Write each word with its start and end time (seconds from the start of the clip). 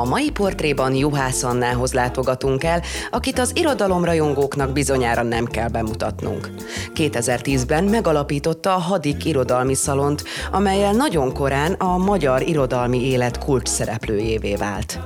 A 0.00 0.04
mai 0.04 0.30
portréban 0.30 0.94
Juhász 0.94 1.42
Annához 1.42 1.92
látogatunk 1.92 2.64
el, 2.64 2.82
akit 3.10 3.38
az 3.38 3.52
irodalomrajongóknak 3.54 4.72
bizonyára 4.72 5.22
nem 5.22 5.44
kell 5.44 5.68
bemutatnunk. 5.68 6.50
2010-ben 6.94 7.84
megalapította 7.84 8.74
a 8.74 8.78
Hadik 8.78 9.24
Irodalmi 9.24 9.74
Szalont, 9.74 10.24
amelyel 10.52 10.92
nagyon 10.92 11.32
korán 11.32 11.72
a 11.72 11.96
magyar 11.96 12.48
irodalmi 12.48 13.06
élet 13.06 13.38
kulcs 13.38 13.68
szereplőjévé 13.68 14.54
vált. 14.54 14.98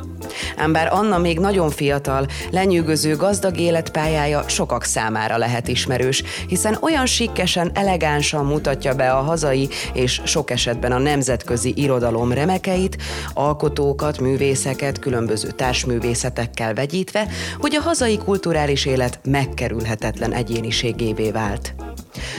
Ám 0.56 0.72
bár 0.72 0.92
Anna 0.92 1.18
még 1.18 1.38
nagyon 1.38 1.70
fiatal, 1.70 2.26
lenyűgöző 2.50 3.16
gazdag 3.16 3.58
életpályája 3.58 4.48
sokak 4.48 4.84
számára 4.84 5.36
lehet 5.36 5.68
ismerős, 5.68 6.22
hiszen 6.48 6.78
olyan 6.80 7.06
sikkesen, 7.06 7.70
elegánsan 7.74 8.46
mutatja 8.46 8.94
be 8.94 9.10
a 9.10 9.22
hazai 9.22 9.68
és 9.92 10.20
sok 10.24 10.50
esetben 10.50 10.92
a 10.92 10.98
nemzetközi 10.98 11.72
irodalom 11.76 12.32
remekeit, 12.32 12.96
alkotókat, 13.34 14.20
művészeket, 14.20 14.98
különböző 14.98 15.48
társművészetekkel 15.50 16.74
vegyítve, 16.74 17.28
hogy 17.58 17.76
a 17.76 17.80
hazai 17.80 18.18
kulturális 18.18 18.86
élet 18.86 19.18
megkerülhetetlen 19.24 20.32
egyéniségévé 20.32 21.30
vált. 21.30 21.74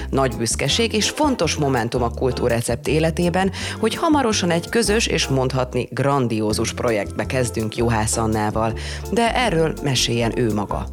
Nagy 0.09 0.35
büszkeség 0.37 0.93
és 0.93 1.09
fontos 1.09 1.55
momentum 1.55 2.03
a 2.03 2.09
kultúrrecept 2.09 2.87
életében, 2.87 3.51
hogy 3.79 3.95
hamarosan 3.95 4.51
egy 4.51 4.69
közös 4.69 5.07
és 5.07 5.27
mondhatni 5.27 5.87
grandiózus 5.91 6.73
projektbe 6.73 7.25
kezdünk 7.25 7.75
Juhász 7.75 8.17
Annával, 8.17 8.73
de 9.11 9.35
erről 9.35 9.73
meséljen 9.83 10.39
ő 10.39 10.53
maga. 10.53 10.85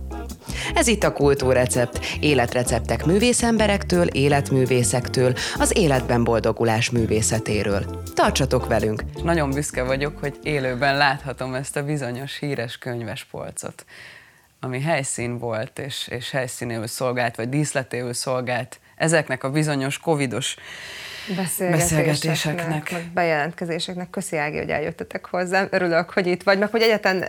Ez 0.74 0.86
itt 0.86 1.02
a 1.02 1.12
Kultúrrecept, 1.12 2.00
életreceptek 2.20 3.04
művészemberektől, 3.04 4.06
életművészektől, 4.06 5.34
az 5.58 5.76
életben 5.76 6.24
boldogulás 6.24 6.90
művészetéről. 6.90 8.02
Tartsatok 8.14 8.66
velünk! 8.66 9.04
Nagyon 9.22 9.50
büszke 9.50 9.82
vagyok, 9.82 10.18
hogy 10.18 10.38
élőben 10.42 10.96
láthatom 10.96 11.54
ezt 11.54 11.76
a 11.76 11.84
bizonyos 11.84 12.38
híres 12.38 12.78
könyvespolcot, 12.78 13.84
ami 14.60 14.80
helyszín 14.80 15.38
volt, 15.38 15.78
és, 15.78 16.08
és 16.08 16.30
helyszínéül 16.30 16.86
szolgált, 16.86 17.36
vagy 17.36 17.48
díszletéül 17.48 18.12
szolgált 18.12 18.80
ezeknek 19.02 19.44
a 19.44 19.50
bizonyos 19.50 19.98
covidos 19.98 20.56
beszélgetéseknek, 21.36 22.06
beszélgetéseknek. 22.06 22.90
Meg 22.90 23.10
bejelentkezéseknek. 23.14 24.10
Köszi 24.10 24.36
Ági, 24.36 24.58
hogy 24.58 24.70
eljöttetek 24.70 25.26
hozzám. 25.26 25.66
Örülök, 25.70 26.10
hogy 26.10 26.26
itt 26.26 26.42
vagy, 26.42 26.58
meg 26.58 26.70
hogy 26.70 26.82
egyetlen 26.82 27.24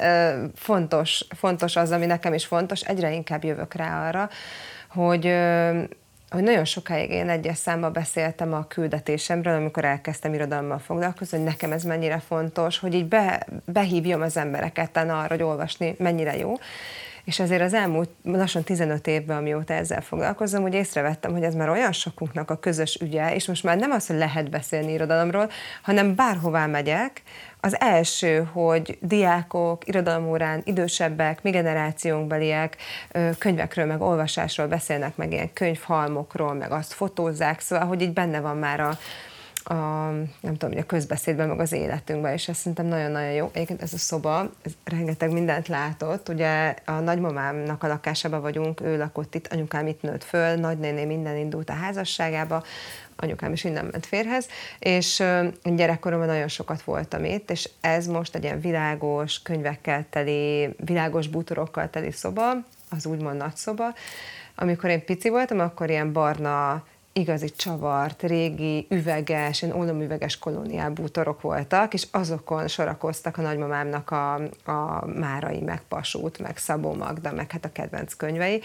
fontos, 0.55 1.25
fontos 1.37 1.75
az, 1.75 1.91
ami 1.91 2.05
nekem 2.05 2.33
is 2.33 2.45
fontos, 2.45 2.81
egyre 2.81 3.11
inkább 3.11 3.43
jövök 3.43 3.73
rá 3.73 4.07
arra, 4.07 4.29
hogy 4.87 5.35
hogy 6.29 6.43
nagyon 6.43 6.65
sokáig 6.65 7.09
én 7.09 7.29
egyes 7.29 7.57
számba 7.57 7.89
beszéltem 7.89 8.53
a 8.53 8.67
küldetésemről, 8.67 9.55
amikor 9.55 9.85
elkezdtem 9.85 10.33
irodalommal 10.33 10.79
foglalkozni, 10.79 11.37
hogy 11.37 11.45
nekem 11.45 11.71
ez 11.71 11.83
mennyire 11.83 12.19
fontos, 12.27 12.79
hogy 12.79 12.93
így 12.93 13.05
be, 13.05 13.47
behívjam 13.65 14.21
az 14.21 14.37
embereket 14.37 14.97
arra, 14.97 15.27
hogy 15.27 15.41
olvasni 15.41 15.95
mennyire 15.97 16.37
jó. 16.37 16.53
És 17.25 17.39
azért 17.39 17.61
az 17.61 17.73
elmúlt 17.73 18.09
lassan 18.23 18.63
15 18.63 19.07
évben, 19.07 19.37
amióta 19.37 19.73
ezzel 19.73 20.01
foglalkozom, 20.01 20.61
hogy 20.61 20.73
észrevettem, 20.73 21.31
hogy 21.31 21.43
ez 21.43 21.55
már 21.55 21.69
olyan 21.69 21.91
sokunknak 21.91 22.49
a 22.49 22.59
közös 22.59 22.97
ügye, 23.01 23.35
és 23.35 23.47
most 23.47 23.63
már 23.63 23.77
nem 23.77 23.91
az, 23.91 24.07
hogy 24.07 24.17
lehet 24.17 24.49
beszélni 24.49 24.91
irodalomról, 24.91 25.49
hanem 25.81 26.15
bárhová 26.15 26.65
megyek, 26.65 27.21
az 27.59 27.79
első, 27.79 28.49
hogy 28.51 28.97
diákok, 29.01 29.87
irodalomórán 29.87 30.61
idősebbek, 30.63 31.43
mi 31.43 31.49
generációnkbeliek 31.49 32.77
könyvekről, 33.37 33.85
meg 33.85 34.01
olvasásról 34.01 34.67
beszélnek, 34.67 35.15
meg 35.15 35.31
ilyen 35.31 35.53
könyvhalmokról, 35.53 36.53
meg 36.53 36.71
azt 36.71 36.93
fotózzák, 36.93 37.59
szóval, 37.59 37.87
hogy 37.87 38.01
így 38.01 38.13
benne 38.13 38.39
van 38.39 38.57
már 38.57 38.79
a, 38.79 38.97
a, 39.63 39.73
nem 40.41 40.57
tudom, 40.57 40.77
a 40.77 40.83
közbeszédben, 40.83 41.47
meg 41.47 41.59
az 41.59 41.71
életünkben, 41.71 42.33
és 42.33 42.47
ez 42.47 42.57
szerintem 42.57 42.85
nagyon-nagyon 42.85 43.31
jó. 43.31 43.49
Egyébként 43.53 43.81
ez 43.81 43.93
a 43.93 43.97
szoba, 43.97 44.51
ez 44.61 44.71
rengeteg 44.83 45.31
mindent 45.31 45.67
látott. 45.67 46.29
Ugye 46.29 46.75
a 46.85 46.91
nagymamámnak 46.91 47.83
a 47.83 47.87
lakásában 47.87 48.41
vagyunk, 48.41 48.81
ő 48.81 48.97
lakott 48.97 49.35
itt, 49.35 49.47
anyukám 49.47 49.87
itt 49.87 50.01
nőtt 50.01 50.23
föl, 50.23 50.55
nagynéné 50.55 51.05
minden 51.05 51.37
indult 51.37 51.69
a 51.69 51.73
házasságába, 51.73 52.63
anyukám 53.15 53.53
is 53.53 53.63
innen 53.63 53.85
ment 53.85 54.05
férhez, 54.05 54.47
és 54.79 55.23
gyerekkoromban 55.63 56.27
nagyon 56.27 56.47
sokat 56.47 56.81
voltam 56.81 57.23
itt, 57.23 57.51
és 57.51 57.69
ez 57.81 58.07
most 58.07 58.35
egy 58.35 58.43
ilyen 58.43 58.59
világos, 58.59 59.41
könyvekkel 59.41 60.05
teli, 60.09 60.75
világos 60.77 61.27
bútorokkal 61.27 61.89
teli 61.89 62.11
szoba, 62.11 62.51
az 62.89 63.05
úgymond 63.05 63.37
nagy 63.37 63.55
szoba. 63.55 63.93
Amikor 64.55 64.89
én 64.89 65.05
pici 65.05 65.29
voltam, 65.29 65.59
akkor 65.59 65.89
ilyen 65.89 66.13
barna 66.13 66.83
igazi 67.13 67.51
csavart, 67.51 68.21
régi, 68.21 68.87
üveges, 68.89 69.61
ilyen 69.61 69.75
ólomüveges 69.75 70.37
kolóniál 70.37 70.89
bútorok 70.89 71.41
voltak, 71.41 71.93
és 71.93 72.07
azokon 72.11 72.67
sorakoztak 72.67 73.37
a 73.37 73.41
nagymamámnak 73.41 74.11
a, 74.11 74.33
a 74.71 75.05
Márai, 75.05 75.61
meg 75.61 75.81
Pasút, 75.87 76.39
meg 76.39 76.57
Szabó 76.57 76.93
Magda, 76.93 77.31
meg 77.31 77.51
hát 77.51 77.65
a 77.65 77.71
kedvenc 77.71 78.13
könyvei 78.13 78.61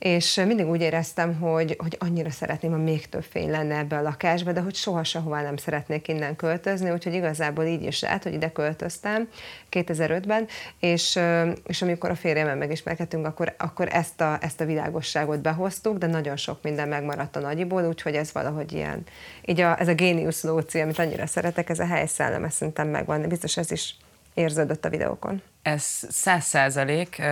és 0.00 0.34
mindig 0.34 0.68
úgy 0.68 0.80
éreztem, 0.80 1.34
hogy, 1.34 1.76
hogy 1.78 1.96
annyira 1.98 2.30
szeretném, 2.30 2.70
ha 2.70 2.76
még 2.76 3.08
több 3.08 3.22
fény 3.22 3.50
lenne 3.50 3.76
ebbe 3.76 3.96
a 3.96 4.02
lakásba, 4.02 4.52
de 4.52 4.60
hogy 4.60 4.74
soha 4.74 5.04
sehová 5.04 5.42
nem 5.42 5.56
szeretnék 5.56 6.08
innen 6.08 6.36
költözni, 6.36 6.90
úgyhogy 6.90 7.14
igazából 7.14 7.64
így 7.64 7.82
is 7.82 8.00
lehet, 8.00 8.22
hogy 8.22 8.32
ide 8.32 8.52
költöztem 8.52 9.28
2005-ben, 9.70 10.46
és, 10.78 11.18
és 11.66 11.82
amikor 11.82 12.10
a 12.10 12.14
férjemmel 12.14 12.56
megismerkedtünk, 12.56 13.26
akkor, 13.26 13.54
akkor 13.58 13.88
ezt, 13.92 14.20
a, 14.20 14.38
ezt 14.40 14.60
a 14.60 14.64
világosságot 14.64 15.40
behoztuk, 15.40 15.98
de 15.98 16.06
nagyon 16.06 16.36
sok 16.36 16.62
minden 16.62 16.88
megmaradt 16.88 17.36
a 17.36 17.40
nagyiból, 17.40 17.86
úgyhogy 17.86 18.14
ez 18.14 18.32
valahogy 18.32 18.72
ilyen, 18.72 19.04
így 19.44 19.60
a, 19.60 19.80
ez 19.80 19.88
a 19.88 19.94
géniusz 19.94 20.42
lóci, 20.42 20.80
amit 20.80 20.98
annyira 20.98 21.26
szeretek, 21.26 21.68
ez 21.68 21.78
a 21.78 21.86
helyszellem, 21.86 22.44
ez 22.44 22.54
szerintem 22.54 22.88
megvan, 22.88 23.28
biztos 23.28 23.56
ez 23.56 23.70
is 23.70 23.96
érződött 24.34 24.84
a 24.84 24.88
videókon. 24.88 25.42
Ez 25.62 25.84
száz 26.08 26.44
százalék, 26.44 27.22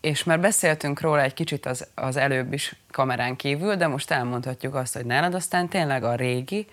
és 0.00 0.24
már 0.24 0.40
beszéltünk 0.40 1.00
róla 1.00 1.22
egy 1.22 1.34
kicsit 1.34 1.66
az, 1.66 1.86
az 1.94 2.16
előbb 2.16 2.52
is 2.52 2.74
kamerán 2.90 3.36
kívül, 3.36 3.76
de 3.76 3.86
most 3.86 4.10
elmondhatjuk 4.10 4.74
azt, 4.74 4.94
hogy 4.94 5.06
nálad 5.06 5.34
aztán 5.34 5.68
tényleg 5.68 6.04
a 6.04 6.14
régi 6.14 6.66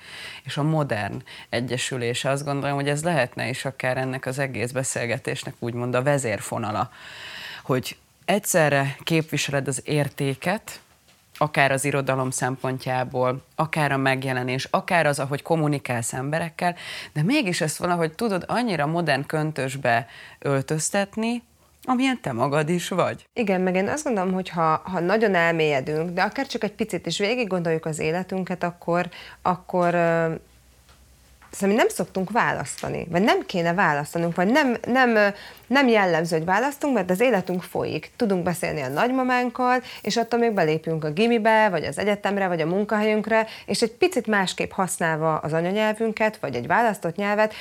és 0.44 0.58
a 0.58 0.64
modern 0.64 1.24
egyesülése. 1.50 2.30
Azt 2.30 2.46
gondolom, 2.46 2.76
hogy 2.76 2.90
ez 2.90 3.04
lehetne 3.04 3.50
is 3.50 3.66
akár 3.66 3.98
ennek 3.98 4.26
az 4.26 4.40
egész 4.40 4.72
beszélgetésnek 4.72 5.54
úgymond 5.60 5.96
a 5.96 6.04
vezérfonala, 6.04 6.92
hogy 7.64 7.98
egyszerre 8.26 8.96
képviseled 9.04 9.68
az 9.68 9.82
értéket, 9.86 10.82
akár 11.38 11.72
az 11.72 11.86
irodalom 11.86 12.30
szempontjából, 12.30 13.46
akár 13.56 13.92
a 13.92 13.98
megjelenés, 13.98 14.68
akár 14.72 15.06
az, 15.06 15.20
ahogy 15.20 15.42
kommunikálsz 15.42 16.14
emberekkel, 16.14 16.76
de 17.14 17.24
mégis 17.24 17.62
ezt 17.62 17.78
valahogy 17.78 18.14
tudod 18.14 18.44
annyira 18.48 18.86
modern 18.86 19.26
köntösbe 19.26 20.08
öltöztetni, 20.40 21.44
amilyen 21.84 22.22
te 22.22 22.32
magad 22.32 22.70
is 22.70 22.90
vagy. 22.90 23.26
Igen, 23.34 23.62
meg 23.62 23.76
én 23.76 23.88
azt 23.88 24.04
gondolom, 24.04 24.34
hogy 24.34 24.50
ha, 24.50 24.82
ha 24.84 25.00
nagyon 25.00 25.36
elmélyedünk, 25.36 26.10
de 26.10 26.22
akár 26.22 26.48
csak 26.48 26.64
egy 26.64 26.74
picit 26.74 27.06
is 27.06 27.18
végig 27.18 27.48
gondoljuk 27.48 27.86
az 27.86 28.00
életünket, 28.00 28.64
akkor, 28.64 29.10
akkor 29.42 29.94
uh, 29.94 30.40
Szóval 31.54 31.76
nem 31.76 31.88
szoktunk 31.90 32.32
választani, 32.32 33.08
vagy 33.10 33.22
nem 33.22 33.46
kéne 33.46 33.74
választanunk, 33.74 34.36
vagy 34.36 34.48
nem, 34.48 34.78
nem, 34.88 35.34
nem 35.68 35.88
jellemző, 35.88 36.38
hogy 36.38 36.46
választunk, 36.46 36.94
mert 36.94 37.10
az 37.10 37.20
életünk 37.20 37.64
folyik. 37.64 38.12
Tudunk 38.16 38.44
beszélni 38.44 38.82
a 38.82 38.88
nagymamánkkal, 38.88 39.82
és 40.02 40.18
attól 40.18 40.40
még 40.40 40.52
belépünk 40.52 41.04
a 41.04 41.12
gimibe, 41.12 41.70
vagy 41.70 41.84
az 41.84 41.98
egyetemre, 41.98 42.48
vagy 42.48 42.62
a 42.62 42.66
munkahelyünkre, 42.66 43.48
és 43.66 43.82
egy 43.82 43.92
picit 43.92 44.28
másképp 44.28 44.72
használva 44.72 45.38
az 45.38 45.54
anyanyelvünket, 45.54 46.38
vagy 46.38 46.56
egy 46.56 46.68
választott 46.68 47.16
nyelvet, 47.16 47.54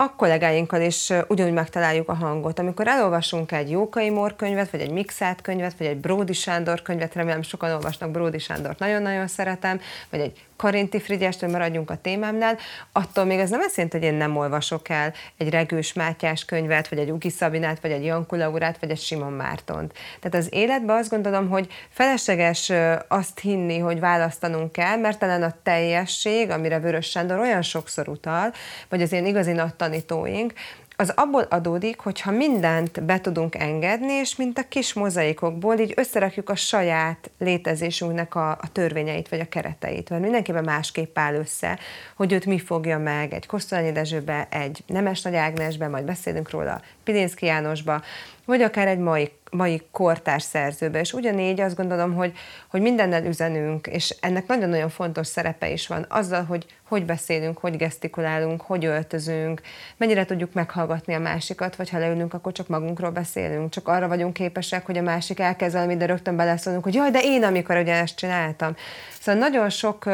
a 0.00 0.14
kollégáinkkal 0.16 0.80
is 0.80 1.12
ugyanúgy 1.28 1.52
megtaláljuk 1.52 2.08
a 2.08 2.14
hangot. 2.14 2.58
Amikor 2.58 2.88
elolvasunk 2.88 3.52
egy 3.52 3.70
Jókai 3.70 4.10
Mór 4.10 4.36
könyvet, 4.36 4.70
vagy 4.70 4.80
egy 4.80 4.90
Mixát 4.90 5.40
könyvet, 5.40 5.78
vagy 5.78 5.86
egy 5.86 5.96
Bródi 5.96 6.32
Sándor 6.32 6.82
könyvet, 6.82 7.14
remélem 7.14 7.42
sokan 7.42 7.70
olvasnak 7.70 8.10
Bródi 8.10 8.38
Sándort, 8.38 8.78
nagyon-nagyon 8.78 9.26
szeretem, 9.26 9.80
vagy 10.10 10.20
egy 10.20 10.46
Karinti 10.56 11.00
Frigyestől 11.00 11.50
maradjunk 11.50 11.90
a 11.90 11.96
témámnál, 11.96 12.56
attól 12.92 13.24
még 13.24 13.38
ez 13.38 13.50
nem 13.50 13.60
azt 13.60 13.76
jelenti, 13.76 13.96
hogy 13.98 14.06
én 14.06 14.14
nem 14.14 14.36
olvasok 14.36 14.88
el 14.88 15.12
egy 15.36 15.50
Regős 15.50 15.92
Mátyás 15.92 16.44
könyvet, 16.44 16.88
vagy 16.88 16.98
egy 16.98 17.10
Ugi 17.10 17.30
Szabinát, 17.30 17.80
vagy 17.80 17.90
egy 17.90 18.04
Janku 18.04 18.36
Laurát, 18.36 18.80
vagy 18.80 18.90
egy 18.90 19.00
Simon 19.00 19.32
Mártont. 19.32 19.92
Tehát 20.20 20.46
az 20.46 20.54
életben 20.54 20.96
azt 20.96 21.10
gondolom, 21.10 21.48
hogy 21.48 21.68
felesleges 21.88 22.72
azt 23.08 23.38
hinni, 23.38 23.78
hogy 23.78 24.00
választanunk 24.00 24.72
kell, 24.72 24.96
mert 24.96 25.18
talán 25.18 25.42
a 25.42 25.54
teljesség, 25.62 26.50
amire 26.50 26.78
Vörös 26.78 27.10
Sándor 27.10 27.38
olyan 27.38 27.62
sokszor 27.62 28.08
utal, 28.08 28.52
vagy 28.88 29.02
az 29.02 29.12
ilyen 29.12 29.26
igazi 29.26 29.52
nagy 29.52 29.74
tanítóink, 29.88 30.52
az 31.00 31.12
abból 31.16 31.42
adódik, 31.42 31.98
hogyha 32.00 32.30
mindent 32.30 33.02
be 33.02 33.20
tudunk 33.20 33.54
engedni, 33.54 34.12
és 34.12 34.36
mint 34.36 34.58
a 34.58 34.68
kis 34.68 34.92
mozaikokból 34.92 35.78
így 35.78 35.92
összerakjuk 35.96 36.50
a 36.50 36.54
saját 36.54 37.30
létezésünknek 37.38 38.34
a, 38.34 38.50
a 38.50 38.72
törvényeit, 38.72 39.28
vagy 39.28 39.40
a 39.40 39.48
kereteit, 39.48 40.10
mert 40.10 40.22
mindenképpen 40.22 40.64
másképp 40.64 41.18
áll 41.18 41.34
össze, 41.34 41.78
hogy 42.16 42.32
őt 42.32 42.46
mi 42.46 42.58
fogja 42.58 42.98
meg 42.98 43.32
egy 43.32 43.46
Kosztolányi 43.46 43.92
Dezsőbe, 43.92 44.48
egy 44.50 44.82
Nemes 44.86 45.22
Nagy 45.22 45.34
Ágnesbe, 45.34 45.88
majd 45.88 46.04
beszélünk 46.04 46.50
róla 46.50 46.80
Pilinszki 47.04 47.46
Jánosba, 47.46 48.02
vagy 48.44 48.62
akár 48.62 48.88
egy 48.88 48.98
mai 48.98 49.32
mai 49.50 49.82
kortárs 49.90 50.42
szerzőbe. 50.42 51.00
És 51.00 51.12
ugyanígy 51.12 51.60
azt 51.60 51.76
gondolom, 51.76 52.14
hogy, 52.14 52.32
hogy 52.70 52.80
mindennel 52.80 53.24
üzenünk, 53.24 53.86
és 53.86 54.16
ennek 54.20 54.46
nagyon-nagyon 54.46 54.88
fontos 54.88 55.26
szerepe 55.26 55.70
is 55.70 55.86
van, 55.86 56.06
azzal, 56.08 56.44
hogy 56.44 56.66
hogy 56.88 57.04
beszélünk, 57.04 57.58
hogy 57.58 57.76
gesztikulálunk, 57.76 58.60
hogy 58.60 58.84
öltözünk, 58.84 59.60
mennyire 59.96 60.24
tudjuk 60.24 60.52
meghallgatni 60.52 61.14
a 61.14 61.18
másikat, 61.18 61.76
vagy 61.76 61.90
ha 61.90 61.98
leülünk, 61.98 62.34
akkor 62.34 62.52
csak 62.52 62.68
magunkról 62.68 63.10
beszélünk, 63.10 63.70
csak 63.70 63.88
arra 63.88 64.08
vagyunk 64.08 64.32
képesek, 64.32 64.86
hogy 64.86 64.98
a 64.98 65.02
másik 65.02 65.40
elkezd 65.40 65.74
valami, 65.74 65.96
de 65.96 66.06
rögtön 66.06 66.36
beleszólunk, 66.36 66.84
hogy 66.84 66.94
jaj, 66.94 67.10
de 67.10 67.20
én 67.22 67.44
amikor 67.44 67.76
ugye 67.76 67.94
ezt 67.94 68.16
csináltam. 68.16 68.76
Szóval 69.20 69.40
nagyon 69.40 69.70
sok 69.70 70.04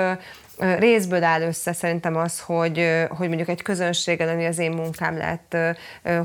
részből 0.58 1.22
áll 1.22 1.42
össze 1.42 1.72
szerintem 1.72 2.16
az, 2.16 2.40
hogy, 2.40 3.06
hogy 3.08 3.28
mondjuk 3.28 3.48
egy 3.48 3.62
közönséggel, 3.62 4.28
ami 4.28 4.46
az 4.46 4.58
én 4.58 4.70
munkám 4.70 5.16
lett, 5.16 5.56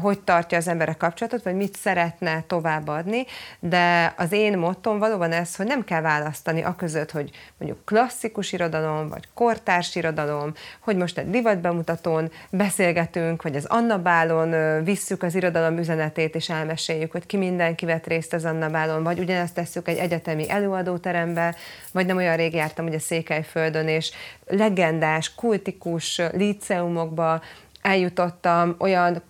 hogy 0.01 0.19
tartja 0.19 0.57
az 0.57 0.67
emberek 0.67 0.97
kapcsolatot, 0.97 1.43
vagy 1.43 1.55
mit 1.55 1.75
szeretne 1.75 2.43
továbbadni, 2.47 3.25
de 3.59 4.13
az 4.17 4.31
én 4.31 4.57
mottom 4.57 4.99
valóban 4.99 5.31
ez, 5.31 5.55
hogy 5.55 5.65
nem 5.65 5.83
kell 5.83 6.01
választani 6.01 6.61
a 6.61 6.75
között, 6.75 7.11
hogy 7.11 7.29
mondjuk 7.57 7.85
klasszikus 7.85 8.51
irodalom, 8.51 9.09
vagy 9.09 9.27
kortárs 9.33 9.95
irodalom, 9.95 10.53
hogy 10.79 10.95
most 10.95 11.17
egy 11.17 11.29
divatbemutatón 11.29 12.31
beszélgetünk, 12.49 13.41
vagy 13.41 13.55
az 13.55 13.65
Anna 13.65 13.97
Bálon 13.97 14.83
visszük 14.83 15.23
az 15.23 15.35
irodalom 15.35 15.77
üzenetét, 15.77 16.35
és 16.35 16.49
elmeséljük, 16.49 17.11
hogy 17.11 17.25
ki 17.25 17.37
mindenki 17.37 17.85
vett 17.85 18.07
részt 18.07 18.33
az 18.33 18.45
Anna 18.45 18.69
Bálon, 18.69 19.03
vagy 19.03 19.19
ugyanezt 19.19 19.53
tesszük 19.53 19.87
egy 19.87 19.97
egyetemi 19.97 20.49
előadóterembe, 20.49 21.55
vagy 21.91 22.05
nem 22.05 22.17
olyan 22.17 22.35
rég 22.35 22.53
jártam 22.53 22.85
ugye 22.85 22.99
Székelyföldön, 22.99 23.87
és 23.87 24.11
legendás, 24.45 25.35
kultikus 25.35 26.21
liceumokba 26.31 27.41
eljutottam, 27.81 28.75
olyan 28.79 29.21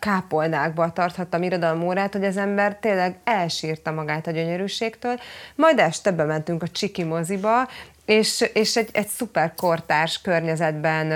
kápolnákba 0.00 0.92
tarthattam 0.92 1.42
irodalmórát, 1.42 2.12
hogy 2.12 2.24
az 2.24 2.36
ember 2.36 2.76
tényleg 2.76 3.18
elsírta 3.24 3.90
magát 3.90 4.26
a 4.26 4.30
gyönyörűségtől. 4.30 5.16
Majd 5.54 5.78
este 5.78 6.12
bementünk 6.12 6.62
a 6.62 6.68
Csiki 6.68 7.04
moziba, 7.04 7.68
és, 8.06 8.50
és 8.52 8.76
egy, 8.76 8.88
egy 8.92 9.08
szuper 9.08 9.54
kortárs 9.54 10.20
környezetben 10.20 11.10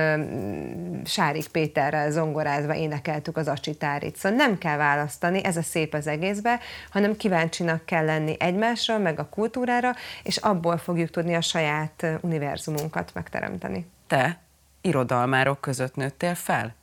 Sárik 1.05 1.49
Péterrel 1.49 2.11
zongorázva 2.11 2.75
énekeltük 2.75 3.37
az 3.37 3.49
acsitárit. 3.49 4.17
Szóval 4.17 4.39
nem 4.39 4.59
kell 4.59 4.77
választani, 4.77 5.45
ez 5.45 5.57
a 5.57 5.63
szép 5.63 5.95
az 5.95 6.07
egészbe, 6.07 6.61
hanem 6.91 7.17
kíváncsinak 7.17 7.85
kell 7.85 8.05
lenni 8.05 8.37
egymásra, 8.39 8.99
meg 8.99 9.19
a 9.19 9.29
kultúrára, 9.29 9.95
és 10.23 10.37
abból 10.37 10.77
fogjuk 10.77 11.11
tudni 11.11 11.35
a 11.35 11.41
saját 11.41 12.07
univerzumunkat 12.21 13.11
megteremteni. 13.15 13.87
Te 14.07 14.39
irodalmárok 14.81 15.61
között 15.61 15.95
nőttél 15.95 16.35
fel? 16.35 16.75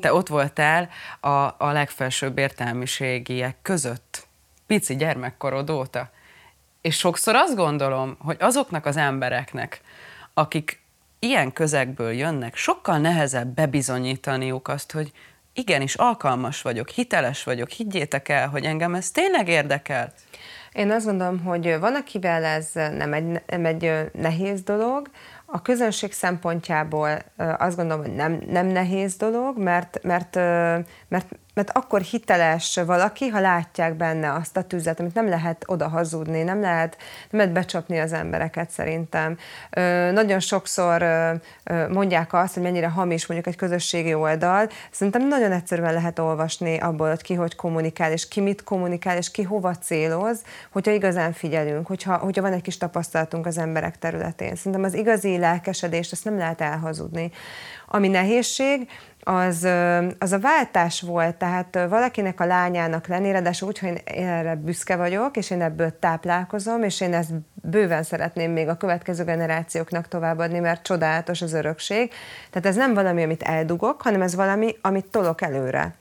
Te 0.00 0.12
ott 0.12 0.28
voltál 0.28 0.88
a, 1.20 1.28
a 1.58 1.72
legfelsőbb 1.72 2.38
értelmiségiek 2.38 3.56
között, 3.62 4.26
pici 4.66 4.96
gyermekkorod 4.96 5.70
óta. 5.70 6.10
És 6.80 6.96
sokszor 6.96 7.34
azt 7.34 7.56
gondolom, 7.56 8.16
hogy 8.20 8.36
azoknak 8.40 8.86
az 8.86 8.96
embereknek, 8.96 9.80
akik 10.34 10.82
ilyen 11.18 11.52
közegből 11.52 12.12
jönnek, 12.12 12.56
sokkal 12.56 12.98
nehezebb 12.98 13.48
bebizonyítaniuk 13.48 14.68
azt, 14.68 14.92
hogy 14.92 15.12
igenis 15.52 15.94
alkalmas 15.94 16.62
vagyok, 16.62 16.88
hiteles 16.88 17.44
vagyok, 17.44 17.68
higgyétek 17.68 18.28
el, 18.28 18.48
hogy 18.48 18.64
engem 18.64 18.94
ez 18.94 19.10
tényleg 19.10 19.48
érdekel. 19.48 20.12
Én 20.72 20.90
azt 20.90 21.04
gondolom, 21.04 21.40
hogy 21.40 21.78
van, 21.78 21.94
akivel 21.94 22.44
ez 22.44 22.70
nem 22.72 23.12
egy, 23.12 23.42
nem 23.46 23.64
egy 23.64 24.10
nehéz 24.12 24.62
dolog, 24.62 25.10
a 25.52 25.62
közönség 25.62 26.12
szempontjából 26.12 27.18
azt 27.36 27.76
gondolom, 27.76 28.04
hogy 28.04 28.14
nem, 28.14 28.42
nem 28.46 28.66
nehéz 28.66 29.16
dolog, 29.16 29.58
mert, 29.58 30.02
mert, 30.02 30.34
mert, 31.08 31.26
mert 31.54 31.70
akkor 31.70 32.00
hiteles 32.00 32.78
valaki, 32.86 33.28
ha 33.28 33.40
látják 33.40 33.94
benne 33.94 34.32
azt 34.32 34.56
a 34.56 34.62
tüzet, 34.62 35.00
amit 35.00 35.14
nem 35.14 35.28
lehet 35.28 35.64
oda 35.66 35.88
hazudni, 35.88 36.42
nem 36.42 36.60
lehet, 36.60 36.96
nem 37.30 37.40
lehet 37.40 37.52
becsapni 37.52 37.98
az 37.98 38.12
embereket 38.12 38.70
szerintem. 38.70 39.38
Ö, 39.70 40.10
nagyon 40.10 40.40
sokszor 40.40 41.02
ö, 41.02 41.88
mondják 41.88 42.32
azt, 42.32 42.54
hogy 42.54 42.62
mennyire 42.62 42.88
hamis 42.88 43.26
mondjuk 43.26 43.54
egy 43.54 43.60
közösségi 43.60 44.14
oldal. 44.14 44.68
Szerintem 44.90 45.28
nagyon 45.28 45.52
egyszerűen 45.52 45.94
lehet 45.94 46.18
olvasni 46.18 46.78
abból, 46.78 47.08
hogy 47.08 47.22
ki 47.22 47.34
hogy 47.34 47.56
kommunikál, 47.56 48.12
és 48.12 48.28
ki 48.28 48.40
mit 48.40 48.64
kommunikál, 48.64 49.16
és 49.16 49.30
ki 49.30 49.42
hova 49.42 49.74
céloz, 49.74 50.42
hogyha 50.72 50.92
igazán 50.92 51.32
figyelünk, 51.32 51.86
hogyha, 51.86 52.16
hogyha 52.16 52.42
van 52.42 52.52
egy 52.52 52.62
kis 52.62 52.76
tapasztalatunk 52.76 53.46
az 53.46 53.58
emberek 53.58 53.98
területén. 53.98 54.54
Szerintem 54.56 54.84
az 54.84 54.94
igazi 54.94 55.38
lelkesedést 55.38 56.12
ezt 56.12 56.24
nem 56.24 56.38
lehet 56.38 56.60
elhazudni. 56.60 57.30
Ami 57.86 58.08
nehézség, 58.08 58.88
az, 59.22 59.68
az 60.18 60.32
a 60.32 60.38
váltás 60.38 61.00
volt, 61.00 61.36
tehát 61.36 61.78
valakinek 61.88 62.40
a 62.40 62.44
lányának 62.44 63.06
lenni, 63.06 63.30
ráadásul 63.30 63.68
úgy, 63.68 63.78
hogy 63.78 64.02
én 64.14 64.28
erre 64.28 64.54
büszke 64.54 64.96
vagyok, 64.96 65.36
és 65.36 65.50
én 65.50 65.62
ebből 65.62 65.98
táplálkozom, 65.98 66.82
és 66.82 67.00
én 67.00 67.14
ezt 67.14 67.30
bőven 67.62 68.02
szeretném 68.02 68.52
még 68.52 68.68
a 68.68 68.76
következő 68.76 69.24
generációknak 69.24 70.08
továbbadni, 70.08 70.58
mert 70.58 70.82
csodálatos 70.82 71.42
az 71.42 71.52
örökség. 71.52 72.12
Tehát 72.50 72.68
ez 72.68 72.76
nem 72.76 72.94
valami, 72.94 73.22
amit 73.22 73.42
eldugok, 73.42 74.02
hanem 74.02 74.22
ez 74.22 74.34
valami, 74.34 74.76
amit 74.80 75.06
tolok 75.06 75.42
előre. 75.42 75.94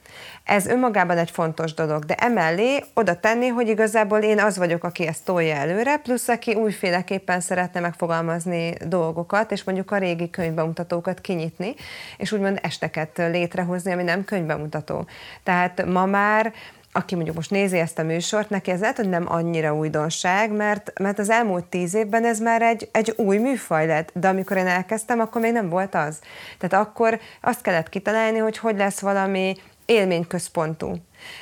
Ez 0.49 0.65
önmagában 0.65 1.17
egy 1.17 1.31
fontos 1.31 1.73
dolog, 1.73 2.05
de 2.05 2.15
emellé 2.15 2.83
oda 2.93 3.19
tenni, 3.19 3.47
hogy 3.47 3.67
igazából 3.67 4.19
én 4.19 4.39
az 4.39 4.57
vagyok, 4.57 4.83
aki 4.83 5.07
ezt 5.07 5.25
tolja 5.25 5.55
előre, 5.55 5.97
plusz 5.97 6.27
aki 6.27 6.53
újféleképpen 6.53 7.39
szeretne 7.39 7.79
megfogalmazni 7.79 8.73
dolgokat, 8.85 9.51
és 9.51 9.63
mondjuk 9.63 9.91
a 9.91 9.97
régi 9.97 10.29
könyvbemutatókat 10.29 11.21
kinyitni, 11.21 11.75
és 12.17 12.31
úgymond 12.31 12.59
esteket 12.61 13.17
létrehozni, 13.17 13.91
ami 13.91 14.03
nem 14.03 14.25
könyvbemutató. 14.25 15.05
Tehát 15.43 15.85
ma 15.85 16.05
már 16.05 16.53
aki 16.91 17.15
mondjuk 17.15 17.35
most 17.35 17.51
nézi 17.51 17.77
ezt 17.77 17.99
a 17.99 18.03
műsort, 18.03 18.49
neki 18.49 18.71
ez 18.71 18.79
lehet, 18.79 18.95
hogy 18.95 19.09
nem 19.09 19.25
annyira 19.27 19.75
újdonság, 19.75 20.51
mert, 20.51 20.99
mert 20.99 21.19
az 21.19 21.29
elmúlt 21.29 21.65
tíz 21.65 21.93
évben 21.93 22.25
ez 22.25 22.39
már 22.39 22.61
egy, 22.61 22.89
egy 22.91 23.13
új 23.17 23.37
műfaj 23.37 23.85
lett, 23.85 24.09
de 24.13 24.27
amikor 24.27 24.57
én 24.57 24.67
elkezdtem, 24.67 25.19
akkor 25.19 25.41
még 25.41 25.51
nem 25.51 25.69
volt 25.69 25.95
az. 25.95 26.19
Tehát 26.57 26.85
akkor 26.87 27.19
azt 27.41 27.61
kellett 27.61 27.89
kitalálni, 27.89 28.37
hogy 28.37 28.57
hogy 28.57 28.77
lesz 28.77 28.99
valami 28.99 29.55
élményközpontú. 29.89 30.95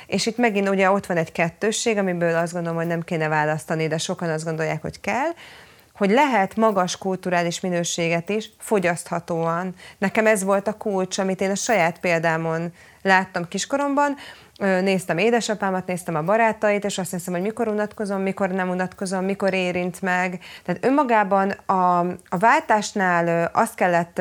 És 0.06 0.26
itt 0.26 0.36
megint 0.36 0.68
ugye 0.68 0.90
ott 0.90 1.06
van 1.06 1.16
egy 1.16 1.32
kettősség, 1.32 1.96
amiből 1.96 2.36
azt 2.36 2.52
gondolom, 2.52 2.78
hogy 2.78 2.86
nem 2.86 3.02
kéne 3.02 3.28
választani, 3.28 3.86
de 3.86 3.98
sokan 3.98 4.30
azt 4.30 4.44
gondolják, 4.44 4.82
hogy 4.82 5.00
kell, 5.00 5.30
hogy 5.94 6.10
lehet 6.10 6.56
magas 6.56 6.96
kulturális 6.96 7.60
minőséget 7.60 8.28
is 8.28 8.50
fogyaszthatóan. 8.58 9.74
Nekem 9.98 10.26
ez 10.26 10.42
volt 10.42 10.68
a 10.68 10.76
kulcs, 10.76 11.18
amit 11.18 11.40
én 11.40 11.50
a 11.50 11.54
saját 11.54 11.98
példámon 11.98 12.72
láttam 13.02 13.48
kiskoromban, 13.48 14.16
néztem 14.58 15.18
édesapámat, 15.18 15.86
néztem 15.86 16.14
a 16.14 16.22
barátait, 16.22 16.84
és 16.84 16.98
azt 16.98 17.10
hiszem, 17.10 17.34
hogy 17.34 17.42
mikor 17.42 17.68
unatkozom, 17.68 18.20
mikor 18.20 18.50
nem 18.50 18.68
unatkozom, 18.68 19.24
mikor 19.24 19.54
érint 19.54 20.02
meg. 20.02 20.38
Tehát 20.64 20.84
önmagában 20.84 21.50
a, 21.50 21.98
a 22.28 22.36
váltásnál 22.38 23.50
azt 23.52 23.74
kellett 23.74 24.20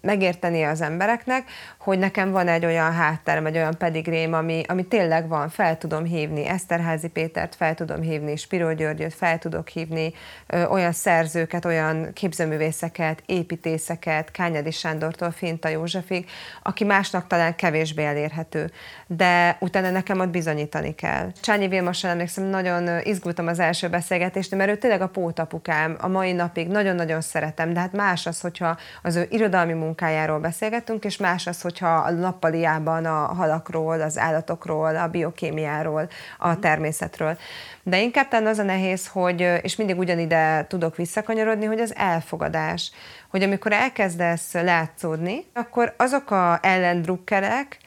megérteni 0.00 0.62
az 0.62 0.80
embereknek, 0.80 1.44
hogy 1.84 1.98
nekem 1.98 2.30
van 2.30 2.48
egy 2.48 2.64
olyan 2.64 2.92
hátterem, 2.92 3.46
egy 3.46 3.56
olyan 3.56 3.78
pedigrém, 3.78 4.32
ami, 4.32 4.62
ami 4.68 4.84
tényleg 4.84 5.28
van, 5.28 5.48
fel 5.48 5.78
tudom 5.78 6.04
hívni 6.04 6.46
Eszterházi 6.46 7.08
Pétert, 7.08 7.54
fel 7.54 7.74
tudom 7.74 8.00
hívni 8.00 8.36
Spiro 8.36 8.74
Györgyöt, 8.74 9.14
fel 9.14 9.38
tudok 9.38 9.68
hívni 9.68 10.12
ö, 10.46 10.64
olyan 10.64 10.92
szerzőket, 10.92 11.64
olyan 11.64 12.12
képzőművészeket, 12.12 13.22
építészeket, 13.26 14.30
Kányadi 14.30 14.70
Sándortól 14.70 15.30
Finta 15.30 15.68
Józsefig, 15.68 16.26
aki 16.62 16.84
másnak 16.84 17.26
talán 17.26 17.56
kevésbé 17.56 18.04
elérhető. 18.04 18.70
De 19.06 19.56
utána 19.60 19.90
nekem 19.90 20.20
ott 20.20 20.30
bizonyítani 20.30 20.94
kell. 20.94 21.32
Csányi 21.40 21.68
Vilmosan 21.68 22.10
emlékszem, 22.10 22.44
nagyon 22.44 23.00
izgultam 23.02 23.46
az 23.46 23.58
első 23.58 23.88
beszélgetést, 23.88 24.54
mert 24.54 24.70
ő 24.70 24.76
tényleg 24.76 25.00
a 25.00 25.08
pótapukám, 25.08 25.96
a 26.00 26.08
mai 26.08 26.32
napig 26.32 26.68
nagyon-nagyon 26.68 27.20
szeretem, 27.20 27.72
de 27.72 27.80
hát 27.80 27.92
más 27.92 28.26
az, 28.26 28.40
hogyha 28.40 28.76
az 29.02 29.16
ő 29.16 29.26
irodalmi 29.30 29.72
munkájáról 29.72 30.38
beszélgetünk, 30.38 31.04
és 31.04 31.16
más 31.16 31.46
az, 31.46 31.62
hogyha 31.78 31.96
a 31.96 32.10
nappaliában 32.10 33.04
a 33.04 33.34
halakról, 33.34 34.00
az 34.00 34.18
állatokról, 34.18 34.96
a 34.96 35.08
biokémiáról, 35.08 36.08
a 36.38 36.58
természetről. 36.58 37.38
De 37.82 38.00
inkább 38.00 38.28
talán 38.28 38.46
az 38.46 38.58
a 38.58 38.62
nehéz, 38.62 39.08
hogy, 39.08 39.40
és 39.62 39.76
mindig 39.76 39.98
ugyanide 39.98 40.66
tudok 40.68 40.96
visszakanyarodni, 40.96 41.64
hogy 41.64 41.80
az 41.80 41.94
elfogadás. 41.96 42.92
Hogy 43.30 43.42
amikor 43.42 43.72
elkezdesz 43.72 44.52
látszódni, 44.52 45.46
akkor 45.54 45.94
azok 45.96 46.30
a 46.30 46.58
ellendrukkerek, 46.62 47.78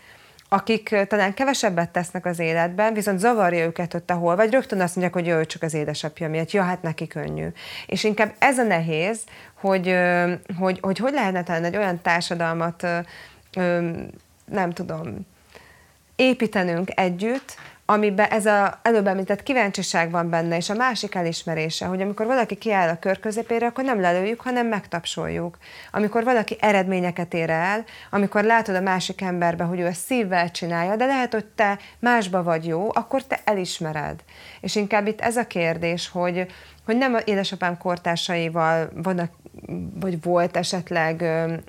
akik 0.49 0.95
talán 1.07 1.33
kevesebbet 1.33 1.89
tesznek 1.89 2.25
az 2.25 2.39
életben, 2.39 2.93
viszont 2.93 3.19
zavarja 3.19 3.65
őket 3.65 3.93
ott, 3.93 4.11
ahol 4.11 4.35
vagy, 4.35 4.51
rögtön 4.51 4.81
azt 4.81 4.95
mondják, 4.95 5.23
hogy 5.23 5.27
ő 5.27 5.45
csak 5.45 5.61
az 5.61 5.73
édesapja 5.73 6.29
miatt, 6.29 6.51
ja, 6.51 6.63
hát 6.63 6.81
neki 6.81 7.07
könnyű. 7.07 7.47
És 7.85 8.03
inkább 8.03 8.33
ez 8.39 8.57
a 8.59 8.63
nehéz, 8.63 9.19
hogy 9.59 9.95
hogy, 10.57 10.79
hogy, 10.81 10.97
hogy 10.99 11.13
lehetne 11.13 11.43
talán 11.43 11.63
egy 11.63 11.77
olyan 11.77 12.01
társadalmat, 12.01 12.87
nem 14.45 14.71
tudom, 14.73 15.25
építenünk 16.15 16.99
együtt, 16.99 17.55
amiben 17.89 18.29
ez 18.29 18.45
a 18.45 18.79
előbb 18.81 19.07
említett 19.07 19.43
kíváncsiság 19.43 20.11
van 20.11 20.29
benne, 20.29 20.55
és 20.55 20.69
a 20.69 20.73
másik 20.73 21.15
elismerése, 21.15 21.85
hogy 21.85 22.01
amikor 22.01 22.25
valaki 22.25 22.55
kiáll 22.55 22.89
a 22.89 22.99
kör 22.99 23.19
közepére, 23.19 23.65
akkor 23.65 23.83
nem 23.83 24.01
lelőjük, 24.01 24.41
hanem 24.41 24.67
megtapsoljuk. 24.67 25.57
Amikor 25.91 26.23
valaki 26.23 26.57
eredményeket 26.59 27.33
ér 27.33 27.49
el, 27.49 27.83
amikor 28.11 28.43
látod 28.43 28.75
a 28.75 28.81
másik 28.81 29.21
emberbe, 29.21 29.63
hogy 29.63 29.79
ő 29.79 29.85
a 29.85 29.93
szívvel 29.93 30.51
csinálja, 30.51 30.95
de 30.95 31.05
lehet, 31.05 31.33
hogy 31.33 31.45
te 31.45 31.79
másba 31.99 32.43
vagy 32.43 32.65
jó, 32.65 32.89
akkor 32.93 33.23
te 33.23 33.39
elismered. 33.43 34.19
És 34.61 34.75
inkább 34.75 35.07
itt 35.07 35.21
ez 35.21 35.37
a 35.37 35.47
kérdés, 35.47 36.09
hogy, 36.09 36.45
hogy 36.85 36.97
nem 36.97 37.17
édesapám 37.25 37.77
kortársaival 37.77 38.89
vannak, 38.93 39.31
vagy 39.99 40.21
volt 40.21 40.57
esetleg 40.57 41.21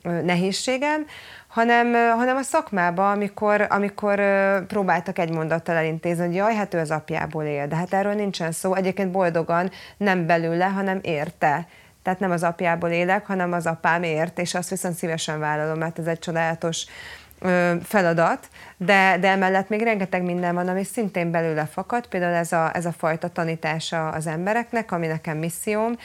nehézségem, 0.03 1.07
hanem, 1.49 2.17
hanem 2.17 2.37
a 2.37 2.43
szakmába, 2.43 3.11
amikor, 3.11 3.67
amikor 3.69 4.21
próbáltak 4.67 5.19
egy 5.19 5.31
mondattal 5.31 5.77
elintézni, 5.77 6.25
hogy 6.25 6.35
jaj, 6.35 6.55
hát 6.55 6.75
ő 6.75 6.79
az 6.79 6.91
apjából 6.91 7.45
él, 7.45 7.67
de 7.67 7.77
hát 7.77 7.93
erről 7.93 8.15
nincsen 8.15 8.53
szó. 8.53 8.75
Egyébként 8.75 9.11
boldogan 9.11 9.71
nem 9.97 10.27
belőle, 10.27 10.65
hanem 10.65 10.99
érte. 11.03 11.67
Tehát 12.03 12.21
nem 12.21 12.31
az 12.31 12.43
apjából 12.43 12.91
élek, 12.91 13.27
hanem 13.27 13.53
az 13.53 13.67
apám 13.67 14.03
ért, 14.03 14.39
és 14.39 14.55
azt 14.55 14.71
viszont 14.71 14.95
szívesen 14.95 15.39
vállalom, 15.39 15.79
mert 15.79 15.99
ez 15.99 16.07
egy 16.07 16.19
csodálatos 16.19 16.87
feladat, 17.83 18.49
de, 18.77 19.17
de 19.21 19.29
emellett 19.29 19.69
még 19.69 19.83
rengeteg 19.83 20.23
minden 20.23 20.55
van, 20.55 20.69
ami 20.69 20.85
szintén 20.85 21.31
belőle 21.31 21.67
fakad, 21.67 22.07
például 22.07 22.35
ez 22.35 22.53
a, 22.53 22.71
ez 22.75 22.87
a 22.87 22.93
fajta 22.93 23.29
tanítása 23.29 24.09
az 24.09 24.27
embereknek, 24.27 24.93
ami 24.93 25.07
nekem 25.07 25.39
misszióm, 25.39 25.97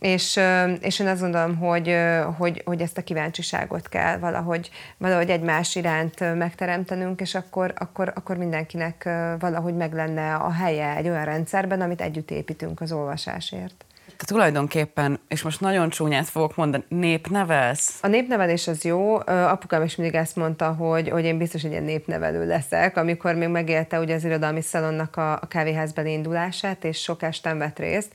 és, 0.00 0.40
és 0.80 0.98
én 0.98 1.06
azt 1.06 1.20
gondolom, 1.20 1.56
hogy, 1.56 1.96
hogy, 2.36 2.62
hogy 2.64 2.80
ezt 2.80 2.98
a 2.98 3.02
kíváncsiságot 3.02 3.88
kell 3.88 4.18
valahogy, 4.18 4.70
valahogy 4.98 5.30
egymás 5.30 5.74
iránt 5.74 6.36
megteremtenünk, 6.36 7.20
és 7.20 7.34
akkor, 7.34 7.72
akkor, 7.78 8.12
akkor 8.14 8.36
mindenkinek 8.36 9.04
valahogy 9.38 9.74
meg 9.74 9.92
lenne 9.92 10.34
a 10.34 10.50
helye 10.50 10.96
egy 10.96 11.08
olyan 11.08 11.24
rendszerben, 11.24 11.80
amit 11.80 12.00
együtt 12.00 12.30
építünk 12.30 12.80
az 12.80 12.92
olvasásért 12.92 13.85
tulajdonképpen, 14.16 15.20
és 15.28 15.42
most 15.42 15.60
nagyon 15.60 15.88
csúnyát 15.88 16.28
fogok 16.28 16.56
mondani, 16.56 16.84
népnevelsz? 16.88 17.98
A 18.02 18.06
népnevelés 18.06 18.66
az 18.66 18.84
jó. 18.84 19.16
Apukám 19.26 19.82
is 19.82 19.96
mindig 19.96 20.16
ezt 20.16 20.36
mondta, 20.36 20.72
hogy, 20.72 21.08
hogy 21.08 21.24
én 21.24 21.38
biztos, 21.38 21.62
hogy 21.62 21.70
ilyen 21.70 21.82
népnevelő 21.82 22.46
leszek, 22.46 22.96
amikor 22.96 23.34
még 23.34 23.48
megélte 23.48 23.98
ugye 23.98 24.14
az 24.14 24.24
irodalmi 24.24 24.60
szalonnak 24.60 25.16
a, 25.16 25.32
a 25.32 25.46
kávéházbeli 25.48 26.12
indulását, 26.12 26.84
és 26.84 26.98
sok 26.98 27.22
esten 27.22 27.58
vett 27.58 27.78
részt. 27.78 28.12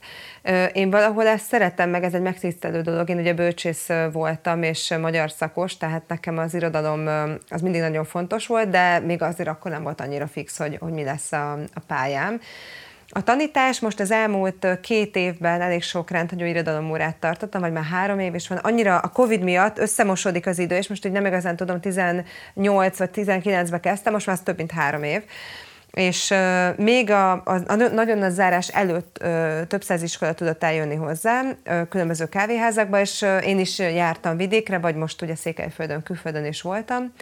Én 0.72 0.90
valahol 0.90 1.26
ezt 1.26 1.46
szeretem, 1.46 1.90
meg 1.90 2.04
ez 2.04 2.14
egy 2.14 2.22
megtisztelő 2.22 2.80
dolog. 2.80 3.08
Én 3.08 3.18
ugye 3.18 3.34
bölcsész 3.34 3.88
voltam, 4.12 4.62
és 4.62 4.94
magyar 5.00 5.30
szakos, 5.30 5.76
tehát 5.76 6.02
nekem 6.08 6.38
az 6.38 6.54
irodalom 6.54 7.06
az 7.48 7.60
mindig 7.60 7.80
nagyon 7.80 8.04
fontos 8.04 8.46
volt, 8.46 8.68
de 8.68 8.98
még 8.98 9.22
azért 9.22 9.48
akkor 9.48 9.70
nem 9.70 9.82
volt 9.82 10.00
annyira 10.00 10.26
fix, 10.26 10.58
hogy, 10.58 10.76
hogy 10.80 10.92
mi 10.92 11.04
lesz 11.04 11.32
a, 11.32 11.52
a 11.52 11.80
pályám. 11.86 12.40
A 13.14 13.22
tanítás 13.22 13.80
most 13.80 14.00
az 14.00 14.10
elmúlt 14.10 14.66
két 14.80 15.16
évben 15.16 15.60
elég 15.60 15.82
sok 15.82 16.10
rendhagyó 16.10 16.44
irodalomórát 16.44 17.16
tartottam, 17.16 17.60
vagy 17.60 17.72
már 17.72 17.84
három 17.84 18.18
év 18.18 18.34
is 18.34 18.48
van. 18.48 18.58
Annyira 18.58 18.98
a 18.98 19.08
Covid 19.08 19.42
miatt 19.42 19.78
összemosodik 19.78 20.46
az 20.46 20.58
idő, 20.58 20.76
és 20.76 20.88
most 20.88 21.06
úgy 21.06 21.12
nem 21.12 21.26
igazán 21.26 21.56
tudom, 21.56 21.80
18 21.80 22.98
vagy 22.98 23.10
19-ben 23.14 23.80
kezdtem, 23.80 24.12
most 24.12 24.26
már 24.26 24.36
az 24.36 24.42
több 24.42 24.56
mint 24.56 24.70
három 24.70 25.02
év. 25.02 25.22
És 25.90 26.30
uh, 26.30 26.78
még 26.78 27.10
a, 27.10 27.32
a, 27.32 27.60
a 27.66 27.74
nagyon 27.74 28.18
nagy 28.18 28.30
zárás 28.30 28.68
előtt 28.68 29.18
uh, 29.22 29.66
több 29.66 29.82
száz 29.82 30.02
iskola 30.02 30.32
tudott 30.34 30.62
eljönni 30.62 30.94
hozzám, 30.94 31.56
uh, 31.66 31.88
különböző 31.88 32.28
kávéházakba, 32.28 33.00
és 33.00 33.24
én 33.44 33.58
is 33.58 33.78
jártam 33.78 34.36
vidékre, 34.36 34.78
vagy 34.78 34.94
most 34.94 35.22
ugye 35.22 35.34
Székelyföldön, 35.34 36.02
külföldön 36.02 36.44
is 36.44 36.62
voltam. 36.62 37.12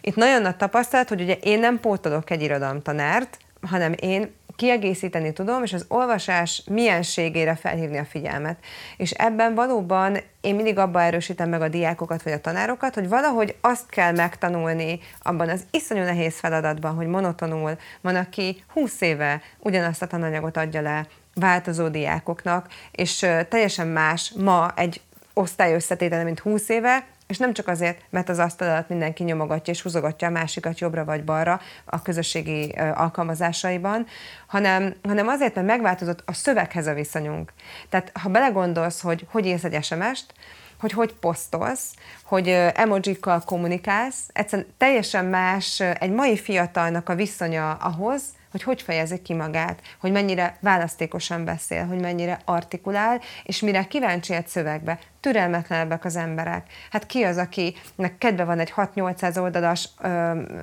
Itt 0.00 0.16
nagyon 0.16 0.42
nagy 0.42 0.56
tapasztalat, 0.56 1.08
hogy 1.08 1.20
ugye 1.20 1.34
én 1.34 1.58
nem 1.58 1.80
pótolok 1.80 2.30
egy 2.30 2.42
irodalomtanárt, 2.42 3.38
hanem 3.60 3.94
én 4.00 4.38
kiegészíteni 4.60 5.32
tudom, 5.32 5.62
és 5.62 5.72
az 5.72 5.84
olvasás 5.88 6.62
mienségére 6.70 7.54
felhívni 7.54 7.98
a 7.98 8.04
figyelmet. 8.04 8.58
És 8.96 9.10
ebben 9.10 9.54
valóban 9.54 10.16
én 10.40 10.54
mindig 10.54 10.78
abba 10.78 11.02
erősítem 11.02 11.48
meg 11.48 11.62
a 11.62 11.68
diákokat 11.68 12.22
vagy 12.22 12.32
a 12.32 12.40
tanárokat, 12.40 12.94
hogy 12.94 13.08
valahogy 13.08 13.56
azt 13.60 13.88
kell 13.88 14.12
megtanulni 14.12 15.00
abban 15.22 15.48
az 15.48 15.64
iszonyú 15.70 16.02
nehéz 16.02 16.38
feladatban, 16.38 16.94
hogy 16.94 17.06
monotonul 17.06 17.76
van, 18.00 18.16
aki 18.16 18.64
20 18.72 19.00
éve 19.00 19.42
ugyanazt 19.58 20.02
a 20.02 20.06
tananyagot 20.06 20.56
adja 20.56 20.80
le 20.80 21.06
változó 21.34 21.88
diákoknak, 21.88 22.68
és 22.90 23.26
teljesen 23.48 23.86
más 23.86 24.32
ma 24.36 24.72
egy 24.76 25.00
osztály 25.34 25.74
összetétele, 25.74 26.22
mint 26.22 26.38
20 26.38 26.68
éve, 26.68 27.06
és 27.30 27.38
nem 27.38 27.52
csak 27.52 27.68
azért, 27.68 28.00
mert 28.10 28.28
az 28.28 28.38
asztal 28.38 28.68
alatt 28.68 28.88
mindenki 28.88 29.22
nyomogatja 29.22 29.72
és 29.72 29.82
húzogatja 29.82 30.28
a 30.28 30.30
másikat 30.30 30.78
jobbra 30.78 31.04
vagy 31.04 31.24
balra 31.24 31.60
a 31.84 32.02
közösségi 32.02 32.74
alkalmazásaiban, 32.94 34.06
hanem, 34.46 34.94
hanem 35.02 35.28
azért, 35.28 35.54
mert 35.54 35.66
megváltozott 35.66 36.22
a 36.24 36.32
szöveghez 36.32 36.86
a 36.86 36.94
viszonyunk. 36.94 37.52
Tehát 37.88 38.12
ha 38.14 38.28
belegondolsz, 38.28 39.00
hogy 39.00 39.26
hogy 39.30 39.46
írsz 39.46 39.64
egy 39.64 39.84
SMS-t, 39.84 40.34
hogy 40.80 40.92
hogy 40.92 41.12
posztolsz, 41.12 41.94
hogy 42.24 42.48
emojikkal 42.74 43.42
kommunikálsz, 43.44 44.28
egyszerűen 44.32 44.68
teljesen 44.76 45.24
más 45.24 45.80
egy 45.80 46.10
mai 46.10 46.38
fiatalnak 46.38 47.08
a 47.08 47.14
viszonya 47.14 47.72
ahhoz, 47.72 48.22
hogy 48.50 48.62
hogy 48.62 48.82
fejezi 48.82 49.22
ki 49.22 49.34
magát, 49.34 49.80
hogy 50.00 50.12
mennyire 50.12 50.56
választékosan 50.60 51.44
beszél, 51.44 51.86
hogy 51.86 52.00
mennyire 52.00 52.40
artikulál, 52.44 53.20
és 53.44 53.60
mire 53.60 53.84
kíváncsi 53.84 54.34
egy 54.34 54.46
szövegbe. 54.46 54.98
Türelmetlenebbek 55.20 56.04
az 56.04 56.16
emberek. 56.16 56.66
Hát 56.90 57.06
ki 57.06 57.22
az, 57.22 57.36
akinek 57.36 58.18
kedve 58.18 58.44
van 58.44 58.58
egy 58.58 58.72
6-800 58.76 59.40
oldalas 59.40 59.88
ö, 60.02 60.08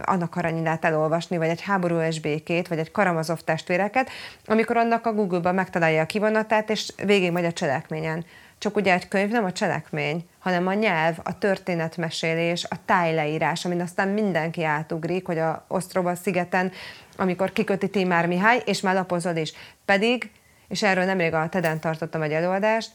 annak 0.03 0.35
aranyinát 0.35 0.85
elolvasni, 0.85 1.37
vagy 1.37 1.49
egy 1.49 1.61
háború 1.61 1.99
és 1.99 2.19
békét, 2.19 2.67
vagy 2.67 2.79
egy 2.79 2.91
Karamazov 2.91 3.39
testvéreket, 3.39 4.09
amikor 4.45 4.77
annak 4.77 5.05
a 5.05 5.13
Google-ban 5.13 5.55
megtalálja 5.55 6.01
a 6.01 6.05
kivonatát, 6.05 6.69
és 6.69 6.93
végig 7.05 7.31
megy 7.31 7.45
a 7.45 7.53
cselekményen. 7.53 8.25
Csak 8.59 8.75
ugye 8.75 8.93
egy 8.93 9.07
könyv 9.07 9.31
nem 9.31 9.43
a 9.43 9.51
cselekmény, 9.51 10.25
hanem 10.39 10.67
a 10.67 10.73
nyelv, 10.73 11.17
a 11.23 11.37
történetmesélés, 11.37 12.63
a 12.69 12.75
tájleírás, 12.85 13.65
amin 13.65 13.81
aztán 13.81 14.07
mindenki 14.07 14.63
átugrik, 14.63 15.25
hogy 15.25 15.37
a 15.37 15.65
Osztrova 15.67 16.15
szigeten, 16.15 16.71
amikor 17.17 17.51
kiköti 17.51 17.89
Timár 17.89 18.27
Mihály, 18.27 18.61
és 18.65 18.81
már 18.81 18.93
lapozod 18.93 19.37
is. 19.37 19.53
Pedig, 19.85 20.31
és 20.67 20.83
erről 20.83 21.05
nemrég 21.05 21.33
a 21.33 21.49
TED-en 21.49 21.79
tartottam 21.79 22.21
egy 22.21 22.33
előadást, 22.33 22.91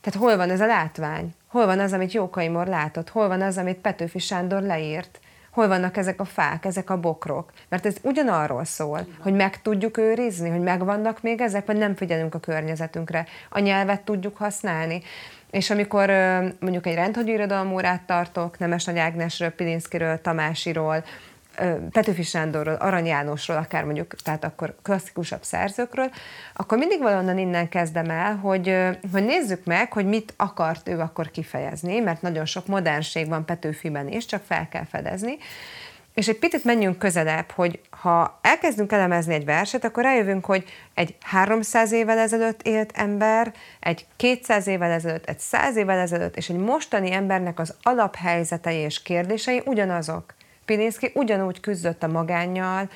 tehát 0.00 0.20
hol 0.20 0.36
van 0.36 0.50
ez 0.50 0.60
a 0.60 0.66
látvány? 0.66 1.34
Hol 1.46 1.66
van 1.66 1.78
az, 1.78 1.92
amit 1.92 2.12
Jókai 2.12 2.48
Mor 2.48 2.66
látott? 2.66 3.08
Hol 3.08 3.28
van 3.28 3.42
az, 3.42 3.58
amit 3.58 3.78
Petőfi 3.78 4.18
Sándor 4.18 4.62
leírt? 4.62 5.20
hol 5.52 5.68
vannak 5.68 5.96
ezek 5.96 6.20
a 6.20 6.24
fák, 6.24 6.64
ezek 6.64 6.90
a 6.90 7.00
bokrok. 7.00 7.52
Mert 7.68 7.86
ez 7.86 7.96
ugyanarról 8.02 8.64
szól, 8.64 9.06
hogy 9.18 9.32
meg 9.32 9.62
tudjuk 9.62 9.96
őrizni, 9.96 10.48
hogy 10.50 10.60
megvannak 10.60 11.22
még 11.22 11.40
ezek, 11.40 11.66
vagy 11.66 11.76
nem 11.76 11.94
figyelünk 11.94 12.34
a 12.34 12.38
környezetünkre. 12.38 13.26
A 13.48 13.58
nyelvet 13.58 14.00
tudjuk 14.00 14.36
használni. 14.36 15.02
És 15.50 15.70
amikor 15.70 16.10
mondjuk 16.60 16.86
egy 16.86 16.94
rendhagyó 16.94 17.32
irodalmórát 17.32 18.02
tartok, 18.02 18.58
Nemes 18.58 18.84
Nagy 18.84 18.98
Ágnesről, 18.98 19.50
Pilinszkiről, 19.50 20.20
Tamásiról, 20.20 21.04
Petőfi 21.90 22.22
Sándorról, 22.22 22.74
Arany 22.74 23.06
Jánosról, 23.06 23.56
akár 23.56 23.84
mondjuk, 23.84 24.14
tehát 24.14 24.44
akkor 24.44 24.74
klasszikusabb 24.82 25.42
szerzőkről, 25.42 26.10
akkor 26.54 26.78
mindig 26.78 27.00
valonnan 27.00 27.38
innen 27.38 27.68
kezdem 27.68 28.10
el, 28.10 28.36
hogy, 28.36 28.76
hogy 29.12 29.24
nézzük 29.24 29.64
meg, 29.64 29.92
hogy 29.92 30.06
mit 30.06 30.34
akart 30.36 30.88
ő 30.88 30.98
akkor 30.98 31.30
kifejezni, 31.30 31.98
mert 31.98 32.22
nagyon 32.22 32.44
sok 32.44 32.66
modernség 32.66 33.28
van 33.28 33.44
Petőfiben 33.44 34.08
is, 34.08 34.26
csak 34.26 34.42
fel 34.46 34.68
kell 34.68 34.84
fedezni. 34.84 35.36
És 36.14 36.28
egy 36.28 36.38
picit 36.38 36.64
menjünk 36.64 36.98
közelebb, 36.98 37.50
hogy 37.50 37.80
ha 37.90 38.38
elkezdünk 38.42 38.92
elemezni 38.92 39.34
egy 39.34 39.44
verset, 39.44 39.84
akkor 39.84 40.02
rájövünk, 40.02 40.44
hogy 40.44 40.64
egy 40.94 41.16
300 41.20 41.92
évvel 41.92 42.18
ezelőtt 42.18 42.62
élt 42.62 42.92
ember, 42.94 43.52
egy 43.80 44.06
200 44.16 44.66
évvel 44.66 44.90
ezelőtt, 44.90 45.24
egy 45.24 45.38
100 45.38 45.76
évvel 45.76 45.98
ezelőtt, 45.98 46.36
és 46.36 46.48
egy 46.48 46.56
mostani 46.56 47.12
embernek 47.12 47.58
az 47.58 47.74
alaphelyzetei 47.82 48.76
és 48.76 49.02
kérdései 49.02 49.62
ugyanazok. 49.64 50.34
Pilinszki 50.64 51.10
ugyanúgy 51.14 51.60
küzdött 51.60 52.02
a 52.02 52.08
magánnyal, 52.08 52.88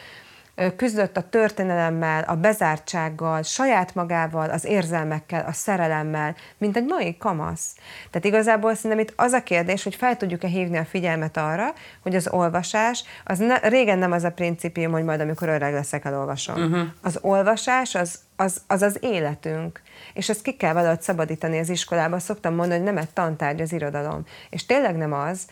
küzdött 0.77 1.17
a 1.17 1.29
történelemmel, 1.29 2.23
a 2.23 2.35
bezártsággal, 2.35 3.43
saját 3.43 3.95
magával, 3.95 4.51
az 4.51 4.65
érzelmekkel, 4.65 5.45
a 5.47 5.53
szerelemmel, 5.53 6.35
mint 6.59 6.77
egy 6.77 6.85
mai 6.85 7.17
kamasz. 7.17 7.75
Tehát 8.11 8.27
igazából 8.27 8.75
szerintem 8.75 8.99
itt 8.99 9.13
az 9.17 9.33
a 9.33 9.43
kérdés, 9.43 9.83
hogy 9.83 9.95
fel 9.95 10.17
tudjuk-e 10.17 10.49
hívni 10.49 10.77
a 10.77 10.85
figyelmet 10.85 11.37
arra, 11.37 11.73
hogy 12.03 12.15
az 12.15 12.29
olvasás, 12.29 13.05
az 13.25 13.39
ne, 13.39 13.59
régen 13.59 13.99
nem 13.99 14.13
az 14.13 14.25
a 14.25 14.31
principium, 14.31 14.93
hogy 14.93 15.05
majd 15.05 15.21
amikor 15.21 15.49
öreg 15.49 15.73
leszek, 15.73 16.05
elolvasom. 16.05 16.63
Uh-huh. 16.63 16.87
Az 17.03 17.19
olvasás 17.23 17.95
az, 17.95 18.19
az, 18.37 18.61
az 18.67 18.83
az 18.83 18.99
életünk. 19.01 19.81
És 20.13 20.29
ezt 20.29 20.43
ki 20.43 20.57
kell 20.57 20.73
valahogy 20.73 21.03
szabadítani 21.03 21.59
az 21.59 21.69
iskolában. 21.69 22.19
Szoktam 22.19 22.55
mondani, 22.55 22.77
hogy 22.83 22.93
nem 22.93 23.03
egy 23.03 23.11
tantárgy 23.11 23.61
az 23.61 23.73
irodalom. 23.73 24.25
És 24.51 24.67
tényleg 24.67 24.97
nem 24.97 25.13
az, 25.13 25.47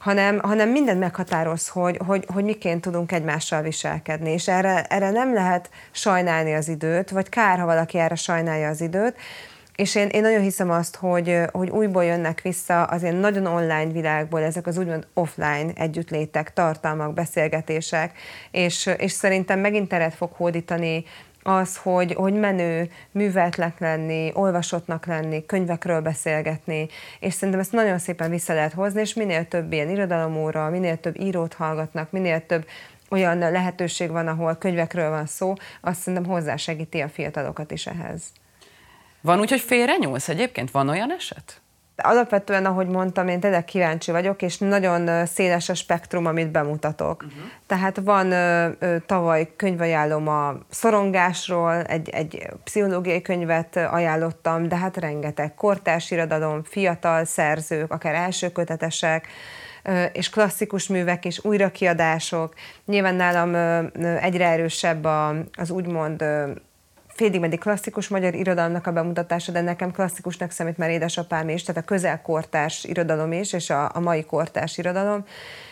hanem, 0.00 0.38
hanem 0.38 0.68
mindent 0.68 0.98
meghatároz, 0.98 1.68
hogy, 1.68 1.98
hogy, 2.06 2.24
hogy 2.32 2.44
miként 2.44 2.80
tudunk 2.80 3.12
egymással 3.12 3.62
viselkedni, 3.62 4.30
és 4.30 4.48
erre, 4.48 4.82
erre 4.82 5.10
nem 5.10 5.34
lehet 5.34 5.70
sajnálni 5.90 6.54
az 6.54 6.68
időt, 6.68 7.10
vagy 7.10 7.28
kár, 7.28 7.58
ha 7.58 7.66
valaki 7.66 7.98
erre 7.98 8.14
sajnálja 8.14 8.68
az 8.68 8.80
időt, 8.80 9.14
És 9.76 9.94
én, 9.94 10.08
én 10.08 10.20
nagyon 10.20 10.40
hiszem 10.40 10.70
azt, 10.70 10.96
hogy, 10.96 11.38
hogy 11.52 11.70
újból 11.70 12.04
jönnek 12.04 12.40
vissza 12.40 12.82
az 12.82 13.02
ilyen 13.02 13.14
nagyon 13.14 13.46
online 13.46 13.92
világból 13.92 14.42
ezek 14.42 14.66
az 14.66 14.78
úgymond 14.78 15.06
offline 15.14 15.72
együttlétek, 15.74 16.52
tartalmak, 16.52 17.14
beszélgetések, 17.14 18.12
és, 18.50 18.90
és 18.96 19.12
szerintem 19.12 19.58
megint 19.60 19.88
teret 19.88 20.14
fog 20.14 20.30
hódítani 20.32 21.04
az, 21.42 21.76
hogy, 21.76 22.12
hogy 22.12 22.32
menő, 22.32 22.90
műveltnek 23.10 23.78
lenni, 23.78 24.30
olvasottnak 24.34 25.06
lenni, 25.06 25.46
könyvekről 25.46 26.00
beszélgetni, 26.00 26.88
és 27.20 27.34
szerintem 27.34 27.60
ezt 27.60 27.72
nagyon 27.72 27.98
szépen 27.98 28.30
vissza 28.30 28.54
lehet 28.54 28.72
hozni, 28.72 29.00
és 29.00 29.14
minél 29.14 29.48
több 29.48 29.72
ilyen 29.72 29.88
irodalomóra, 29.88 30.70
minél 30.70 31.00
több 31.00 31.20
írót 31.20 31.54
hallgatnak, 31.54 32.10
minél 32.10 32.46
több 32.46 32.66
olyan 33.08 33.38
lehetőség 33.38 34.10
van, 34.10 34.28
ahol 34.28 34.54
könyvekről 34.54 35.10
van 35.10 35.26
szó, 35.26 35.54
azt 35.80 36.00
szerintem 36.00 36.30
hozzásegíti 36.30 37.00
a 37.00 37.08
fiatalokat 37.08 37.70
is 37.70 37.86
ehhez. 37.86 38.22
Van 39.20 39.40
úgy, 39.40 39.50
hogy 39.50 39.60
félrenyúlsz 39.60 40.28
egyébként? 40.28 40.70
Van 40.70 40.88
olyan 40.88 41.12
eset? 41.12 41.60
Alapvetően, 42.02 42.64
ahogy 42.64 42.86
mondtam, 42.86 43.28
én 43.28 43.40
tényleg 43.40 43.64
kíváncsi 43.64 44.10
vagyok, 44.10 44.42
és 44.42 44.58
nagyon 44.58 45.26
széles 45.26 45.68
a 45.68 45.74
spektrum, 45.74 46.26
amit 46.26 46.50
bemutatok. 46.50 47.22
Uh-huh. 47.22 47.42
Tehát 47.66 48.00
van 48.04 48.34
tavaly 49.06 49.52
könyvajánlom 49.56 50.28
a 50.28 50.54
szorongásról, 50.68 51.82
egy, 51.82 52.08
egy 52.08 52.48
pszichológiai 52.64 53.22
könyvet 53.22 53.76
ajánlottam, 53.76 54.68
de 54.68 54.76
hát 54.76 54.96
rengeteg 54.96 55.54
kortárs 55.54 56.10
irodalom, 56.10 56.62
fiatal 56.64 57.24
szerzők, 57.24 57.92
akár 57.92 58.14
elsőkötetesek, 58.14 59.26
és 60.12 60.30
klasszikus 60.30 60.88
művek 60.88 61.24
és 61.24 61.44
újrakiadások. 61.44 62.54
Nyilván 62.84 63.14
nálam 63.14 63.54
egyre 64.20 64.46
erősebb 64.46 65.04
az 65.52 65.70
úgymond 65.70 66.24
félig 67.20 67.40
meddig 67.40 67.58
klasszikus 67.58 68.08
magyar 68.08 68.34
irodalomnak 68.34 68.86
a 68.86 68.92
bemutatása, 68.92 69.52
de 69.52 69.60
nekem 69.60 69.92
klasszikusnak 69.92 70.50
számít 70.50 70.76
már 70.76 70.90
édesapám 70.90 71.48
is, 71.48 71.62
tehát 71.62 71.82
a 71.82 71.84
közelkortárs 71.84 72.84
irodalom 72.84 73.32
is, 73.32 73.52
és 73.52 73.70
a, 73.70 73.90
a 73.94 74.00
mai 74.00 74.24
kortárs 74.24 74.78
irodalom. 74.78 75.24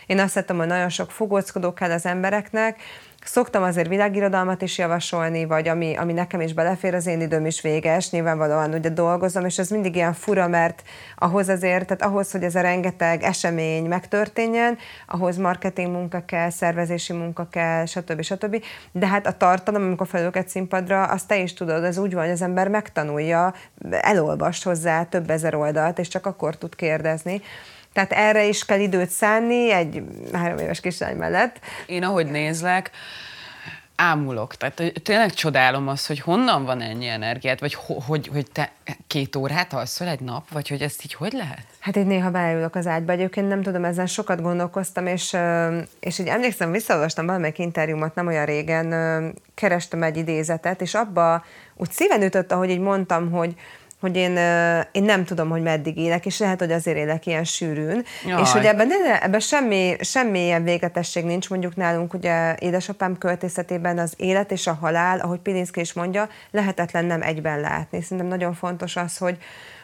Én 0.07 0.19
azt 0.19 0.35
hittem, 0.35 0.57
hogy 0.57 0.67
nagyon 0.67 0.89
sok 0.89 1.11
fogóckodó 1.11 1.73
kell 1.73 1.91
az 1.91 2.07
embereknek, 2.07 2.81
Szoktam 3.25 3.63
azért 3.63 3.89
világirodalmat 3.89 4.63
is 4.63 4.79
javasolni, 4.79 5.45
vagy 5.45 5.69
ami, 5.69 5.97
ami 5.97 6.13
nekem 6.13 6.41
is 6.41 6.53
belefér, 6.53 6.95
az 6.95 7.07
én 7.07 7.21
időm 7.21 7.47
is 7.47 7.61
véges, 7.61 8.11
nyilvánvalóan 8.11 8.75
ugye 8.75 8.89
dolgozom, 8.89 9.45
és 9.45 9.59
ez 9.59 9.69
mindig 9.69 9.95
ilyen 9.95 10.13
fura, 10.13 10.49
mert 10.49 10.83
ahhoz 11.17 11.49
azért, 11.49 11.87
tehát 11.87 12.03
ahhoz, 12.03 12.31
hogy 12.31 12.43
ez 12.43 12.55
a 12.55 12.61
rengeteg 12.61 13.23
esemény 13.23 13.85
megtörténjen, 13.85 14.79
ahhoz 15.07 15.37
marketing 15.37 15.93
munka 15.93 16.25
kell, 16.25 16.51
szervezési 16.51 17.13
munka 17.13 17.49
kell, 17.51 17.85
stb. 17.85 18.23
stb. 18.23 18.65
De 18.93 19.07
hát 19.07 19.27
a 19.27 19.37
tartalom, 19.37 19.83
amikor 19.83 20.31
egy 20.33 20.49
színpadra, 20.49 21.05
azt 21.05 21.27
te 21.27 21.39
is 21.39 21.53
tudod, 21.55 21.85
ez 21.85 21.99
úgy 21.99 22.15
van, 22.15 22.23
hogy 22.23 22.33
az 22.33 22.43
ember 22.43 22.69
megtanulja, 22.69 23.55
elolvast 23.91 24.65
hozzá 24.65 25.05
több 25.05 25.31
ezer 25.31 25.55
oldalt, 25.55 25.99
és 25.99 26.09
csak 26.09 26.27
akkor 26.27 26.57
tud 26.57 26.75
kérdezni. 26.75 27.43
Tehát 27.93 28.13
erre 28.13 28.47
is 28.47 28.65
kell 28.65 28.81
időt 28.81 29.11
szánni 29.11 29.73
egy 29.73 30.03
három 30.33 30.59
éves 30.59 30.81
kislány 30.81 31.17
mellett. 31.17 31.61
Én 31.87 32.03
ahogy 32.03 32.27
nézlek, 32.27 32.91
ámulok. 34.01 34.55
Tehát 34.55 34.93
tényleg 35.03 35.33
csodálom 35.33 35.89
azt, 35.89 36.07
hogy 36.07 36.21
honnan 36.21 36.65
van 36.65 36.81
ennyi 36.81 37.07
energiát, 37.07 37.61
vagy 37.61 37.75
ho, 37.75 37.95
hogy, 37.95 38.29
hogy 38.33 38.47
te 38.53 38.73
két 39.07 39.37
órát 39.37 39.73
alszol 39.73 40.09
egy 40.09 40.21
nap, 40.21 40.51
vagy 40.51 40.69
hogy 40.69 40.83
ezt 40.83 41.05
így 41.05 41.15
hogy 41.15 41.33
lehet? 41.33 41.65
Hát 41.79 41.97
én 41.97 42.07
néha 42.07 42.31
beülök 42.31 42.75
az 42.75 42.87
ágyba, 42.87 43.13
egyébként 43.13 43.49
nem 43.49 43.63
tudom, 43.63 43.85
ezen 43.85 44.07
sokat 44.07 44.43
gondolkoztam, 44.43 45.07
és, 45.07 45.37
és 46.01 46.19
így 46.19 46.27
emlékszem, 46.27 46.71
visszaolvastam 46.71 47.27
valamelyik 47.27 47.59
interjúmat 47.59 48.15
nem 48.15 48.27
olyan 48.27 48.45
régen, 48.45 49.35
kerestem 49.55 50.03
egy 50.03 50.17
idézetet, 50.17 50.81
és 50.81 50.95
abba 50.95 51.45
úgy 51.75 51.91
szíven 51.91 52.23
ütött, 52.23 52.53
ahogy 52.53 52.71
így 52.71 52.81
mondtam, 52.81 53.31
hogy, 53.31 53.55
hogy 54.01 54.17
én, 54.17 54.37
én 54.93 55.03
nem 55.03 55.25
tudom, 55.25 55.49
hogy 55.49 55.63
meddig 55.63 55.97
élek, 55.97 56.27
és 56.27 56.39
lehet, 56.39 56.59
hogy 56.59 56.73
azért 56.73 56.97
élek 56.97 57.27
ilyen 57.27 57.45
sűrűn, 57.45 58.05
Jaj. 58.27 58.41
és 58.41 58.53
hogy 58.53 58.65
ebben, 58.65 58.89
ebben 59.21 59.41
semmi, 59.41 59.97
semmi 60.01 60.45
ilyen 60.45 60.63
végetesség 60.63 61.25
nincs, 61.25 61.51
mondjuk 61.51 61.77
nálunk 61.77 62.15
ugye 62.15 62.57
édesapám 62.59 63.19
költészetében 63.19 63.99
az 63.99 64.13
élet 64.17 64.53
és 64.53 64.67
a 64.67 64.79
halál, 64.81 65.19
ahogy 65.19 65.39
Pilinszki 65.39 65.81
is 65.81 65.93
mondja, 65.93 66.29
lehetetlen 66.51 67.05
nem 67.05 67.23
egyben 67.23 67.61
látni. 67.61 68.03
Szerintem 68.03 68.27
nagyon 68.27 68.55
fontos 68.55 68.97
az, 68.97 69.17
hogy, 69.17 69.39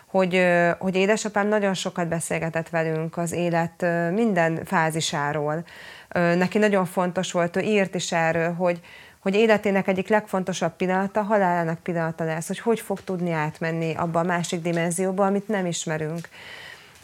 hogy, 0.07 0.47
hogy 0.79 0.97
édesapám 0.97 1.49
nagyon 1.49 1.75
sokat 1.75 2.09
beszélgetett 2.09 2.69
velünk 2.69 3.17
az 3.17 3.33
élet 3.33 3.87
minden 4.13 4.61
fázisáról. 4.65 5.65
Neki 6.13 6.59
nagyon 6.59 6.85
fontos 6.85 7.33
volt, 7.33 7.57
ő 7.57 7.61
írt 7.61 7.95
is 7.95 8.13
erről, 8.13 8.53
hogy, 8.53 8.81
hogy 9.25 9.35
életének 9.35 9.89
egyik 9.89 10.09
legfontosabb 10.09 10.77
pillanata 10.77 11.23
halálának 11.23 11.79
pillanata 11.79 12.25
lesz, 12.25 12.47
hogy 12.47 12.59
hogy 12.59 12.81
fog 12.81 13.01
tudni 13.01 13.31
átmenni 13.31 13.95
abba 13.95 14.21
a 14.21 14.23
másik 14.25 14.63
dimenzióba, 14.63 15.27
amit 15.27 15.49
nem 15.49 15.67
ismerünk. 15.67 16.29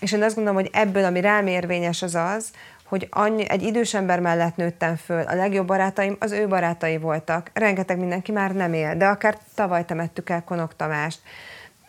És 0.00 0.12
én 0.12 0.22
azt 0.22 0.34
gondolom, 0.34 0.60
hogy 0.60 0.70
ebből, 0.72 1.04
ami 1.04 1.20
rám 1.20 1.46
érvényes, 1.46 2.02
az 2.02 2.14
az, 2.14 2.50
hogy 2.84 3.06
annyi, 3.10 3.48
egy 3.48 3.62
idős 3.62 3.94
ember 3.94 4.20
mellett 4.20 4.56
nőttem 4.56 4.96
föl, 4.96 5.22
a 5.22 5.34
legjobb 5.34 5.66
barátaim 5.66 6.16
az 6.18 6.32
ő 6.32 6.48
barátai 6.48 6.98
voltak, 6.98 7.50
rengeteg 7.52 7.98
mindenki 7.98 8.32
már 8.32 8.54
nem 8.54 8.72
él, 8.72 8.96
de 8.96 9.06
akár 9.06 9.38
tavaly 9.54 9.84
temettük 9.84 10.30
el 10.30 10.44
Konok 10.44 10.76
Tamást, 10.76 11.20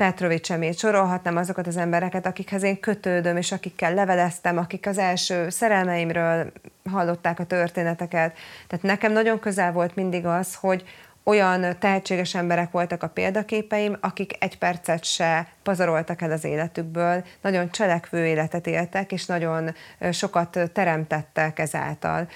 Petrovics 0.02 0.52
sorolhatnám 0.76 1.38
azokat 1.38 1.68
az 1.68 1.78
embereket, 1.78 2.26
akikhez 2.26 2.64
én 2.64 2.80
kötődöm, 2.80 3.38
és 3.38 3.52
akikkel 3.52 3.94
leveleztem, 3.94 4.58
akik 4.58 4.88
az 4.88 4.98
első 4.98 5.50
szerelmeimről 5.50 6.52
hallották 6.90 7.40
a 7.40 7.46
történeteket. 7.46 8.38
Tehát 8.68 8.86
nekem 8.86 9.12
nagyon 9.12 9.40
közel 9.40 9.72
volt 9.72 9.96
mindig 9.96 10.26
az, 10.26 10.56
hogy 10.56 10.84
olyan 11.24 11.80
tehetséges 11.80 12.36
emberek 12.36 12.72
voltak 12.72 13.04
a 13.04 13.08
példaképeim, 13.08 13.98
akik 14.00 14.36
egy 14.40 14.58
percet 14.58 15.04
se 15.04 15.48
pazaroltak 15.64 16.22
el 16.22 16.32
az 16.32 16.44
életükből, 16.44 17.24
nagyon 17.42 17.72
cselekvő 17.72 18.26
életet 18.26 18.68
éltek, 18.68 19.12
és 19.12 19.26
nagyon 19.26 19.76
sokat 20.12 20.60
teremtettek 20.74 21.60
ezáltal 21.60 22.28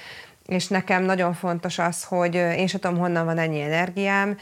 és 0.46 0.68
nekem 0.68 1.04
nagyon 1.04 1.34
fontos 1.34 1.80
az, 1.80 2.04
hogy 2.04 2.36
én 2.36 2.68
sem 2.68 2.80
tudom, 2.80 2.98
honnan 2.98 3.26
van 3.26 3.38
ennyi 3.38 3.62
energiám, 3.62 4.38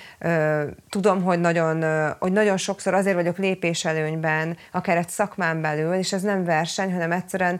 tudom, 0.90 1.24
hogy 1.24 1.40
nagyon, 1.40 1.84
hogy 2.20 2.32
nagyon 2.32 2.58
sokszor 2.58 2.94
azért 2.94 3.16
vagyok 3.16 3.38
lépéselőnyben, 3.38 4.58
akár 4.72 4.98
egy 4.98 5.10
szakmán 5.10 5.62
belül, 5.62 5.94
és 5.94 6.14
ez 6.14 6.22
nem 6.22 6.44
verseny, 6.44 6.92
hanem 6.92 7.12
egyszerűen 7.12 7.60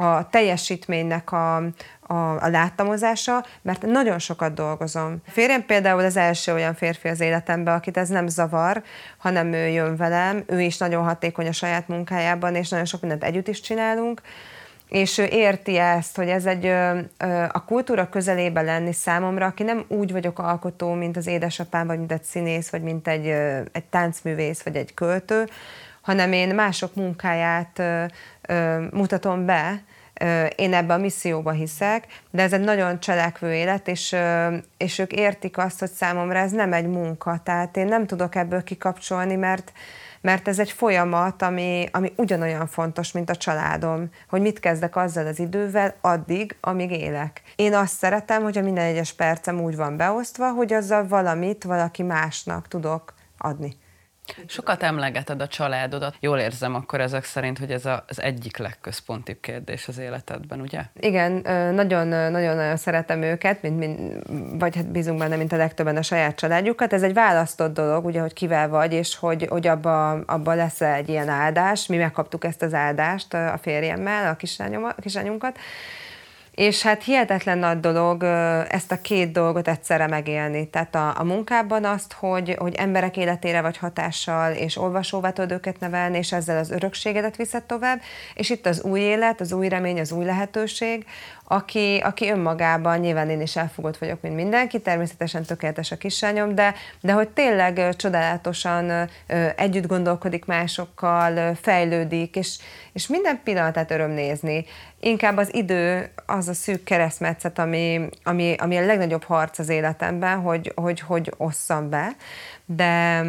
a 0.00 0.28
teljesítménynek 0.28 1.32
a, 1.32 1.56
a, 2.00 2.14
a 2.40 2.48
láttamozása, 2.48 3.44
mert 3.62 3.82
nagyon 3.82 4.18
sokat 4.18 4.54
dolgozom. 4.54 5.16
Férjem 5.26 5.66
például 5.66 6.04
az 6.04 6.16
első 6.16 6.52
olyan 6.52 6.74
férfi 6.74 7.08
az 7.08 7.20
életemben, 7.20 7.74
akit 7.74 7.96
ez 7.96 8.08
nem 8.08 8.26
zavar, 8.26 8.82
hanem 9.16 9.52
ő 9.52 9.66
jön 9.66 9.96
velem, 9.96 10.42
ő 10.46 10.60
is 10.60 10.78
nagyon 10.78 11.04
hatékony 11.04 11.46
a 11.46 11.52
saját 11.52 11.88
munkájában, 11.88 12.54
és 12.54 12.68
nagyon 12.68 12.86
sok 12.86 13.00
mindent 13.00 13.24
együtt 13.24 13.48
is 13.48 13.60
csinálunk, 13.60 14.22
és 14.88 15.18
ő 15.18 15.24
érti 15.24 15.76
ezt, 15.76 16.16
hogy 16.16 16.28
ez 16.28 16.46
egy 16.46 16.66
a 17.48 17.64
kultúra 17.64 18.08
közelébe 18.08 18.62
lenni 18.62 18.92
számomra, 18.92 19.46
aki 19.46 19.62
nem 19.62 19.84
úgy 19.88 20.12
vagyok 20.12 20.38
alkotó, 20.38 20.92
mint 20.92 21.16
az 21.16 21.26
édesapám, 21.26 21.86
vagy 21.86 21.98
mint 21.98 22.12
egy 22.12 22.22
színész, 22.22 22.70
vagy 22.70 22.82
mint 22.82 23.08
egy, 23.08 23.26
egy 23.72 23.84
táncművész, 23.90 24.62
vagy 24.62 24.76
egy 24.76 24.94
költő, 24.94 25.48
hanem 26.00 26.32
én 26.32 26.54
mások 26.54 26.94
munkáját 26.94 27.82
mutatom 28.90 29.46
be, 29.46 29.82
én 30.56 30.74
ebbe 30.74 30.94
a 30.94 30.98
misszióba 30.98 31.50
hiszek, 31.50 32.06
de 32.30 32.42
ez 32.42 32.52
egy 32.52 32.60
nagyon 32.60 33.00
cselekvő 33.00 33.54
élet, 33.54 33.88
és, 33.88 34.16
és 34.76 34.98
ők 34.98 35.12
értik 35.12 35.58
azt, 35.58 35.78
hogy 35.78 35.90
számomra 35.90 36.38
ez 36.38 36.52
nem 36.52 36.72
egy 36.72 36.86
munka, 36.86 37.40
tehát 37.44 37.76
én 37.76 37.86
nem 37.86 38.06
tudok 38.06 38.34
ebből 38.34 38.62
kikapcsolni, 38.62 39.34
mert, 39.34 39.72
mert 40.20 40.48
ez 40.48 40.58
egy 40.58 40.70
folyamat, 40.70 41.42
ami, 41.42 41.88
ami 41.92 42.12
ugyanolyan 42.16 42.66
fontos, 42.66 43.12
mint 43.12 43.30
a 43.30 43.36
családom, 43.36 44.10
hogy 44.28 44.40
mit 44.40 44.60
kezdek 44.60 44.96
azzal 44.96 45.26
az 45.26 45.38
idővel 45.38 45.94
addig, 46.00 46.56
amíg 46.60 46.90
élek. 46.90 47.42
Én 47.56 47.74
azt 47.74 47.96
szeretem, 47.96 48.42
hogy 48.42 48.58
a 48.58 48.62
minden 48.62 48.84
egyes 48.84 49.12
percem 49.12 49.60
úgy 49.60 49.76
van 49.76 49.96
beosztva, 49.96 50.50
hogy 50.50 50.72
azzal 50.72 51.06
valamit 51.06 51.64
valaki 51.64 52.02
másnak 52.02 52.68
tudok 52.68 53.14
adni. 53.38 53.76
Sokat 54.46 54.82
emlegeted 54.82 55.40
a 55.40 55.46
családodat. 55.46 56.14
Jól 56.20 56.38
érzem 56.38 56.74
akkor 56.74 57.00
ezek 57.00 57.24
szerint, 57.24 57.58
hogy 57.58 57.70
ez 57.70 57.86
az 58.06 58.22
egyik 58.22 58.56
legközpontibb 58.56 59.40
kérdés 59.40 59.88
az 59.88 59.98
életedben, 59.98 60.60
ugye? 60.60 60.80
Igen, 61.00 61.32
nagyon-nagyon 61.74 62.76
szeretem 62.76 63.22
őket, 63.22 63.62
mint, 63.62 63.78
mint, 63.78 64.24
vagy 64.58 64.76
hát 64.76 64.90
bízunk 64.90 65.18
benne, 65.18 65.36
mint 65.36 65.52
a 65.52 65.56
legtöbben 65.56 65.96
a 65.96 66.02
saját 66.02 66.36
családjukat. 66.36 66.92
Ez 66.92 67.02
egy 67.02 67.14
választott 67.14 67.74
dolog, 67.74 68.04
ugye, 68.04 68.20
hogy 68.20 68.32
kivel 68.32 68.68
vagy, 68.68 68.92
és 68.92 69.16
hogy, 69.16 69.46
hogy 69.48 69.66
abba, 69.66 70.10
abba 70.10 70.54
lesz 70.54 70.80
egy 70.80 71.08
ilyen 71.08 71.28
áldás. 71.28 71.86
Mi 71.86 71.96
megkaptuk 71.96 72.44
ezt 72.44 72.62
az 72.62 72.74
áldást 72.74 73.34
a 73.34 73.58
férjemmel, 73.62 74.30
a 74.30 74.36
kislányunkat 75.00 75.58
És 76.58 76.82
hát 76.82 77.04
hihetetlen 77.04 77.58
nagy 77.58 77.80
dolog 77.80 78.22
ezt 78.68 78.92
a 78.92 79.00
két 79.00 79.32
dolgot 79.32 79.68
egyszerre 79.68 80.06
megélni. 80.06 80.68
Tehát 80.70 80.94
a, 80.94 81.14
a 81.18 81.24
munkában 81.24 81.84
azt, 81.84 82.12
hogy, 82.12 82.54
hogy 82.58 82.74
emberek 82.74 83.16
életére 83.16 83.60
vagy 83.60 83.76
hatással, 83.76 84.52
és 84.52 84.76
olvasóvá 84.76 85.30
tudod 85.30 85.52
őket 85.52 85.80
nevelni, 85.80 86.18
és 86.18 86.32
ezzel 86.32 86.58
az 86.58 86.70
örökségedet 86.70 87.36
viszed 87.36 87.62
tovább, 87.62 88.00
és 88.34 88.50
itt 88.50 88.66
az 88.66 88.82
új 88.82 89.00
élet, 89.00 89.40
az 89.40 89.52
új 89.52 89.68
remény, 89.68 90.00
az 90.00 90.12
új 90.12 90.24
lehetőség, 90.24 91.06
aki, 91.50 92.00
aki 92.04 92.30
önmagában, 92.30 92.98
nyilván 92.98 93.30
én 93.30 93.40
is 93.40 93.56
elfogott 93.56 93.96
vagyok, 93.96 94.20
mint 94.20 94.34
mindenki, 94.34 94.80
természetesen 94.80 95.42
tökéletes 95.42 95.90
a 95.90 95.96
kislányom, 95.96 96.54
de, 96.54 96.74
de 97.00 97.12
hogy 97.12 97.28
tényleg 97.28 97.96
csodálatosan 97.96 99.08
együtt 99.56 99.86
gondolkodik 99.86 100.44
másokkal, 100.44 101.54
fejlődik, 101.54 102.36
és, 102.36 102.58
és 102.92 103.06
minden 103.06 103.40
pillanatát 103.44 103.90
öröm 103.90 104.10
nézni. 104.10 104.64
Inkább 105.00 105.36
az 105.36 105.54
idő 105.54 106.10
az 106.26 106.48
a 106.48 106.54
szűk 106.54 106.84
keresztmetszet, 106.84 107.58
ami, 107.58 108.08
ami, 108.22 108.54
ami 108.58 108.76
a 108.76 108.86
legnagyobb 108.86 109.24
harc 109.24 109.58
az 109.58 109.68
életemben, 109.68 110.40
hogy, 110.40 110.72
hogy, 110.74 111.00
hogy 111.00 111.32
osszam 111.36 111.90
be 111.90 112.16
de, 112.70 113.24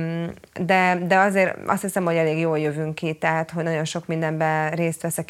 de, 0.59 0.97
de 1.07 1.17
azért 1.17 1.57
azt 1.65 1.81
hiszem, 1.81 2.05
hogy 2.05 2.15
elég 2.15 2.39
jól 2.39 2.59
jövünk 2.59 2.95
ki, 2.95 3.13
tehát 3.13 3.51
hogy 3.51 3.63
nagyon 3.63 3.85
sok 3.85 4.07
mindenben 4.07 4.71
részt 4.71 5.01
vesz 5.01 5.17
a 5.17 5.23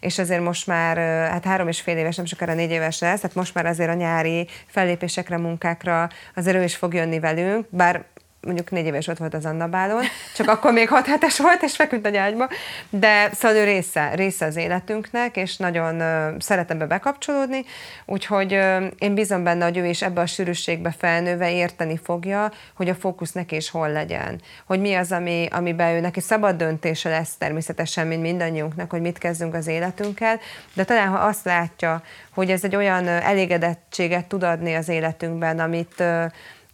és 0.00 0.18
azért 0.18 0.42
most 0.42 0.66
már, 0.66 0.96
hát 1.30 1.44
három 1.44 1.68
és 1.68 1.79
fél 1.80 1.96
éves, 1.96 2.16
nem 2.16 2.24
sokára 2.24 2.54
négy 2.54 2.70
éves 2.70 3.00
lesz, 3.00 3.20
tehát 3.20 3.36
most 3.36 3.54
már 3.54 3.66
azért 3.66 3.90
a 3.90 3.94
nyári 3.94 4.46
fellépésekre, 4.66 5.38
munkákra 5.38 6.08
azért 6.34 6.56
ő 6.56 6.62
is 6.62 6.76
fog 6.76 6.94
jönni 6.94 7.20
velünk, 7.20 7.66
bár 7.70 8.04
mondjuk 8.40 8.70
négy 8.70 8.86
éves 8.86 9.06
ott 9.06 9.18
volt 9.18 9.34
az 9.34 9.44
Anna 9.44 9.66
Bálon, 9.66 10.02
csak 10.36 10.48
akkor 10.48 10.72
még 10.72 10.88
hat 10.88 11.06
hetes 11.06 11.38
volt, 11.38 11.62
és 11.62 11.76
feküdt 11.76 12.06
a 12.06 12.08
nyágyba, 12.08 12.48
de 12.90 13.30
szóval 13.32 13.56
ő 13.56 13.64
része, 13.64 14.14
része 14.14 14.46
az 14.46 14.56
életünknek, 14.56 15.36
és 15.36 15.56
nagyon 15.56 16.02
szeretem 16.40 16.78
be 16.78 16.86
bekapcsolódni, 16.86 17.64
úgyhogy 18.06 18.52
én 18.98 19.14
bízom 19.14 19.44
benne, 19.44 19.64
hogy 19.64 19.76
ő 19.76 19.86
is 19.86 20.02
ebbe 20.02 20.20
a 20.20 20.26
sűrűségbe 20.26 20.94
felnőve 20.98 21.52
érteni 21.52 22.00
fogja, 22.02 22.52
hogy 22.74 22.88
a 22.88 22.94
fókusz 22.94 23.32
neki 23.32 23.56
is 23.56 23.70
hol 23.70 23.92
legyen, 23.92 24.40
hogy 24.66 24.80
mi 24.80 24.94
az, 24.94 25.12
ami, 25.12 25.48
amiben 25.50 25.94
ő 25.94 26.00
neki 26.00 26.20
szabad 26.20 26.56
döntése 26.56 27.08
lesz 27.08 27.36
természetesen, 27.38 28.06
mint 28.06 28.22
mindannyiunknak, 28.22 28.90
hogy 28.90 29.00
mit 29.00 29.18
kezdünk 29.18 29.54
az 29.54 29.66
életünkkel, 29.66 30.40
de 30.74 30.84
talán 30.84 31.08
ha 31.08 31.18
azt 31.18 31.44
látja, 31.44 32.02
hogy 32.34 32.50
ez 32.50 32.64
egy 32.64 32.76
olyan 32.76 33.08
elégedettséget 33.08 34.26
tud 34.26 34.42
adni 34.42 34.74
az 34.74 34.88
életünkben, 34.88 35.58
amit 35.58 36.02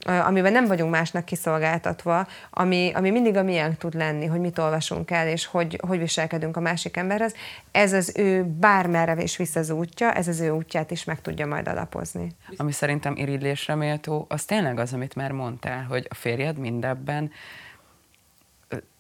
amiben 0.07 0.53
nem 0.53 0.67
vagyunk 0.67 0.91
másnak 0.91 1.25
kiszolgáltatva, 1.25 2.27
ami, 2.51 2.93
ami 2.95 3.11
mindig 3.11 3.37
a 3.37 3.43
miénk 3.43 3.77
tud 3.77 3.95
lenni, 3.95 4.27
hogy 4.27 4.41
mit 4.41 4.59
olvasunk 4.59 5.11
el, 5.11 5.29
és 5.29 5.47
hogy, 5.47 5.81
hogy 5.87 5.99
viselkedünk 5.99 6.57
a 6.57 6.61
másik 6.61 6.97
emberhez. 6.97 7.35
Ez 7.71 7.93
az 7.93 8.13
ő 8.17 8.45
bármerre 8.45 9.23
is 9.23 9.37
visz 9.37 9.57
az 9.57 9.71
útja, 9.71 10.13
ez 10.13 10.29
az 10.29 10.41
ő 10.41 10.51
útját 10.51 10.91
is 10.91 11.05
meg 11.05 11.21
tudja 11.21 11.47
majd 11.47 11.69
alapozni. 11.69 12.37
Ami 12.57 12.73
szerintem 12.73 13.17
irigylésre 13.17 13.75
méltó, 13.75 14.27
az 14.29 14.45
tényleg 14.45 14.79
az, 14.79 14.93
amit 14.93 15.15
már 15.15 15.33
mondtál, 15.33 15.85
hogy 15.85 16.07
a 16.11 16.15
férjed 16.15 16.59
mindebben 16.59 17.31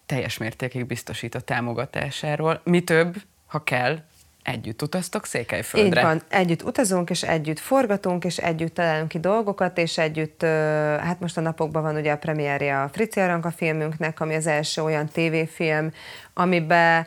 teljes 0.06 0.38
mértékig 0.38 0.86
biztosít 0.86 1.34
a 1.34 1.40
támogatásáról. 1.40 2.60
Mi 2.64 2.80
több, 2.80 3.16
ha 3.46 3.64
kell, 3.64 3.98
együtt 4.46 4.82
utaztok 4.82 5.26
Székelyföldre. 5.26 6.00
Így 6.00 6.06
van, 6.06 6.22
együtt 6.28 6.62
utazunk, 6.62 7.10
és 7.10 7.22
együtt 7.22 7.58
forgatunk, 7.58 8.24
és 8.24 8.36
együtt 8.36 8.74
találunk 8.74 9.08
ki 9.08 9.18
dolgokat, 9.18 9.78
és 9.78 9.98
együtt, 9.98 10.42
hát 11.00 11.20
most 11.20 11.36
a 11.36 11.40
napokban 11.40 11.82
van 11.82 11.96
ugye 11.96 12.12
a 12.12 12.16
premierje 12.16 12.80
a 12.82 12.88
Frici 12.88 13.20
Aranka 13.20 13.50
filmünknek, 13.50 14.20
ami 14.20 14.34
az 14.34 14.46
első 14.46 14.82
olyan 14.82 15.08
tévéfilm, 15.08 15.92
amiben 16.34 17.06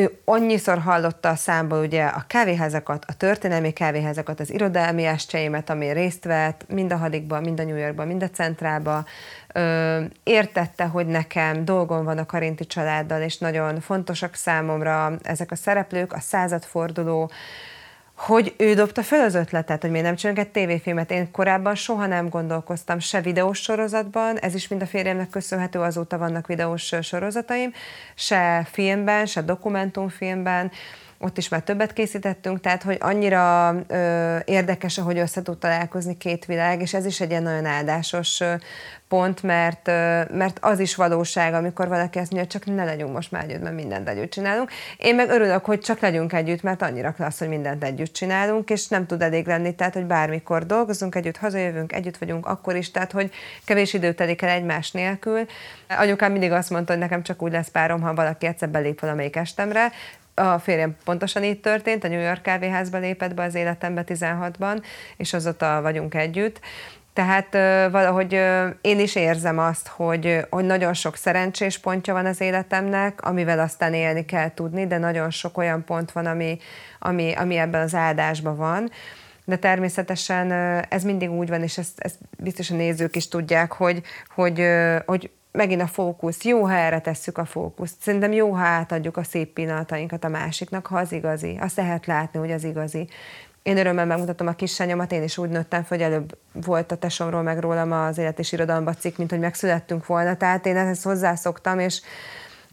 ő 0.00 0.18
annyiszor 0.24 0.78
hallotta 0.78 1.28
a 1.28 1.34
számból 1.34 1.78
ugye 1.78 2.04
a 2.04 2.24
kávéházakat, 2.26 3.04
a 3.08 3.16
történelmi 3.16 3.72
kávéházakat, 3.72 4.40
az 4.40 4.52
irodalmi 4.52 5.04
estjeimet, 5.04 5.70
ami 5.70 5.92
részt 5.92 6.24
vett, 6.24 6.64
mind 6.68 6.92
a 6.92 6.96
hadikban, 6.96 7.42
mind 7.42 7.60
a 7.60 7.64
New 7.64 7.76
Yorkban, 7.76 8.06
mind 8.06 8.22
a 8.22 8.30
centrálba. 8.30 9.04
Ö, 9.52 10.00
értette, 10.22 10.84
hogy 10.84 11.06
nekem 11.06 11.64
dolgom 11.64 12.04
van 12.04 12.18
a 12.18 12.26
Karinti 12.26 12.66
családdal, 12.66 13.22
és 13.22 13.38
nagyon 13.38 13.80
fontosak 13.80 14.34
számomra 14.34 15.12
ezek 15.22 15.50
a 15.50 15.56
szereplők, 15.56 16.12
a 16.12 16.20
századforduló, 16.20 17.30
hogy 18.20 18.54
ő 18.56 18.74
dobta 18.74 19.02
fel 19.02 19.20
az 19.20 19.34
ötletet, 19.34 19.80
hogy 19.80 19.90
miért 19.90 20.06
nem 20.06 20.16
csinálunk 20.16 20.46
egy 20.46 20.52
tévéfilmet. 20.52 21.10
Én 21.10 21.30
korábban 21.30 21.74
soha 21.74 22.06
nem 22.06 22.28
gondolkoztam 22.28 22.98
se 22.98 23.20
videós 23.20 23.58
sorozatban, 23.58 24.38
ez 24.38 24.54
is 24.54 24.68
mind 24.68 24.82
a 24.82 24.86
férjemnek 24.86 25.28
köszönhető, 25.28 25.78
azóta 25.78 26.18
vannak 26.18 26.46
videós 26.46 26.94
sorozataim, 27.02 27.72
se 28.14 28.66
filmben, 28.70 29.26
se 29.26 29.42
dokumentumfilmben, 29.42 30.70
ott 31.22 31.38
is 31.38 31.48
már 31.48 31.62
többet 31.62 31.92
készítettünk, 31.92 32.60
tehát 32.60 32.82
hogy 32.82 32.96
annyira 33.00 33.74
ö, 33.86 34.36
érdekes, 34.44 34.98
ahogy 34.98 35.18
össze 35.18 35.42
tud 35.42 35.58
találkozni 35.58 36.16
két 36.16 36.44
világ, 36.44 36.80
és 36.80 36.94
ez 36.94 37.04
is 37.04 37.20
egy 37.20 37.30
ilyen 37.30 37.42
nagyon 37.42 37.64
áldásos 37.64 38.40
ö, 38.40 38.54
pont, 39.08 39.42
mert, 39.42 39.88
ö, 39.88 40.22
mert 40.30 40.58
az 40.60 40.78
is 40.78 40.94
valóság, 40.94 41.54
amikor 41.54 41.88
valaki 41.88 42.18
azt 42.18 42.32
mondja, 42.32 42.50
csak 42.50 42.74
ne 42.74 42.84
legyünk 42.84 43.12
most 43.12 43.30
már 43.30 43.44
együtt, 43.44 43.62
mert 43.62 43.74
mindent 43.74 44.08
együtt 44.08 44.30
csinálunk. 44.30 44.70
Én 44.96 45.14
meg 45.14 45.28
örülök, 45.28 45.64
hogy 45.64 45.80
csak 45.80 46.00
legyünk 46.00 46.32
együtt, 46.32 46.62
mert 46.62 46.82
annyira 46.82 47.12
klassz, 47.12 47.38
hogy 47.38 47.48
mindent 47.48 47.84
együtt 47.84 48.12
csinálunk, 48.12 48.70
és 48.70 48.88
nem 48.88 49.06
tud 49.06 49.22
elég 49.22 49.46
lenni, 49.46 49.74
tehát 49.74 49.94
hogy 49.94 50.04
bármikor 50.04 50.66
dolgozunk 50.66 51.14
együtt, 51.14 51.36
hazajövünk, 51.36 51.92
együtt 51.92 52.18
vagyunk, 52.18 52.46
akkor 52.46 52.76
is, 52.76 52.90
tehát 52.90 53.12
hogy 53.12 53.30
kevés 53.64 53.92
idő 53.92 54.12
telik 54.12 54.42
el 54.42 54.48
egymás 54.48 54.90
nélkül. 54.90 55.46
Anyukám 55.88 56.32
mindig 56.32 56.52
azt 56.52 56.70
mondta, 56.70 56.92
hogy 56.92 57.02
nekem 57.02 57.22
csak 57.22 57.42
úgy 57.42 57.52
lesz 57.52 57.68
párom, 57.68 58.00
ha 58.00 58.14
valaki 58.14 58.46
egyszer 58.46 58.68
belép 58.68 59.00
valamelyik 59.00 59.36
estemre, 59.36 59.92
a 60.40 60.58
férjem 60.58 60.96
pontosan 61.04 61.44
így 61.44 61.60
történt, 61.60 62.04
a 62.04 62.08
New 62.08 62.20
York 62.20 62.42
kávéházba 62.42 62.98
lépett 62.98 63.34
be 63.34 63.42
az 63.42 63.54
életembe 63.54 64.04
16-ban, 64.06 64.82
és 65.16 65.32
azóta 65.32 65.80
vagyunk 65.82 66.14
együtt. 66.14 66.60
Tehát 67.12 67.52
valahogy 67.90 68.32
én 68.80 69.00
is 69.00 69.14
érzem 69.14 69.58
azt, 69.58 69.88
hogy, 69.88 70.46
hogy 70.50 70.64
nagyon 70.64 70.94
sok 70.94 71.16
szerencsés 71.16 71.78
pontja 71.78 72.12
van 72.12 72.26
az 72.26 72.40
életemnek, 72.40 73.22
amivel 73.22 73.58
aztán 73.58 73.94
élni 73.94 74.24
kell 74.24 74.54
tudni, 74.54 74.86
de 74.86 74.98
nagyon 74.98 75.30
sok 75.30 75.58
olyan 75.58 75.84
pont 75.84 76.12
van, 76.12 76.26
ami, 76.26 76.58
ami, 76.98 77.32
ami 77.32 77.56
ebben 77.56 77.82
az 77.82 77.94
áldásban 77.94 78.56
van. 78.56 78.90
De 79.44 79.56
természetesen 79.56 80.52
ez 80.88 81.02
mindig 81.02 81.30
úgy 81.30 81.48
van, 81.48 81.62
és 81.62 81.78
ezt, 81.78 82.00
ezt 82.00 82.18
biztos 82.38 82.70
a 82.70 82.74
nézők 82.74 83.16
is 83.16 83.28
tudják, 83.28 83.72
hogy, 83.72 84.02
hogy, 84.34 84.66
hogy 85.06 85.30
megint 85.52 85.82
a 85.82 85.86
fókusz. 85.86 86.44
Jó, 86.44 86.62
ha 86.62 86.72
erre 86.72 87.00
tesszük 87.00 87.38
a 87.38 87.44
fókuszt. 87.44 87.94
Szerintem 88.00 88.32
jó, 88.32 88.50
ha 88.50 88.62
átadjuk 88.62 89.16
a 89.16 89.22
szép 89.22 89.52
pillanatainkat 89.52 90.24
a 90.24 90.28
másiknak, 90.28 90.86
ha 90.86 90.98
az 90.98 91.12
igazi. 91.12 91.58
Azt 91.60 91.76
lehet 91.76 92.06
látni, 92.06 92.38
hogy 92.38 92.50
az 92.50 92.64
igazi. 92.64 93.08
Én 93.62 93.78
örömmel 93.78 94.06
megmutatom 94.06 94.46
a 94.46 94.52
kislányomat, 94.52 95.12
én 95.12 95.22
is 95.22 95.38
úgy 95.38 95.48
nőttem, 95.48 95.84
hogy 95.88 96.02
előbb 96.02 96.38
volt 96.52 96.92
a 96.92 96.96
tesomról 96.96 97.42
meg 97.42 97.58
rólam 97.58 97.92
az 97.92 98.18
élet 98.18 98.38
és 98.38 98.52
irodalomba 98.52 98.94
cikk, 98.94 99.16
mint 99.16 99.30
hogy 99.30 99.38
megszülettünk 99.38 100.06
volna. 100.06 100.36
Tehát 100.36 100.66
én 100.66 100.76
ezt 100.76 101.02
hozzászoktam, 101.02 101.78
és 101.78 102.00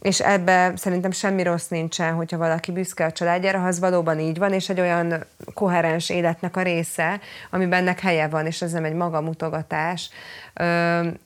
és 0.02 0.20
ebbe 0.20 0.72
szerintem 0.76 1.12
semmi 1.12 1.44
rossz 1.44 1.68
nincsen, 1.68 2.14
hogyha 2.14 2.38
valaki 2.38 2.72
büszke 2.72 3.06
a 3.06 3.12
családjára, 3.12 3.60
ha 3.60 3.68
az 3.68 3.80
valóban 3.80 4.20
így 4.20 4.38
van, 4.38 4.54
és 4.54 4.70
egy 4.70 4.80
olyan 4.80 5.26
koherens 5.54 6.10
életnek 6.10 6.58
a 6.58 6.62
része, 6.62 7.20
amiben 7.50 7.80
ennek 7.80 8.00
helye 8.00 8.28
van, 8.28 8.46
és 8.46 8.62
ez 8.62 8.72
nem 8.72 8.84
egy 8.84 8.94
magamutogatás. 8.94 10.10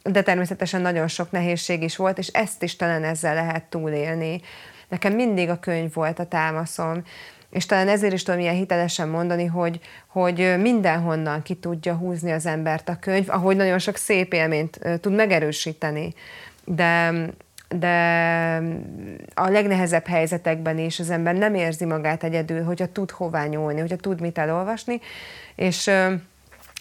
De 0.04 0.22
természetesen 0.24 0.82
nagyon 0.82 1.08
sok 1.08 1.32
nehézség 1.32 1.84
is 1.84 1.96
volt, 1.96 2.18
és 2.18 2.28
ezt 2.28 2.64
is 2.64 2.76
talán 2.76 3.04
ezzel 3.04 3.34
lehet 3.34 3.64
túlélni. 3.64 4.42
Nekem 4.90 5.14
mindig 5.14 5.50
a 5.50 5.60
könyv 5.60 5.94
volt 5.94 6.20
a 6.20 6.26
támaszom, 6.26 7.04
és 7.50 7.66
talán 7.66 7.88
ezért 7.88 8.14
is 8.14 8.24
tudom 8.24 8.40
ilyen 8.40 8.56
hitelesen 8.56 9.08
mondani, 9.08 9.46
hogy, 9.46 9.80
hogy 10.08 10.56
mindenhonnan 10.60 11.42
ki 11.42 11.54
tudja 11.54 11.96
húzni 11.96 12.32
az 12.32 12.46
embert 12.46 12.90
a 12.90 12.98
könyv, 13.00 13.30
ahogy 13.30 13.56
nagyon 13.56 13.80
sok 13.80 13.96
szép 13.96 14.34
élményt 14.34 14.80
tud 15.02 15.14
megerősíteni. 15.14 16.14
De 16.66 17.14
de 17.80 18.62
a 19.34 19.50
legnehezebb 19.50 20.08
helyzetekben 20.08 20.78
is 20.78 21.00
az 21.00 21.10
ember 21.10 21.36
nem 21.36 21.56
érzi 21.56 21.86
magát 21.86 22.24
egyedül, 22.24 22.64
hogyha 22.64 22.92
tud 22.92 23.12
hová 23.12 23.46
nyúlni, 23.46 23.80
hogyha 23.80 23.96
tud 23.96 24.22
mit 24.22 24.38
elolvasni, 24.38 25.00
és 25.56 25.92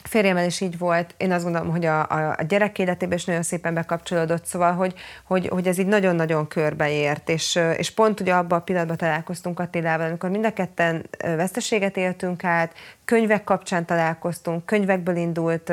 férjemmel 0.02 0.46
is 0.46 0.60
így 0.60 0.78
volt, 0.78 1.14
én 1.16 1.32
azt 1.32 1.44
gondolom, 1.44 1.70
hogy 1.70 1.84
a, 1.84 2.00
a, 2.00 2.34
a 2.38 2.42
gyerek 2.42 2.78
életében 2.78 3.16
is 3.16 3.24
nagyon 3.24 3.42
szépen 3.42 3.74
bekapcsolódott, 3.74 4.44
szóval, 4.44 4.72
hogy, 4.72 4.94
hogy, 5.24 5.48
hogy 5.48 5.66
ez 5.66 5.78
így 5.78 5.86
nagyon-nagyon 5.86 6.48
körbeért, 6.48 7.28
és, 7.28 7.58
és 7.76 7.90
pont 7.90 8.20
ugye 8.20 8.34
abban 8.34 8.58
a 8.58 8.62
pillanatban 8.62 8.96
találkoztunk 8.96 9.60
Attilával, 9.60 10.06
amikor 10.06 10.30
mind 10.30 10.44
a 10.44 10.52
ketten 10.52 11.06
veszteséget 11.18 11.96
éltünk 11.96 12.44
át, 12.44 12.74
könyvek 13.10 13.44
kapcsán 13.44 13.84
találkoztunk, 13.84 14.66
könyvekből 14.66 15.16
indult 15.16 15.72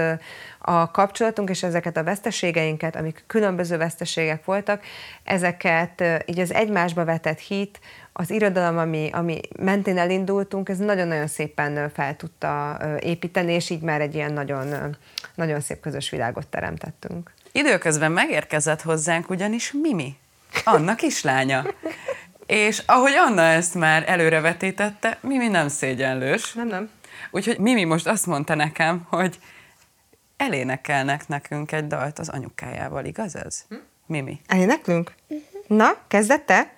a 0.59 0.91
kapcsolatunk, 0.91 1.49
és 1.49 1.63
ezeket 1.63 1.97
a 1.97 2.03
veszteségeinket, 2.03 2.95
amik 2.95 3.23
különböző 3.27 3.77
veszteségek 3.77 4.45
voltak, 4.45 4.83
ezeket 5.23 6.03
így 6.25 6.39
az 6.39 6.53
egymásba 6.53 7.05
vetett 7.05 7.39
hit, 7.39 7.79
az 8.13 8.31
irodalom, 8.31 8.77
ami, 8.77 9.09
ami 9.13 9.39
mentén 9.59 9.97
elindultunk, 9.97 10.69
ez 10.69 10.77
nagyon-nagyon 10.77 11.27
szépen 11.27 11.89
fel 11.89 12.15
tudta 12.15 12.79
építeni, 12.99 13.53
és 13.53 13.69
így 13.69 13.81
már 13.81 14.01
egy 14.01 14.15
ilyen 14.15 14.33
nagyon, 14.33 14.95
nagyon 15.35 15.59
szép 15.59 15.79
közös 15.79 16.09
világot 16.09 16.47
teremtettünk. 16.47 17.33
Időközben 17.51 18.11
megérkezett 18.11 18.81
hozzánk 18.81 19.29
ugyanis 19.29 19.73
Mimi, 19.81 20.17
Anna 20.63 20.95
kislánya. 20.95 21.65
És 22.45 22.81
ahogy 22.85 23.13
Anna 23.27 23.41
ezt 23.41 23.75
már 23.75 24.03
előrevetítette, 24.07 25.17
Mimi 25.21 25.47
nem 25.47 25.67
szégyenlős. 25.67 26.53
Nem, 26.53 26.67
nem. 26.67 26.89
Úgyhogy 27.31 27.57
Mimi 27.57 27.83
most 27.83 28.07
azt 28.07 28.25
mondta 28.25 28.55
nekem, 28.55 29.05
hogy 29.09 29.39
elénekelnek 30.37 31.27
nekünk 31.27 31.71
egy 31.71 31.87
dalt 31.87 32.19
az 32.19 32.29
anyukájával, 32.29 33.05
igaz 33.05 33.35
ez? 33.35 33.65
Hm? 33.69 33.75
Mimi. 34.05 34.41
Eléneklünk? 34.47 35.13
Uh-huh. 35.27 35.45
Na, 35.67 35.97
kezdett 36.07 36.45
te? 36.45 36.73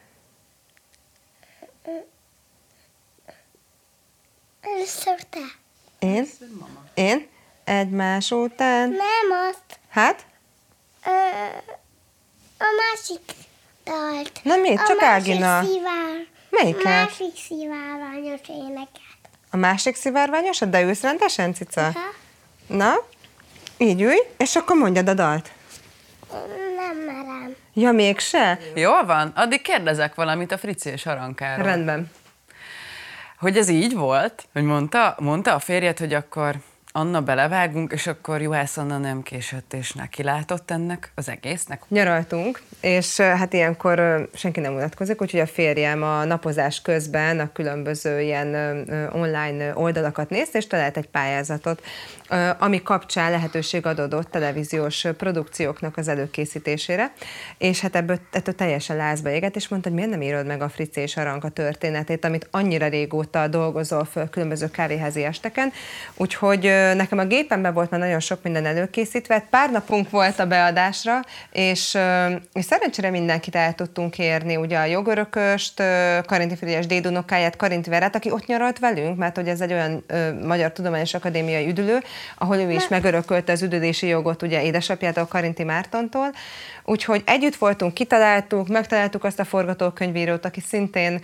Először 4.62 5.24
te. 5.30 5.40
Én? 6.00 6.28
Én? 6.94 7.28
Egymás 7.64 8.32
után? 8.32 8.90
Nem 8.90 9.48
azt. 9.50 9.80
Hát? 9.90 10.26
Ö, 11.06 11.10
a 12.58 12.66
másik 12.78 13.22
dalt. 13.84 14.40
Nem 14.44 14.60
mit? 14.62 14.80
A 14.80 14.84
Csak 14.88 15.02
másik 15.02 15.32
Ágina. 15.34 15.64
Szivár, 15.64 16.28
Melyiket? 16.50 16.86
A 16.86 16.90
másik 16.90 17.38
szivárványos 17.48 18.42
éneket. 18.48 19.19
A 19.52 19.58
másik 19.58 19.96
szivárványos? 19.96 20.60
De 20.60 20.82
ülsz 20.82 21.02
rendesen, 21.02 21.54
cica? 21.54 21.82
Ha? 21.82 22.00
Na, 22.68 22.94
így 23.78 24.02
ülj, 24.02 24.20
és 24.38 24.56
akkor 24.56 24.76
mondjad 24.76 25.10
a 25.10 25.14
dalt. 25.14 25.52
Nem 26.76 26.98
merem. 26.98 27.56
Ja, 27.74 27.92
mégse? 27.92 28.60
Jól 28.76 29.06
van? 29.06 29.32
Addig 29.36 29.62
kérdezek 29.62 30.16
valamit 30.16 30.52
a 30.52 30.58
Frici 30.58 30.90
és 30.90 31.06
Arankáról. 31.06 31.66
Rendben. 31.66 32.12
Hogy 33.40 33.58
ez 33.58 33.70
így 33.70 33.96
volt? 33.96 34.48
Hogy 34.54 34.64
mondta, 34.64 35.16
mondta 35.20 35.54
a 35.54 35.60
férjed, 35.60 35.98
hogy 35.98 36.14
akkor 36.14 36.56
Anna 37.00 37.22
belevágunk, 37.22 37.92
és 37.92 38.08
akkor 38.08 38.42
Juhász 38.42 38.78
Anna 38.78 38.98
nem 38.98 39.22
késett, 39.22 39.74
és 39.74 39.92
neki 39.92 40.24
látott 40.24 40.72
ennek 40.72 41.12
az 41.16 41.30
egésznek? 41.30 41.82
Nyaraltunk, 41.88 42.62
és 42.82 43.18
hát 43.18 43.54
ilyenkor 43.54 44.28
senki 44.34 44.60
nem 44.60 44.74
unatkozik, 44.74 45.22
úgyhogy 45.22 45.40
a 45.40 45.48
férjem 45.48 46.04
a 46.04 46.24
napozás 46.24 46.82
közben 46.82 47.40
a 47.40 47.52
különböző 47.52 48.22
ilyen 48.22 48.56
online 49.12 49.76
oldalakat 49.76 50.30
nézte, 50.30 50.58
és 50.58 50.68
talált 50.68 50.98
egy 50.98 51.08
pályázatot, 51.08 51.82
ami 52.58 52.82
kapcsán 52.84 53.32
lehetőség 53.32 53.86
adódott 53.86 54.32
televíziós 54.32 55.06
produkcióknak 55.18 55.98
az 55.98 56.08
előkészítésére, 56.08 57.12
és 57.58 57.80
hát 57.80 57.96
ebből, 57.96 58.20
ettől 58.32 58.56
teljesen 58.56 58.96
lázba 58.96 59.30
égett, 59.30 59.56
és 59.56 59.68
mondta, 59.68 59.90
hogy 59.90 59.98
miért 59.98 60.12
nem 60.12 60.22
írod 60.22 60.46
meg 60.46 60.62
a 60.62 60.70
Frici 60.70 61.02
és 61.02 61.18
Aranka 61.18 61.50
történetét, 61.50 62.26
amit 62.26 62.48
annyira 62.52 62.88
régóta 62.88 63.48
dolgozol 63.48 64.06
föl 64.06 64.30
különböző 64.30 64.70
kávéházi 64.70 65.24
esteken, 65.24 65.72
úgyhogy 66.16 66.66
nekem 66.95 67.17
a 67.17 67.25
gépemben 67.25 67.73
volt 67.73 67.89
már 67.89 67.99
nagyon 67.99 68.19
sok 68.19 68.43
minden 68.43 68.65
előkészítve, 68.65 69.47
pár 69.49 69.71
napunk 69.71 70.10
volt 70.10 70.39
a 70.39 70.45
beadásra, 70.45 71.19
és, 71.52 71.97
és 72.54 72.65
szerencsére 72.65 73.10
mindenkit 73.10 73.56
el 73.56 73.73
tudtunk 73.73 74.17
érni, 74.17 74.56
ugye 74.56 74.78
a 74.78 74.86
jogörököst, 74.86 75.84
Karinti 76.25 76.56
Frigyes 76.56 76.86
dédunokáját, 76.86 77.56
Karinti 77.56 77.89
Verát, 77.89 78.15
aki 78.15 78.32
ott 78.32 78.45
nyaralt 78.45 78.80
velünk, 78.80 79.17
mert 79.17 79.36
hogy 79.36 79.47
ez 79.47 79.62
egy 79.62 79.71
olyan 79.71 80.04
ö, 80.08 80.34
Magyar 80.34 80.71
Tudományos 80.71 81.13
Akadémiai 81.13 81.67
üdülő, 81.67 81.97
ahol 82.38 82.58
ő 82.58 82.71
is 82.71 82.88
megörökölte 82.88 83.52
az 83.52 83.62
üdülési 83.62 84.08
jogot 84.08 84.41
ugye 84.41 84.63
édesapjától, 84.63 85.25
Karinti 85.25 85.63
Mártontól, 85.63 86.32
Úgyhogy 86.89 87.23
együtt 87.25 87.56
voltunk, 87.56 87.93
kitaláltuk, 87.93 88.67
megtaláltuk 88.67 89.23
azt 89.23 89.39
a 89.39 89.45
forgatókönyvírót, 89.45 90.45
aki 90.45 90.60
szintén 90.60 91.21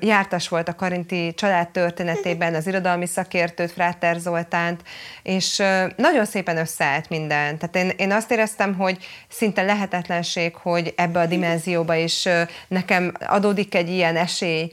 jártas 0.00 0.48
volt 0.48 0.68
a 0.68 0.74
Karinti 0.74 1.34
család 1.34 1.68
történetében, 1.68 2.54
az 2.54 2.66
irodalmi 2.66 3.06
szakértőt, 3.06 3.70
Fráter 3.70 4.16
Zoltánt, 4.16 4.82
és 5.22 5.62
nagyon 5.96 6.24
szépen 6.24 6.56
összeállt 6.56 7.08
minden. 7.08 7.58
Tehát 7.58 7.76
én, 7.76 7.92
én 7.96 8.12
azt 8.12 8.30
éreztem, 8.30 8.74
hogy 8.74 8.98
szinte 9.28 9.62
lehetetlenség, 9.62 10.54
hogy 10.54 10.92
ebbe 10.96 11.20
a 11.20 11.26
dimenzióba 11.26 11.94
is 11.94 12.28
nekem 12.68 13.12
adódik 13.20 13.74
egy 13.74 13.88
ilyen 13.88 14.16
esély, 14.16 14.72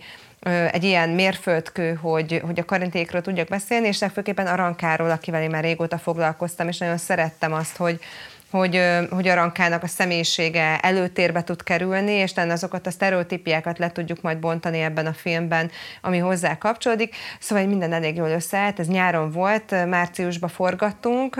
egy 0.72 0.84
ilyen 0.84 1.10
mérföldkő, 1.10 1.94
hogy, 1.94 2.42
hogy 2.46 2.60
a 2.60 2.66
karintékről 2.66 3.22
tudjak 3.22 3.48
beszélni, 3.48 3.88
és 3.88 4.00
legfőképpen 4.00 4.48
Arankáról, 4.48 5.10
akivel 5.10 5.42
én 5.42 5.50
már 5.50 5.64
régóta 5.64 5.98
foglalkoztam, 5.98 6.68
és 6.68 6.78
nagyon 6.78 6.98
szerettem 6.98 7.54
azt, 7.54 7.76
hogy, 7.76 8.00
hogy, 8.52 8.82
hogy 9.10 9.28
Arankának 9.28 9.84
a 9.84 9.88
személyisége 9.88 10.80
előtérbe 10.80 11.44
tud 11.44 11.64
kerülni, 11.64 12.12
és 12.12 12.34
talán 12.34 12.50
azokat 12.50 12.88
a 12.88 12.92
sztereotípiákat 12.92 13.78
le 13.78 13.92
tudjuk 13.92 14.22
majd 14.22 14.38
bontani 14.38 14.80
ebben 14.82 15.06
a 15.06 15.14
filmben, 15.14 15.72
ami 16.02 16.18
hozzá 16.18 16.58
kapcsolódik. 16.58 17.16
Szóval 17.40 17.66
minden 17.66 17.94
elég 17.94 18.16
jól 18.16 18.30
összeállt, 18.30 18.80
ez 18.80 18.88
nyáron 18.88 19.32
volt, 19.32 19.88
márciusban 19.88 20.50
forgattunk, 20.50 21.36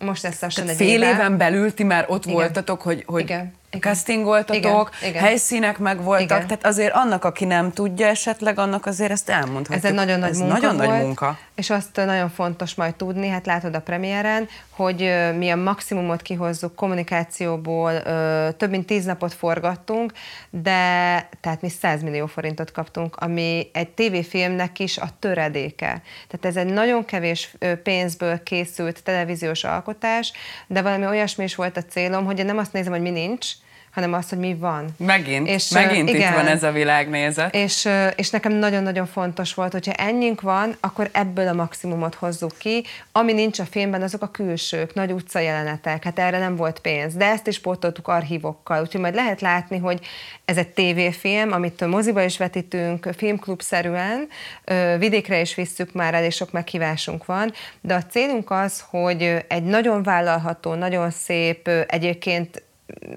most 0.00 0.22
lesz 0.22 0.40
lassan 0.40 0.68
egy 0.68 0.76
Fél 0.76 1.02
éve. 1.02 1.10
éven 1.10 1.36
belül 1.36 1.74
ti 1.74 1.84
már 1.84 2.04
ott 2.08 2.24
Igen. 2.24 2.34
voltatok, 2.36 2.82
hogy, 2.82 3.02
hogy 3.06 3.20
Igen. 3.22 3.52
Igen. 3.72 3.92
castingoltatok, 3.92 4.90
Igen. 4.98 5.10
Igen. 5.10 5.22
helyszínek 5.22 5.78
megvoltak, 5.78 6.20
Igen. 6.36 6.46
tehát 6.46 6.66
azért 6.66 6.92
annak, 6.94 7.24
aki 7.24 7.44
nem 7.44 7.72
tudja 7.72 8.06
esetleg, 8.06 8.58
annak 8.58 8.86
azért 8.86 9.10
ezt 9.10 9.28
elmondhatjuk. 9.28 9.76
Ez 9.76 9.84
egy 9.84 9.94
nagyon 9.94 10.18
nagy 10.18 10.30
Ez 10.30 10.38
munka 10.38 10.54
nagyon 10.54 10.76
volt, 10.76 10.88
nagy 10.88 11.00
munka. 11.00 11.38
És 11.60 11.70
azt 11.70 11.96
nagyon 11.96 12.28
fontos 12.28 12.74
majd 12.74 12.94
tudni, 12.94 13.28
hát 13.28 13.46
látod 13.46 13.74
a 13.74 13.80
premiéren, 13.80 14.48
hogy 14.70 15.12
mi 15.36 15.50
a 15.50 15.56
maximumot 15.56 16.22
kihozzuk 16.22 16.74
kommunikációból, 16.74 18.02
több 18.56 18.70
mint 18.70 18.86
tíz 18.86 19.04
napot 19.04 19.32
forgattunk, 19.34 20.12
de 20.50 20.72
tehát 21.40 21.60
mi 21.60 21.68
100 21.68 22.02
millió 22.02 22.26
forintot 22.26 22.72
kaptunk, 22.72 23.16
ami 23.16 23.70
egy 23.72 23.88
tévéfilmnek 23.88 24.78
is 24.78 24.98
a 24.98 25.08
töredéke. 25.18 26.02
Tehát 26.28 26.56
ez 26.56 26.56
egy 26.56 26.72
nagyon 26.72 27.04
kevés 27.04 27.54
pénzből 27.82 28.42
készült 28.42 29.02
televíziós 29.02 29.64
alkotás, 29.64 30.32
de 30.66 30.82
valami 30.82 31.06
olyasmi 31.06 31.44
is 31.44 31.54
volt 31.54 31.76
a 31.76 31.82
célom, 31.82 32.24
hogy 32.24 32.38
én 32.38 32.46
nem 32.46 32.58
azt 32.58 32.72
nézem, 32.72 32.92
hogy 32.92 33.02
mi 33.02 33.10
nincs, 33.10 33.48
hanem 33.90 34.12
azt, 34.12 34.28
hogy 34.28 34.38
mi 34.38 34.54
van. 34.54 34.84
Megint, 34.96 35.48
És, 35.48 35.68
megint 35.68 36.08
itt 36.08 36.14
igen. 36.14 36.34
van 36.34 36.46
ez 36.46 36.62
a 36.62 36.70
világnézet. 36.70 37.54
És, 37.54 37.84
ö, 37.84 38.06
és 38.06 38.30
nekem 38.30 38.52
nagyon-nagyon 38.52 39.06
fontos 39.06 39.54
volt, 39.54 39.72
hogyha 39.72 39.92
ennyink 39.92 40.40
van, 40.40 40.76
akkor 40.80 41.08
ebből 41.12 41.48
a 41.48 41.52
maximumot 41.52 42.14
hozzuk 42.14 42.58
ki. 42.58 42.84
Ami 43.12 43.32
nincs 43.32 43.58
a 43.58 43.64
filmben, 43.64 44.02
azok 44.02 44.22
a 44.22 44.30
külsők, 44.30 44.94
nagy 44.94 45.12
utcajelenetek, 45.12 46.04
hát 46.04 46.18
erre 46.18 46.38
nem 46.38 46.56
volt 46.56 46.78
pénz. 46.78 47.14
De 47.14 47.24
ezt 47.24 47.46
is 47.46 47.60
pótoltuk 47.60 48.08
archívokkal, 48.08 48.80
úgyhogy 48.82 49.00
majd 49.00 49.14
lehet 49.14 49.40
látni, 49.40 49.78
hogy 49.78 50.00
ez 50.44 50.56
egy 50.56 50.68
tévéfilm, 50.68 51.52
amit 51.52 51.86
moziba 51.86 52.22
is 52.22 52.38
vetítünk, 52.38 53.08
filmklubszerűen, 53.16 54.28
vidékre 54.98 55.40
is 55.40 55.54
visszük 55.54 55.92
már 55.92 56.14
el, 56.14 56.24
és 56.24 56.34
sok 56.34 56.52
meghívásunk 56.52 57.24
van, 57.24 57.52
de 57.80 57.94
a 57.94 58.02
célunk 58.02 58.50
az, 58.50 58.84
hogy 58.90 59.44
egy 59.48 59.62
nagyon 59.62 60.02
vállalható, 60.02 60.74
nagyon 60.74 61.10
szép, 61.10 61.68
egyébként 61.86 62.62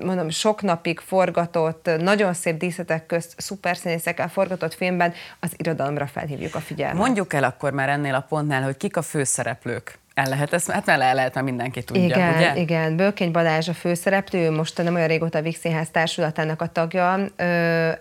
mondom, 0.03 0.29
sok 0.29 0.61
napig 0.61 0.99
forgatott, 0.99 1.89
nagyon 1.99 2.33
szép 2.33 2.57
díszletek 2.57 3.05
közt, 3.05 3.33
szuperszínészekkel 3.37 4.29
forgatott 4.29 4.73
filmben 4.73 5.13
az 5.39 5.53
irodalomra 5.57 6.07
felhívjuk 6.07 6.55
a 6.55 6.59
figyelmet. 6.59 6.97
Mondjuk 6.97 7.33
el 7.33 7.43
akkor 7.43 7.71
már 7.71 7.89
ennél 7.89 8.15
a 8.15 8.25
pontnál, 8.29 8.63
hogy 8.63 8.77
kik 8.77 8.97
a 8.97 9.01
főszereplők. 9.01 10.01
El 10.13 10.29
lehet 10.29 10.53
ezt, 10.53 10.71
hát 10.71 10.85
már 10.85 11.01
el 11.01 11.13
lehet, 11.13 11.33
mert 11.33 11.45
mindenki 11.45 11.83
tudja, 11.83 12.03
igen, 12.03 12.35
ugye? 12.35 12.55
igen. 12.55 12.95
Bölkény 12.95 13.31
Balázs 13.31 13.67
a 13.69 13.73
főszereplő, 13.73 14.51
most 14.51 14.83
nem 14.83 14.95
olyan 14.95 15.07
régóta 15.07 15.37
a 15.37 15.41
Víg 15.41 15.55
Színház 15.55 15.89
társulatának 15.91 16.61
a 16.61 16.67
tagja. 16.67 17.19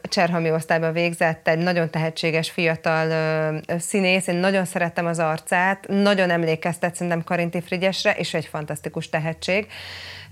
Cserhami 0.02 0.50
osztályban 0.50 0.92
végzett, 0.92 1.48
egy 1.48 1.58
nagyon 1.58 1.90
tehetséges 1.90 2.50
fiatal 2.50 3.60
színész, 3.78 4.26
én 4.26 4.36
nagyon 4.36 4.64
szerettem 4.64 5.06
az 5.06 5.18
arcát, 5.18 5.88
nagyon 5.88 6.30
emlékeztet 6.30 6.94
szerintem 6.94 7.24
Karinti 7.24 7.60
Frigyesre, 7.60 8.12
és 8.12 8.34
egy 8.34 8.46
fantasztikus 8.46 9.08
tehetség. 9.08 9.66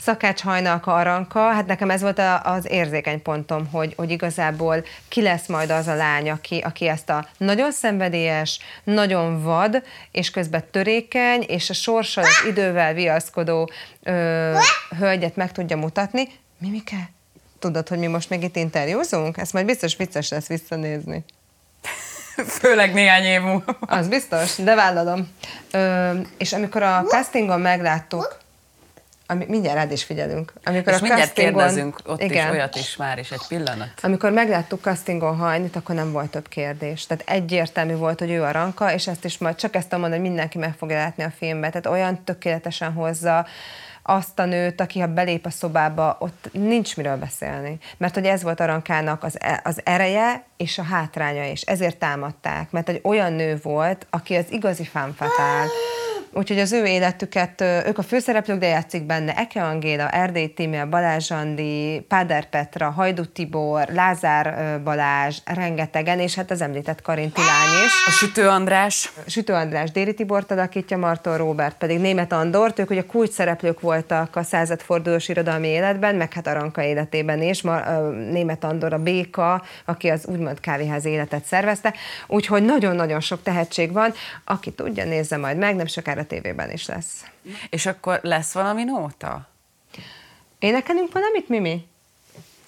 Szakács 0.01 0.41
Hajnalka 0.41 0.95
Aranka, 0.95 1.53
hát 1.53 1.67
nekem 1.67 1.91
ez 1.91 2.01
volt 2.01 2.19
a, 2.19 2.43
az 2.43 2.71
érzékeny 2.71 3.23
pontom, 3.23 3.67
hogy, 3.67 3.95
hogy 3.97 4.11
igazából 4.11 4.85
ki 5.09 5.23
lesz 5.23 5.47
majd 5.47 5.71
az 5.71 5.87
a 5.87 5.95
lány, 5.95 6.31
aki, 6.31 6.59
aki 6.59 6.89
ezt 6.89 7.11
a 7.11 7.27
nagyon 7.37 7.73
szenvedélyes, 7.73 8.59
nagyon 8.85 9.43
vad, 9.43 9.83
és 10.11 10.31
közben 10.31 10.65
törékeny, 10.71 11.43
és 11.43 11.71
a 11.71 11.73
sorssal, 11.73 12.25
az 12.25 12.45
idővel 12.49 12.95
viaszkodó 12.95 13.71
ö, 14.03 14.59
hölgyet 14.99 15.37
meg 15.37 15.53
tudja 15.53 15.77
mutatni. 15.77 16.29
Mimike? 16.59 17.11
Tudod, 17.59 17.89
hogy 17.89 17.99
mi 17.99 18.07
most 18.07 18.31
még 18.31 18.43
itt 18.43 18.57
interjúzunk? 18.57 19.37
Ezt 19.37 19.53
majd 19.53 19.67
biztos 19.67 19.97
vicces 19.97 20.29
lesz 20.29 20.47
visszanézni. 20.47 21.25
Főleg 22.61 22.93
néhány 22.93 23.25
év 23.25 23.41
múlva. 23.41 23.77
Az 23.81 24.09
biztos, 24.09 24.57
de 24.57 24.75
vállalom. 24.75 25.29
Ö, 25.71 26.11
és 26.39 26.53
amikor 26.53 26.83
a 26.83 27.03
castingon 27.03 27.61
megláttuk, 27.61 28.40
ami, 29.31 29.45
mindjárt 29.49 29.77
rád 29.77 29.93
is 29.93 30.05
figyelünk. 30.05 30.53
Amikor 30.65 30.93
És 30.93 30.99
a 30.99 31.03
mindjárt 31.03 31.27
castingon- 31.35 31.55
kérdezünk 31.63 31.99
ott 32.07 32.23
igen. 32.23 32.47
is 32.47 32.53
olyat 32.53 32.77
is 32.77 32.97
már 32.97 33.19
is, 33.19 33.31
egy 33.31 33.47
pillanat. 33.49 33.89
Amikor 34.03 34.33
megláttuk 34.33 34.81
castingon 34.83 35.37
hajnit, 35.37 35.77
akkor 35.77 35.95
nem 35.95 36.13
volt 36.13 36.31
több 36.31 36.49
kérdés. 36.49 37.07
Tehát 37.07 37.25
egyértelmű 37.27 37.95
volt, 37.95 38.19
hogy 38.19 38.31
ő 38.31 38.43
a 38.43 38.51
ranka, 38.51 38.93
és 38.93 39.07
ezt 39.07 39.25
is 39.25 39.39
majd 39.39 39.55
csak 39.55 39.75
ezt 39.75 39.91
mondani, 39.91 40.13
hogy 40.13 40.23
mindenki 40.23 40.59
meg 40.59 40.75
fogja 40.79 40.97
látni 40.97 41.23
a 41.23 41.33
filmbe. 41.39 41.67
Tehát 41.69 41.87
olyan 41.87 42.25
tökéletesen 42.25 42.93
hozza 42.93 43.47
azt 44.03 44.39
a 44.39 44.45
nőt, 44.45 44.81
aki 44.81 45.01
ha 45.01 45.07
belép 45.07 45.47
a 45.47 45.51
szobába, 45.51 46.17
ott 46.21 46.49
nincs 46.53 46.97
miről 46.97 47.17
beszélni. 47.17 47.79
Mert 47.97 48.15
hogy 48.15 48.25
ez 48.27 48.43
volt 48.43 48.61
Arankának 48.61 49.23
az, 49.25 49.37
e- 49.41 49.61
az 49.65 49.81
ereje 49.85 50.45
és 50.61 50.79
a 50.79 50.83
hátránya 50.83 51.45
is. 51.45 51.61
Ezért 51.61 51.97
támadták. 51.97 52.71
Mert 52.71 52.89
egy 52.89 53.01
olyan 53.03 53.33
nő 53.33 53.59
volt, 53.63 54.07
aki 54.11 54.35
az 54.35 54.45
igazi 54.51 54.85
fanfatál. 54.85 55.67
úgyhogy 56.33 56.59
az 56.59 56.73
ő 56.73 56.85
életüket, 56.85 57.61
ők 57.61 57.99
a 57.99 58.03
főszereplők, 58.03 58.59
de 58.59 58.67
játszik 58.67 59.03
benne 59.03 59.37
Eke 59.37 59.63
Angéla, 59.63 60.09
Erdély 60.09 60.47
Tímea, 60.47 60.89
Balázs 60.89 61.31
Andi, 61.31 62.05
Páder 62.09 62.49
Petra, 62.49 62.91
Hajdu 62.91 63.25
Tibor, 63.25 63.89
Lázár 63.89 64.81
Balázs, 64.83 65.39
rengetegen, 65.45 66.19
és 66.19 66.35
hát 66.35 66.51
az 66.51 66.61
említett 66.61 67.03
Karinti 67.03 67.41
lány 67.41 67.85
is. 67.85 67.93
A 68.07 68.11
Sütő 68.11 68.49
András. 68.49 69.13
Sütő 69.27 69.53
András 69.53 69.91
Déri 69.91 70.15
Tibort 70.15 70.51
alakítja, 70.51 70.97
Marton 70.97 71.37
Róbert 71.37 71.77
pedig 71.77 72.01
Német 72.01 72.33
Andort, 72.33 72.79
ők 72.79 72.91
ugye 72.91 73.07
kulcs 73.07 73.31
szereplők 73.31 73.81
voltak 73.81 74.37
a 74.37 74.43
századfordulós 74.43 75.29
irodalmi 75.29 75.69
életben, 75.69 76.15
meg 76.15 76.33
hát 76.33 76.47
Aranka 76.47 76.83
életében 76.83 77.43
is, 77.43 77.63
Ma, 77.63 77.81
Német 78.11 78.65
Andor 78.65 78.93
a 78.93 78.99
béka, 78.99 79.63
aki 79.85 80.09
az 80.09 80.27
úgymond 80.27 80.50
kávéház 80.59 81.05
életet 81.05 81.45
szervezte, 81.45 81.95
úgyhogy 82.27 82.63
nagyon-nagyon 82.63 83.21
sok 83.21 83.43
tehetség 83.43 83.93
van, 83.93 84.15
aki 84.45 84.73
tudja, 84.73 85.05
nézze 85.05 85.37
majd 85.37 85.57
meg, 85.57 85.77
nem 85.77 85.87
sokára 85.87 86.27
tévében 86.27 86.71
is 86.71 86.87
lesz. 86.87 87.25
És 87.71 87.87
akkor 87.87 88.19
lesz 88.23 88.53
valami 88.53 88.85
nóta? 88.85 89.49
Énekelünk 90.59 91.13
valamit, 91.13 91.49
Mimi? 91.49 91.89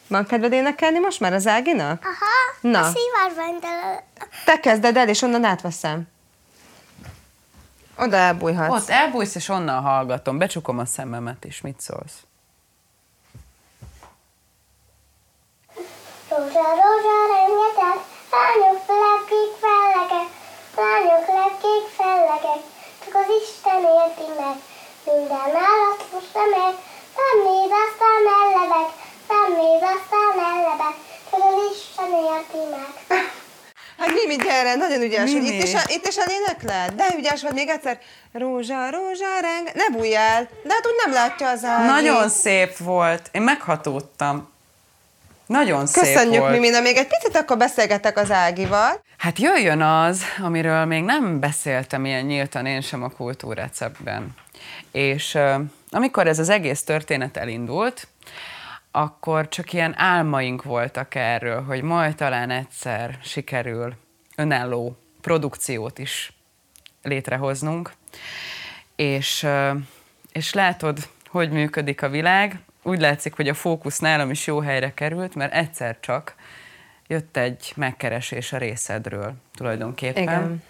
Van 0.06 0.26
kedved 0.26 0.52
énekelni 0.52 0.98
most 0.98 1.20
már 1.20 1.32
az 1.32 1.46
Áginak? 1.46 2.02
Aha, 2.02 2.70
Na. 2.72 2.80
a 2.80 2.92
szivárvány, 2.92 3.58
de 3.60 4.04
Te 4.44 4.60
kezded 4.60 4.96
el, 4.96 5.08
és 5.08 5.22
onnan 5.22 5.44
átveszem. 5.44 6.08
Oda 7.96 8.16
elbújhatsz. 8.16 8.72
Ott 8.72 8.88
elbújsz, 8.88 9.34
és 9.34 9.48
onnan 9.48 9.82
hallgatom. 9.82 10.38
Becsukom 10.38 10.78
a 10.78 10.84
szememet 10.84 11.44
is. 11.44 11.60
Mit 11.60 11.80
szólsz? 11.80 12.16
Rózsa, 16.28 16.60
rózsa, 16.60 17.41
lányok 18.34 18.80
lepkék 19.02 19.52
fellegek, 19.64 20.28
lányok 20.80 21.26
lepkék 21.36 21.86
fellegek, 21.98 22.62
csak 23.02 23.14
az 23.20 23.28
Isten 23.40 23.82
érti 23.98 24.28
meg. 24.42 24.56
Minden 25.10 25.52
állat 25.68 26.00
most 26.12 26.34
meg, 26.56 26.74
nem 27.20 27.36
néz, 27.48 27.72
aztán 27.84 28.24
ellebek, 28.40 28.88
nem 29.32 29.48
néz, 29.60 29.82
aztán 29.94 30.34
ellebek, 30.52 30.96
csak 31.30 31.40
az 31.48 31.56
Isten 31.72 32.10
érti 32.32 32.62
meg. 32.74 32.92
Hát 33.98 34.12
Mimi, 34.14 34.36
gyere, 34.36 34.74
nagyon 34.74 35.00
ügyes 35.02 35.32
vagy. 35.32 35.42
Mimi. 35.42 35.56
Itt 35.56 35.62
is, 35.62 35.74
itt 35.86 36.06
is 36.06 36.16
elénekled? 36.16 36.92
De 36.92 37.06
ügyes 37.16 37.42
vagy 37.42 37.52
még 37.52 37.68
egyszer. 37.68 37.98
Rózsa, 38.32 38.90
rózsa, 38.90 39.40
reng... 39.40 39.70
Ne 39.74 39.88
bújj 39.96 40.14
el. 40.14 40.48
De 40.62 40.72
hát 40.74 40.86
úgy 40.86 41.00
nem 41.04 41.12
látja 41.12 41.48
az 41.48 41.64
Ági. 41.64 41.86
Nagyon 41.86 42.28
szép 42.28 42.76
volt. 42.76 43.28
Én 43.32 43.42
meghatódtam. 43.42 44.51
Nagyon 45.46 45.86
szép 45.86 46.02
Köszönjük, 46.02 46.40
volt. 46.40 46.52
Mimi. 46.52 46.68
Na 46.68 46.80
még 46.80 46.96
egy 46.96 47.06
picit 47.06 47.36
akkor 47.36 47.56
beszélgetek 47.56 48.16
az 48.16 48.30
Ágival. 48.30 49.02
Hát 49.18 49.38
jöjjön 49.38 49.80
az, 49.80 50.22
amiről 50.42 50.84
még 50.84 51.02
nem 51.02 51.40
beszéltem 51.40 52.04
ilyen 52.04 52.24
nyíltan 52.24 52.66
én 52.66 52.80
sem 52.80 53.02
a 53.02 53.08
kultúrreceptben. 53.08 54.34
És 54.92 55.38
amikor 55.90 56.26
ez 56.26 56.38
az 56.38 56.48
egész 56.48 56.82
történet 56.84 57.36
elindult, 57.36 58.08
akkor 58.90 59.48
csak 59.48 59.72
ilyen 59.72 59.94
álmaink 59.98 60.62
voltak 60.62 61.14
erről, 61.14 61.62
hogy 61.62 61.82
majd 61.82 62.14
talán 62.14 62.50
egyszer 62.50 63.18
sikerül 63.22 63.94
önálló 64.36 64.96
produkciót 65.20 65.98
is 65.98 66.32
létrehoznunk. 67.02 67.92
És, 68.96 69.46
és 70.32 70.52
látod, 70.52 70.98
hogy 71.26 71.50
működik 71.50 72.02
a 72.02 72.08
világ. 72.08 72.60
Úgy 72.82 73.00
látszik, 73.00 73.34
hogy 73.34 73.48
a 73.48 73.54
fókusz 73.54 73.98
nálam 73.98 74.30
is 74.30 74.46
jó 74.46 74.60
helyre 74.60 74.94
került, 74.94 75.34
mert 75.34 75.52
egyszer 75.52 75.96
csak 76.00 76.34
jött 77.06 77.36
egy 77.36 77.72
megkeresés 77.76 78.52
a 78.52 78.58
részedről 78.58 79.34
tulajdonképpen. 79.54 80.22
Igen. 80.22 80.62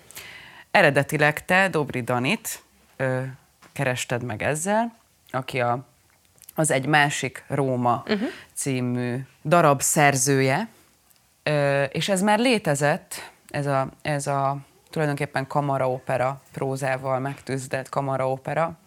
Eredetileg 0.71 1.45
te 1.45 1.69
Dobri 1.69 2.01
Danit 2.01 2.63
ö, 2.97 3.23
kerested 3.73 4.23
meg 4.23 4.43
ezzel, 4.43 4.95
aki 5.31 5.61
a, 5.61 5.87
az 6.55 6.71
egy 6.71 6.87
másik 6.87 7.45
Róma 7.47 8.03
uh-huh. 8.07 8.29
című 8.55 9.19
darab 9.45 9.81
szerzője, 9.83 10.69
ö, 11.43 11.83
és 11.83 12.09
ez 12.09 12.23
már 12.23 12.39
létezett, 12.39 13.31
ez 13.49 13.67
a, 13.67 13.89
ez 14.03 14.27
a 14.27 14.57
tulajdonképpen 14.91 15.47
kamaraopera 15.47 16.41
prózával 16.53 17.19
megtűzdelt 17.19 17.89
kamaraopera, 17.89 18.79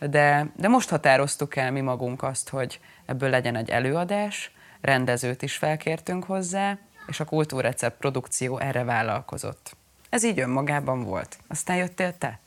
de, 0.00 0.46
de 0.56 0.68
most 0.68 0.88
határoztuk 0.88 1.56
el 1.56 1.72
mi 1.72 1.80
magunk 1.80 2.22
azt, 2.22 2.48
hogy 2.48 2.80
ebből 3.06 3.30
legyen 3.30 3.56
egy 3.56 3.70
előadás, 3.70 4.50
rendezőt 4.80 5.42
is 5.42 5.56
felkértünk 5.56 6.24
hozzá, 6.24 6.78
és 7.06 7.20
a 7.20 7.24
Kultúrrecept 7.24 7.98
produkció 7.98 8.58
erre 8.58 8.84
vállalkozott. 8.84 9.76
Ez 10.10 10.24
így 10.24 10.40
önmagában 10.40 11.04
volt. 11.04 11.38
Aztán 11.48 11.76
jöttél 11.76 12.18
te. 12.18 12.38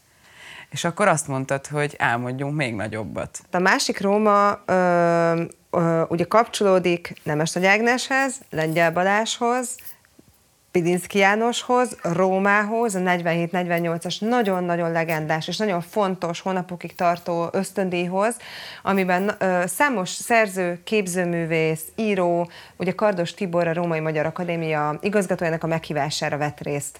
És 0.69 0.83
akkor 0.83 1.07
azt 1.07 1.27
mondtad, 1.27 1.67
hogy 1.67 1.95
álmodjunk 1.97 2.55
még 2.55 2.75
nagyobbat. 2.75 3.39
A 3.51 3.59
másik 3.59 4.01
Róma 4.01 4.61
ö, 4.65 5.43
ö, 5.69 6.03
ugye 6.07 6.23
kapcsolódik 6.23 7.13
Nemes 7.23 7.51
Nagy 7.51 7.65
Ágneshez, 7.65 8.35
Lengyel 8.49 8.91
Balázshoz, 8.91 9.75
Pidinszki 10.71 11.17
Jánoshoz, 11.17 11.97
Rómához, 12.01 12.95
a 12.95 12.99
47-48-as 12.99 14.19
nagyon-nagyon 14.29 14.91
legendás 14.91 15.47
és 15.47 15.57
nagyon 15.57 15.81
fontos 15.81 16.39
hónapokig 16.39 16.95
tartó 16.95 17.49
ösztöndíjhoz, 17.51 18.37
amiben 18.83 19.35
ö, 19.39 19.63
számos 19.67 20.09
szerző, 20.09 20.79
képzőművész, 20.83 21.83
író, 21.95 22.49
ugye 22.77 22.91
Kardos 22.91 23.33
Tibor, 23.33 23.67
a 23.67 23.73
Római 23.73 23.99
Magyar 23.99 24.25
Akadémia 24.25 24.97
igazgatójának 25.01 25.63
a 25.63 25.67
meghívására 25.67 26.37
vett 26.37 26.59
részt. 26.59 26.99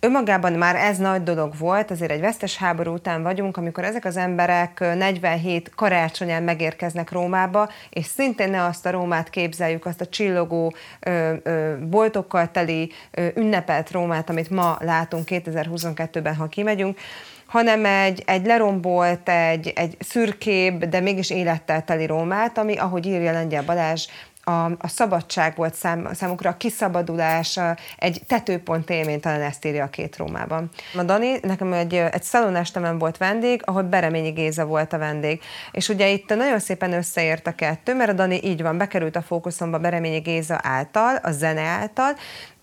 Önmagában 0.00 0.52
már 0.52 0.76
ez 0.76 0.98
nagy 0.98 1.22
dolog 1.22 1.52
volt, 1.58 1.90
azért 1.90 2.10
egy 2.10 2.20
vesztes 2.20 2.56
háború 2.56 2.92
után 2.92 3.22
vagyunk, 3.22 3.56
amikor 3.56 3.84
ezek 3.84 4.04
az 4.04 4.16
emberek 4.16 4.80
ö, 4.80 4.94
47 4.94 5.70
karácsonyán 5.74 6.42
megérkeznek 6.42 7.10
Rómába, 7.12 7.68
és 7.90 8.06
szintén 8.06 8.50
ne 8.50 8.64
azt 8.64 8.86
a 8.86 8.90
Rómát 8.90 9.30
képzeljük, 9.30 9.86
azt 9.86 10.00
a 10.00 10.06
csillogó, 10.06 10.74
ö, 11.00 11.34
ö, 11.42 11.74
boltokkal 11.90 12.50
teli, 12.50 12.92
ö, 13.10 13.26
ünnepelt 13.34 13.90
Rómát, 13.90 14.30
amit 14.30 14.50
ma 14.50 14.76
látunk 14.80 15.24
2022-ben, 15.30 16.34
ha 16.34 16.46
kimegyünk, 16.46 16.98
hanem 17.46 17.84
egy, 17.84 18.22
egy 18.26 18.46
lerombolt, 18.46 19.28
egy, 19.28 19.72
egy 19.74 19.96
szürkébb, 19.98 20.84
de 20.84 21.00
mégis 21.00 21.30
élettel 21.30 21.84
teli 21.84 22.06
Rómát, 22.06 22.58
ami, 22.58 22.76
ahogy 22.76 23.06
írja 23.06 23.32
Lengyel 23.32 23.62
Balázs, 23.62 24.06
a, 24.48 24.64
a 24.64 24.88
szabadság 24.88 25.56
volt 25.56 25.74
szám, 25.74 26.08
számukra, 26.12 26.50
a 26.50 26.56
kiszabadulás, 26.56 27.56
a, 27.56 27.76
egy 27.96 28.22
tetőpont 28.26 28.90
élmény, 28.90 29.20
talán 29.20 29.42
ezt 29.42 29.64
írja 29.64 29.84
a 29.84 29.90
két 29.90 30.16
Rómában. 30.16 30.70
A 30.96 31.02
Dani 31.02 31.38
nekem 31.42 31.72
egy, 31.72 31.94
egy 31.94 32.22
szalonestemen 32.22 32.98
volt 32.98 33.16
vendég, 33.16 33.62
ahol 33.64 33.82
Bereményi 33.82 34.30
Géza 34.30 34.64
volt 34.64 34.92
a 34.92 34.98
vendég. 34.98 35.40
És 35.72 35.88
ugye 35.88 36.08
itt 36.08 36.28
nagyon 36.28 36.58
szépen 36.58 36.92
összeért 36.92 37.46
a 37.46 37.54
kettő, 37.54 37.94
mert 37.94 38.10
a 38.10 38.12
Dani 38.12 38.40
így 38.44 38.62
van, 38.62 38.78
bekerült 38.78 39.16
a 39.16 39.22
fókuszomba 39.22 39.78
Bereményi 39.78 40.18
Géza 40.18 40.60
által, 40.62 41.16
a 41.16 41.30
zene 41.30 41.62
által, 41.62 42.12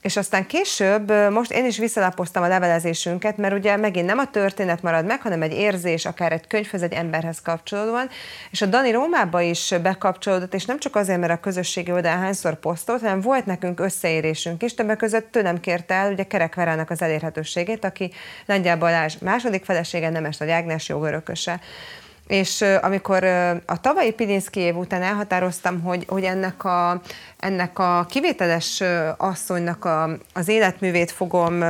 és 0.06 0.18
aztán 0.18 0.46
később, 0.46 1.12
most 1.32 1.52
én 1.52 1.66
is 1.66 1.78
visszalapoztam 1.78 2.44
a 2.44 2.48
levelezésünket, 2.48 3.38
mert 3.38 3.54
ugye 3.54 3.76
megint 3.76 4.06
nem 4.06 4.18
a 4.18 4.30
történet 4.30 4.82
marad 4.82 5.06
meg, 5.06 5.22
hanem 5.22 5.42
egy 5.42 5.54
érzés, 5.54 6.06
akár 6.06 6.32
egy 6.32 6.48
könyvhöz, 6.48 6.82
egy 6.82 6.94
emberhez 6.94 7.42
kapcsolódóan, 7.42 8.10
és 8.52 8.62
a 8.62 8.66
Dani 8.66 8.92
Rómába 8.92 9.42
is 9.42 9.74
bekapcsolódott, 9.82 10.54
és 10.54 10.66
nem 10.66 10.80
csak 10.80 10.96
azért, 10.96 11.20
mert 11.20 11.32
a 11.32 11.40
közösségi 11.40 11.92
oldalán 11.92 12.20
hányszor 12.20 12.60
posztolt, 12.60 13.02
hanem 13.02 13.22
volt 13.22 13.46
nekünk 13.46 13.80
összeérésünk 13.80 14.64
is, 14.64 14.74
többek 14.74 14.98
között 14.98 15.32
tőlem 15.32 15.60
kérte 15.60 15.94
el 15.94 16.12
ugye 16.12 16.24
Kerekverának 16.24 16.90
az 16.90 17.02
elérhetőségét, 17.02 17.86
aki 17.86 18.12
Lengyel 18.46 18.78
Balázs 18.78 19.16
második 19.22 19.66
felesége, 19.66 20.10
Nemes 20.10 20.38
Nagy 20.38 20.50
Ágnes 20.50 20.90
jogörököse. 20.90 21.60
És 22.28 22.62
amikor 22.82 23.24
a 23.66 23.82
tavalyi 23.82 24.12
Pilinszki 24.12 24.60
év 24.60 24.78
után 24.78 25.02
elhatároztam, 25.02 25.82
hogy, 25.82 26.06
hogy 26.08 26.24
ennek, 26.24 26.64
a, 26.64 27.02
ennek 27.40 27.80
a 27.80 28.06
kivételes 28.10 28.84
asszonynak 29.18 29.86
a, 29.86 30.10
az 30.34 30.48
életművét 30.48 31.12
fogom 31.12 31.62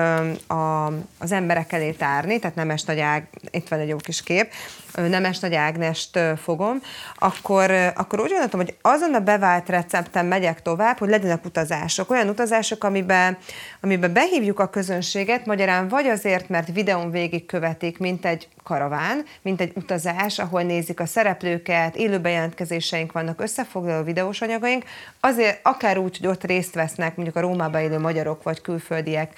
a, 0.48 0.86
az 1.18 1.32
emberek 1.32 1.72
elé 1.72 1.92
tárni, 1.92 2.40
tehát 2.40 2.56
Nemes 2.56 2.84
Nagy 2.84 3.00
Ág, 3.00 3.28
itt 3.52 3.68
van 3.68 3.80
egy 3.80 3.88
jó 3.88 3.98
kis 3.98 4.24
kép, 4.24 4.52
Nemes 4.96 5.40
Nagy 5.40 5.54
Ágnest 5.54 6.20
fogom, 6.44 6.82
akkor, 7.16 7.72
akkor 7.96 8.20
úgy 8.20 8.30
gondoltam, 8.30 8.60
hogy 8.60 8.76
azon 8.82 9.14
a 9.14 9.20
bevált 9.20 9.70
recepten 9.70 10.26
megyek 10.26 10.62
tovább, 10.62 10.98
hogy 10.98 11.10
legyenek 11.10 11.46
utazások, 11.46 12.10
olyan 12.10 12.30
utazások, 12.30 12.84
amiben, 12.84 13.38
amiben 13.82 14.14
behívjuk 14.14 14.60
a 14.60 14.70
közönséget, 14.70 15.46
magyarán 15.46 15.88
vagy 15.88 16.06
azért, 16.06 16.50
mert 16.50 16.74
videón 16.74 17.12
végig 17.12 17.46
követik, 17.46 17.98
mint 17.98 18.26
egy 18.26 18.48
karaván, 18.66 19.26
mint 19.42 19.62
egy 19.62 19.72
utazás, 19.76 20.40
ahol 20.40 20.62
nézik 20.62 21.00
a 21.00 21.06
szereplőket, 21.06 21.96
élő 21.96 22.20
bejelentkezéseink 22.20 23.12
vannak, 23.12 23.42
összefoglaló 23.42 24.04
videós 24.04 24.42
anyagaink, 24.42 24.84
azért 25.20 25.60
akár 25.64 25.98
úgy, 25.98 26.18
hogy 26.18 26.28
ott 26.28 26.44
részt 26.44 26.74
vesznek 26.74 27.16
mondjuk 27.16 27.38
a 27.38 27.40
Rómában 27.40 27.82
élő 27.82 28.00
magyarok 28.00 28.44
vagy 28.44 28.62
külföldiek, 28.62 29.34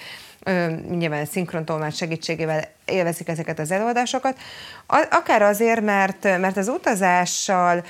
nyilván 0.89 1.25
szinkrontolmács 1.25 1.95
segítségével 1.95 2.63
élvezik 2.85 3.27
ezeket 3.27 3.59
az 3.59 3.71
előadásokat, 3.71 4.37
akár 5.09 5.41
azért, 5.41 5.81
mert, 5.81 6.23
mert 6.23 6.57
az 6.57 6.67
utazással 6.67 7.83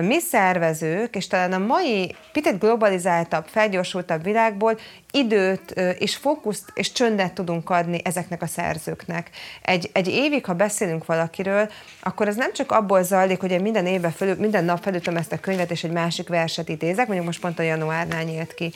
mi 0.00 0.20
szervezők, 0.20 1.16
és 1.16 1.26
talán 1.26 1.52
a 1.52 1.58
mai 1.58 2.14
picit 2.32 2.58
globalizáltabb, 2.58 3.46
felgyorsultabb 3.46 4.22
világból 4.22 4.78
időt 5.10 5.70
és 5.98 6.16
fókuszt 6.16 6.72
és 6.74 6.92
csöndet 6.92 7.32
tudunk 7.32 7.70
adni 7.70 8.00
ezeknek 8.04 8.42
a 8.42 8.46
szerzőknek. 8.46 9.30
Egy, 9.62 9.90
egy 9.92 10.08
évig, 10.08 10.44
ha 10.44 10.54
beszélünk 10.54 11.06
valakiről, 11.06 11.70
akkor 12.02 12.28
ez 12.28 12.36
nem 12.36 12.52
csak 12.52 12.72
abból 12.72 13.02
zajlik, 13.02 13.40
hogy 13.40 13.50
én 13.50 13.60
minden 13.60 13.86
évben 13.86 14.10
felül, 14.10 14.34
minden 14.38 14.64
nap 14.64 14.82
felütöm 14.82 15.16
ezt 15.16 15.32
a 15.32 15.40
könyvet, 15.40 15.70
és 15.70 15.84
egy 15.84 15.90
másik 15.90 16.28
verset 16.28 16.68
idézek, 16.68 17.06
mondjuk 17.06 17.26
most 17.26 17.40
pont 17.40 17.58
a 17.58 17.62
januárnál 17.62 18.22
nyílt 18.22 18.54
ki. 18.54 18.72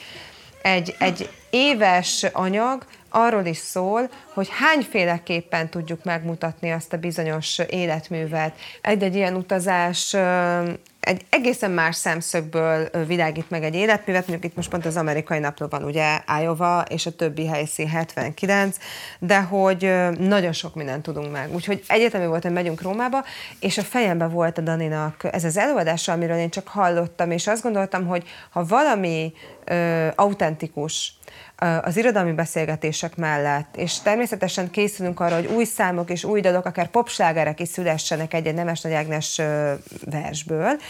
Egy, 0.63 0.97
egy 0.99 1.31
éves 1.51 2.25
anyag 2.33 2.87
arról 3.09 3.45
is 3.45 3.57
szól, 3.57 4.11
hogy 4.35 4.49
hányféleképpen 4.51 5.69
tudjuk 5.69 6.05
megmutatni 6.05 6.71
azt 6.71 6.93
a 6.93 6.97
bizonyos 6.97 7.59
életművet. 7.59 8.55
Egy-egy 8.81 9.15
ilyen 9.15 9.35
utazás 9.35 10.17
egy 11.07 11.25
egészen 11.31 11.71
más 11.71 11.97
szemszögből 11.97 12.89
világít 13.07 13.51
meg 13.51 13.65
egy 13.65 13.75
életművet, 13.75 14.27
mondjuk 14.27 14.51
itt 14.51 14.57
most 14.57 14.71
pont 14.71 14.87
az 14.87 14.97
amerikai 14.97 15.39
napló 15.39 15.67
van, 15.71 15.85
ugye 15.85 16.21
Iowa, 16.41 16.85
és 16.89 17.07
a 17.07 17.17
többi 17.17 17.47
helyszín 17.47 17.89
79, 17.89 18.77
de 19.19 19.41
hogy 19.41 19.95
nagyon 20.19 20.53
sok 20.53 20.75
mindent 20.75 21.03
tudunk 21.03 21.33
meg. 21.33 21.55
Úgyhogy 21.55 21.83
egyetemi 21.87 22.27
volt, 22.27 22.43
hogy 22.43 22.53
megyünk 22.53 22.83
Rómába, 22.83 23.25
és 23.61 23.79
a 23.79 23.83
fejembe 23.83 24.27
volt 24.27 24.59
a 24.59 24.61
Daninak 24.61 25.29
ez 25.33 25.45
az 25.45 25.57
előadása, 25.57 26.13
amiről 26.13 26.39
én 26.39 26.51
csak 26.51 26.69
hallottam, 26.69 27.31
és 27.31 27.47
azt 27.47 27.63
gondoltam, 27.63 28.07
hogy 28.07 28.25
ha 28.51 28.65
valami 28.65 29.33
ö, 29.67 30.09
autentikus, 30.15 31.15
az 31.83 31.97
irodalmi 31.97 32.33
beszélgetések 32.33 33.17
mellett, 33.17 33.77
és 33.77 34.01
természetesen 34.01 34.71
készülünk 34.71 35.21
arra, 35.21 35.35
hogy 35.35 35.47
új 35.47 35.65
számok 35.65 36.11
és 36.11 36.25
új 36.25 36.41
dalok, 36.41 36.65
akár 36.65 36.89
popslágerek 36.89 37.61
is 37.61 37.69
szülessenek 37.69 38.35
egy-egy 38.35 38.55
Nemes 38.55 38.81
Nagy 38.81 38.93
Ágnes 38.93 39.41
versből, 40.05 40.81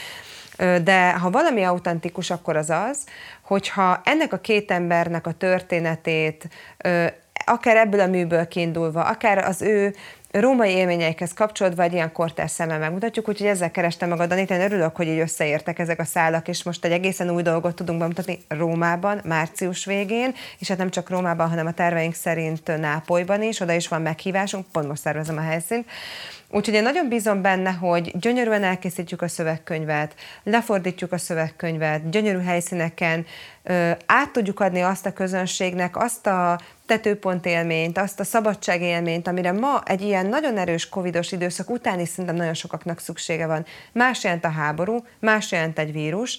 de 0.83 1.13
ha 1.13 1.31
valami 1.31 1.63
autentikus, 1.63 2.31
akkor 2.31 2.57
az 2.57 2.71
az, 2.71 3.05
hogyha 3.43 4.01
ennek 4.05 4.33
a 4.33 4.39
két 4.39 4.71
embernek 4.71 5.27
a 5.27 5.33
történetét, 5.33 6.49
akár 7.45 7.77
ebből 7.77 8.01
a 8.01 8.07
műből 8.07 8.49
kiindulva, 8.49 9.05
akár 9.05 9.39
az 9.39 9.63
ő 9.63 9.95
római 10.41 10.71
élményeikhez 10.71 11.33
kapcsolódva 11.33 11.83
egy 11.83 11.93
ilyen 11.93 12.13
kortás 12.13 12.51
szemmel 12.51 12.79
megmutatjuk, 12.79 13.29
úgyhogy 13.29 13.47
ezzel 13.47 13.71
kerestem 13.71 14.09
meg 14.09 14.21
a 14.21 14.27
Danit, 14.27 14.51
én 14.51 14.61
örülök, 14.61 14.97
hogy 14.97 15.07
így 15.07 15.19
összeértek 15.19 15.79
ezek 15.79 16.01
a 16.01 16.05
szálak, 16.05 16.49
és 16.49 16.63
most 16.63 16.85
egy 16.85 16.93
egészen 16.93 17.31
új 17.31 17.43
dolgot 17.43 17.75
tudunk 17.75 17.99
bemutatni 17.99 18.39
Rómában, 18.49 19.21
március 19.25 19.85
végén, 19.85 20.35
és 20.59 20.69
hát 20.69 20.79
nem 20.79 20.91
csak 20.91 21.11
Rómában, 21.11 21.49
hanem 21.49 21.67
a 21.67 21.73
terveink 21.73 22.15
szerint 22.15 22.67
Nápolyban 22.81 23.43
is, 23.43 23.61
oda 23.61 23.73
is 23.73 23.89
van 23.89 24.03
meghívásunk, 24.03 24.67
pont 24.73 24.89
most 24.89 25.01
szervezem 25.01 25.37
a 25.37 25.41
helyszínt, 25.41 25.87
Úgyhogy 26.51 26.75
én 26.75 26.83
nagyon 26.83 27.09
bízom 27.09 27.43
benne, 27.43 27.71
hogy 27.71 28.19
gyönyörűen 28.19 28.63
elkészítjük 28.63 29.23
a 29.23 29.29
szövegkönyvet, 29.29 30.15
lefordítjuk 30.43 31.13
a 31.13 31.19
szövegkönyvet, 31.19 32.11
gyönyörű 32.11 32.39
helyszíneken, 32.39 33.27
át 34.07 34.31
tudjuk 34.33 34.61
adni 34.61 34.81
azt 34.81 35.07
a 35.07 35.13
közönségnek, 35.13 35.97
azt 35.97 36.27
a 36.27 36.61
tetőpont 36.87 37.47
élményt, 37.47 37.99
azt 37.99 38.21
a 38.21 38.25
szabadság 38.25 38.83
élményt, 38.83 39.29
amire 39.29 39.53
ma 39.53 39.83
egy 39.85 40.01
ilyen 40.01 40.27
nagyon 40.27 40.59
erős 40.59 40.89
covidos 40.89 41.33
időszak 41.33 41.71
után 41.71 42.01
is 42.01 42.09
szerintem 42.09 42.37
nagyon 42.37 42.55
sokaknak 42.55 43.01
szüksége 43.01 43.47
van. 43.47 43.65
Más 43.93 44.25
jelent 44.25 44.45
a 44.45 44.51
háború, 44.51 45.05
más 45.21 45.53
jelent 45.53 45.79
egy 45.79 45.93
vírus, 45.93 46.39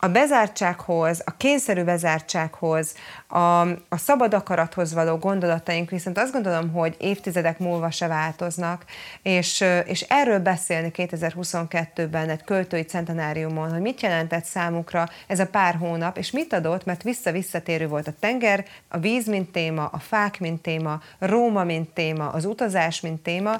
a 0.00 0.08
bezártsághoz, 0.08 1.22
a 1.24 1.36
kényszerű 1.36 1.82
bezártsághoz, 1.82 2.94
a, 3.28 3.60
a 3.68 3.96
szabad 3.96 4.34
akarathoz 4.34 4.94
való 4.94 5.16
gondolataink 5.16 5.90
viszont 5.90 6.18
azt 6.18 6.32
gondolom, 6.32 6.70
hogy 6.70 6.96
évtizedek 6.98 7.58
múlva 7.58 7.90
se 7.90 8.06
változnak, 8.06 8.84
és, 9.22 9.64
és 9.84 10.00
erről 10.08 10.38
beszélni 10.38 10.90
2022-ben 10.94 12.28
egy 12.28 12.44
költői 12.44 12.82
centenáriumon, 12.82 13.70
hogy 13.70 13.80
mit 13.80 14.00
jelentett 14.00 14.44
számukra 14.44 15.08
ez 15.26 15.40
a 15.40 15.46
pár 15.46 15.74
hónap, 15.74 16.18
és 16.18 16.30
mit 16.30 16.52
adott, 16.52 16.84
mert 16.84 17.02
vissza-visszatérő 17.02 17.88
volt 17.88 18.08
a 18.08 18.14
tenger, 18.20 18.64
a 18.88 18.98
víz, 18.98 19.26
mint 19.26 19.52
téma, 19.52 19.86
a 19.86 19.98
fák, 19.98 20.40
mint 20.40 20.62
téma, 20.62 21.00
Róma, 21.18 21.64
mint 21.64 21.88
téma, 21.88 22.28
az 22.28 22.44
utazás, 22.44 23.00
mint 23.00 23.22
téma, 23.22 23.56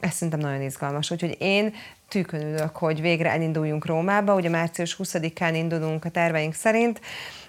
ez 0.00 0.12
szerintem 0.12 0.40
nagyon 0.40 0.62
izgalmas. 0.62 1.10
Úgyhogy 1.10 1.36
én 1.38 1.74
tűkön 2.14 2.40
ülök, 2.40 2.76
hogy 2.76 3.00
végre 3.00 3.30
elinduljunk 3.30 3.86
Rómába, 3.86 4.34
ugye 4.34 4.48
március 4.48 4.96
20-án 5.02 5.50
indulunk 5.54 6.04
a 6.04 6.08
terveink 6.08 6.54
szerint, 6.54 7.00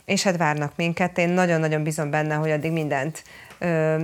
és 0.05 0.23
hát 0.23 0.37
várnak 0.37 0.73
minket. 0.75 1.17
Én 1.17 1.29
nagyon-nagyon 1.29 1.83
bízom 1.83 2.09
benne, 2.09 2.35
hogy 2.35 2.51
addig 2.51 2.71
mindent 2.71 3.23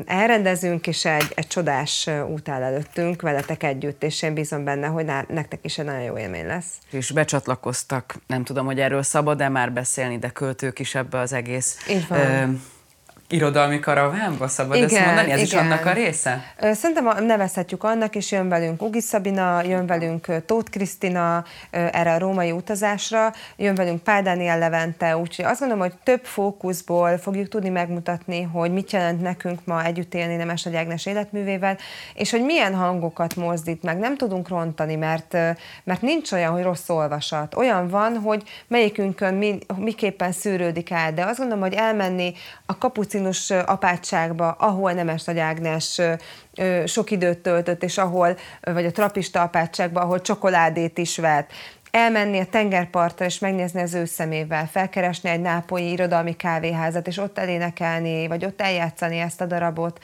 elrendezünk, 0.05 0.87
és 0.87 1.05
egy, 1.05 1.31
egy 1.35 1.47
csodás 1.47 2.09
út 2.29 2.49
áll 2.49 2.61
előttünk 2.61 3.21
veletek 3.21 3.63
együtt, 3.63 4.03
és 4.03 4.21
én 4.21 4.33
bízom 4.33 4.63
benne, 4.63 4.87
hogy 4.87 5.05
nektek 5.27 5.59
is 5.61 5.77
egy 5.77 5.85
nagyon 5.85 6.01
jó 6.01 6.17
élmény 6.17 6.45
lesz. 6.45 6.77
És 6.91 7.11
becsatlakoztak, 7.11 8.15
nem 8.27 8.43
tudom, 8.43 8.65
hogy 8.65 8.79
erről 8.79 9.03
szabad-e 9.03 9.49
már 9.49 9.71
beszélni, 9.71 10.17
de 10.17 10.29
költők 10.29 10.79
is 10.79 10.95
ebbe 10.95 11.19
az 11.19 11.33
egész 11.33 11.77
Így 11.89 12.07
van. 12.07 12.19
Ö, 12.19 12.43
irodalmi 13.31 13.79
karavánba, 13.79 14.47
szabad 14.47 14.75
igen, 14.75 14.89
ezt 14.89 15.05
mondani? 15.05 15.31
Ez 15.31 15.37
igen. 15.37 15.43
is 15.45 15.53
annak 15.53 15.85
a 15.85 15.91
része? 15.91 16.53
Szerintem 16.71 17.25
nevezhetjük 17.25 17.83
annak, 17.83 18.15
és 18.15 18.31
jön 18.31 18.49
velünk 18.49 18.81
Ugi 18.81 19.01
Szabina, 19.01 19.63
jön 19.63 19.85
velünk 19.85 20.27
Tóth 20.45 20.71
Krisztina 20.71 21.43
erre 21.71 22.13
a 22.13 22.19
római 22.19 22.51
utazásra, 22.51 23.33
jön 23.55 23.75
velünk 23.75 24.03
Pál 24.03 24.21
Dániel 24.21 24.59
Levente, 24.59 25.17
úgyhogy 25.17 25.45
azt 25.45 25.59
gondolom, 25.59 25.83
hogy 25.83 25.93
több 26.03 26.23
fókuszból 26.23 27.17
fogjuk 27.17 27.47
tudni 27.47 27.69
megmutatni, 27.69 28.41
hogy 28.41 28.73
mit 28.73 28.91
jelent 28.91 29.21
nekünk 29.21 29.59
ma 29.65 29.83
együtt 29.83 30.13
élni 30.13 30.35
Nemes 30.35 30.63
Nagy 30.63 30.75
Ágnes 30.75 31.05
életművével, 31.05 31.77
és 32.13 32.31
hogy 32.31 32.43
milyen 32.43 32.75
hangokat 32.75 33.35
mozdít 33.35 33.83
meg. 33.83 33.97
Nem 33.97 34.17
tudunk 34.17 34.47
rontani, 34.47 34.95
mert, 34.95 35.33
mert 35.83 36.01
nincs 36.01 36.31
olyan, 36.31 36.51
hogy 36.51 36.63
rossz 36.63 36.89
olvasat. 36.89 37.55
Olyan 37.55 37.87
van, 37.87 38.17
hogy 38.17 38.43
melyikünkön 38.67 39.33
mi, 39.33 39.57
miképpen 39.77 40.31
szűrődik 40.31 40.91
át, 40.91 41.13
de 41.13 41.25
azt 41.25 41.37
gondolom, 41.37 41.63
hogy 41.63 41.73
elmenni 41.73 42.33
a 42.65 42.77
kapucin 42.77 43.20
Augustinus 43.21 43.65
apátságba, 43.65 44.51
ahol 44.51 44.91
Nemes 44.91 45.23
Nagy 45.23 45.39
Ágnes 45.39 46.01
sok 46.85 47.11
időt 47.11 47.39
töltött, 47.39 47.83
és 47.83 47.97
ahol, 47.97 48.37
vagy 48.61 48.85
a 48.85 48.91
trapista 48.91 49.41
apátságba, 49.41 50.01
ahol 50.01 50.21
csokoládét 50.21 50.97
is 50.97 51.17
vett, 51.17 51.51
elmenni 51.91 52.39
a 52.39 52.45
tengerpartra 52.45 53.25
és 53.25 53.39
megnézni 53.39 53.81
az 53.81 53.93
ő 53.93 54.05
szemével, 54.05 54.67
felkeresni 54.67 55.29
egy 55.29 55.41
nápolyi 55.41 55.91
irodalmi 55.91 56.35
kávéházat, 56.35 57.07
és 57.07 57.17
ott 57.17 57.37
elénekelni, 57.37 58.27
vagy 58.27 58.45
ott 58.45 58.61
eljátszani 58.61 59.17
ezt 59.17 59.41
a 59.41 59.45
darabot, 59.45 59.99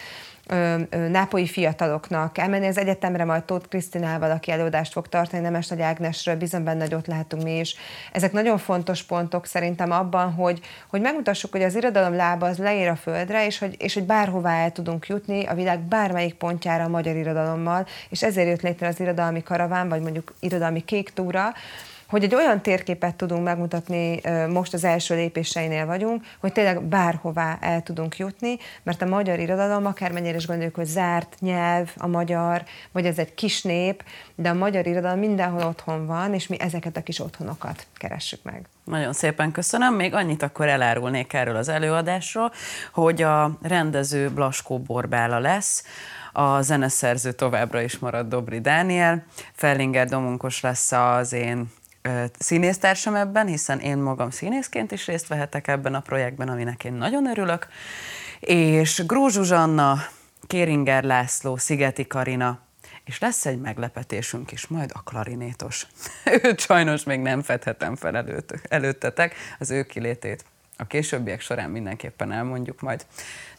nápolyi 1.11 1.47
fiataloknak, 1.47 2.37
elmenni 2.37 2.67
az 2.67 2.77
egyetemre 2.77 3.25
majd 3.25 3.43
Tóth 3.43 3.67
Krisztinával, 3.67 4.31
aki 4.31 4.51
előadást 4.51 4.91
fog 4.91 5.07
tartani 5.07 5.41
Nemes 5.41 5.67
Nagy 5.67 5.81
Ágnesről, 5.81 6.35
bizony 6.35 6.63
benne, 6.63 6.83
hogy 6.83 6.93
ott 6.93 7.07
lehetünk 7.07 7.43
mi 7.43 7.59
is. 7.59 7.75
Ezek 8.11 8.31
nagyon 8.31 8.57
fontos 8.57 9.03
pontok 9.03 9.45
szerintem 9.45 9.91
abban, 9.91 10.33
hogy, 10.33 10.59
hogy 10.87 11.01
megmutassuk, 11.01 11.51
hogy 11.51 11.63
az 11.63 11.75
irodalom 11.75 12.15
lába 12.15 12.45
az 12.45 12.57
leér 12.57 12.87
a 12.87 12.95
földre, 12.95 13.45
és 13.45 13.59
hogy, 13.59 13.75
és 13.79 13.93
hogy 13.93 14.05
bárhová 14.05 14.63
el 14.63 14.71
tudunk 14.71 15.07
jutni 15.07 15.45
a 15.45 15.53
világ 15.53 15.79
bármelyik 15.79 16.33
pontjára 16.33 16.83
a 16.83 16.89
magyar 16.89 17.15
irodalommal, 17.15 17.87
és 18.09 18.23
ezért 18.23 18.47
jött 18.47 18.61
létre 18.61 18.87
az 18.87 18.99
irodalmi 18.99 19.43
karaván, 19.43 19.89
vagy 19.89 20.01
mondjuk 20.01 20.33
irodalmi 20.39 20.83
kék 20.85 21.09
túra, 21.13 21.53
hogy 22.09 22.23
egy 22.23 22.35
olyan 22.35 22.61
térképet 22.61 23.15
tudunk 23.15 23.43
megmutatni, 23.43 24.21
most 24.49 24.73
az 24.73 24.83
első 24.83 25.15
lépéseinél 25.15 25.85
vagyunk, 25.85 26.23
hogy 26.39 26.51
tényleg 26.51 26.83
bárhová 26.83 27.57
el 27.61 27.81
tudunk 27.81 28.17
jutni, 28.17 28.57
mert 28.83 29.01
a 29.01 29.05
magyar 29.05 29.39
irodalom, 29.39 29.85
akármennyire 29.85 30.35
is 30.37 30.47
gondoljuk, 30.47 30.75
hogy 30.75 30.85
zárt 30.85 31.35
nyelv 31.39 31.91
a 31.97 32.07
magyar, 32.07 32.63
vagy 32.91 33.05
ez 33.05 33.17
egy 33.17 33.33
kis 33.33 33.61
nép, 33.61 34.03
de 34.35 34.49
a 34.49 34.53
magyar 34.53 34.87
irodalom 34.87 35.19
mindenhol 35.19 35.63
otthon 35.63 36.05
van, 36.05 36.33
és 36.33 36.47
mi 36.47 36.59
ezeket 36.59 36.97
a 36.97 37.03
kis 37.03 37.19
otthonokat 37.19 37.87
keressük 37.93 38.43
meg. 38.43 38.65
Nagyon 38.83 39.13
szépen 39.13 39.51
köszönöm. 39.51 39.93
Még 39.93 40.13
annyit 40.13 40.43
akkor 40.43 40.67
elárulnék 40.67 41.33
erről 41.33 41.55
az 41.55 41.69
előadásról, 41.69 42.51
hogy 42.93 43.21
a 43.21 43.57
rendező 43.61 44.29
Blaskó 44.29 44.79
Borbála 44.79 45.39
lesz, 45.39 45.83
a 46.33 46.61
zeneszerző 46.61 47.31
továbbra 47.31 47.81
is 47.81 47.99
marad 47.99 48.27
Dobri 48.27 48.59
Dániel, 48.59 49.25
Fellinger 49.53 50.07
Domunkos 50.07 50.61
lesz 50.61 50.91
az 50.91 51.33
én 51.33 51.71
színésztársam 52.39 53.15
ebben, 53.15 53.47
hiszen 53.47 53.79
én 53.79 53.97
magam 53.97 54.29
színészként 54.29 54.91
is 54.91 55.05
részt 55.05 55.27
vehetek 55.27 55.67
ebben 55.67 55.95
a 55.95 55.99
projektben, 55.99 56.49
aminek 56.49 56.83
én 56.83 56.93
nagyon 56.93 57.27
örülök, 57.27 57.67
és 58.39 59.05
Gró 59.05 59.27
Zsuzsanna, 59.27 59.97
Kéringer 60.47 61.03
László, 61.03 61.57
Szigeti 61.57 62.07
Karina, 62.07 62.59
és 63.05 63.19
lesz 63.19 63.45
egy 63.45 63.59
meglepetésünk 63.59 64.51
is, 64.51 64.67
majd 64.67 64.89
a 64.93 65.01
klarinétos. 65.03 65.87
Őt 66.43 66.59
sajnos 66.59 67.03
még 67.03 67.19
nem 67.19 67.41
fedhetem 67.41 67.95
fel 67.95 68.15
előtt, 68.15 68.53
előttetek, 68.69 69.35
az 69.59 69.71
ő 69.71 69.83
kilétét. 69.83 70.45
A 70.77 70.87
későbbiek 70.87 71.41
során 71.41 71.69
mindenképpen 71.69 72.31
elmondjuk 72.31 72.81
majd. 72.81 73.05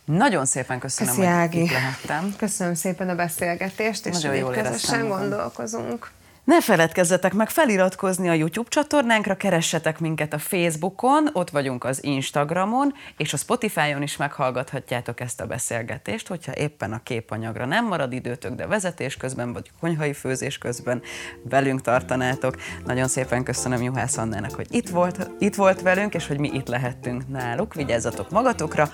Nagyon 0.05 0.47
szépen 0.47 0.79
köszönöm, 0.79 1.15
Köszi, 1.15 1.27
hogy 1.27 1.55
itt 1.55 1.71
lehettem. 1.71 2.35
Köszönöm 2.37 2.75
szépen 2.75 3.09
a 3.09 3.15
beszélgetést, 3.15 4.07
és 4.07 4.13
Nagyon 4.13 4.35
jól 4.35 4.53
közösen 4.53 5.09
gondolkozunk. 5.09 6.11
Ne 6.49 6.61
feledkezzetek 6.61 7.33
meg 7.33 7.51
feliratkozni 7.51 8.29
a 8.29 8.33
YouTube 8.33 8.69
csatornánkra, 8.69 9.37
keressetek 9.37 9.99
minket 10.01 10.33
a 10.33 10.39
Facebookon, 10.39 11.29
ott 11.33 11.51
vagyunk 11.51 11.85
az 11.85 12.05
Instagramon, 12.05 12.95
és 13.17 13.33
a 13.33 13.37
Spotify-on 13.37 14.03
is 14.03 14.17
meghallgathatjátok 14.17 15.21
ezt 15.21 15.41
a 15.41 15.47
beszélgetést, 15.47 16.27
hogyha 16.27 16.55
éppen 16.55 16.93
a 16.93 17.03
képanyagra 17.03 17.65
nem 17.65 17.87
marad 17.87 18.13
időtök, 18.13 18.55
de 18.55 18.67
vezetés 18.67 19.17
közben 19.17 19.53
vagy 19.53 19.71
konyhai 19.81 20.13
főzés 20.13 20.59
közben 20.59 21.03
velünk 21.43 21.81
tartanátok. 21.81 22.57
Nagyon 22.85 23.09
szépen 23.09 23.43
köszönöm 23.43 23.83
Juhász 23.83 24.17
Annának, 24.17 24.55
hogy 24.55 24.67
itt 24.71 24.89
volt, 24.89 25.31
itt 25.39 25.55
volt 25.55 25.83
velünk, 25.83 26.15
és 26.15 26.27
hogy 26.27 26.39
mi 26.39 26.51
itt 26.53 26.69
lehettünk 26.69 27.29
náluk. 27.29 27.75
Vigyázzatok 27.75 28.31
magatokra, 28.31 28.91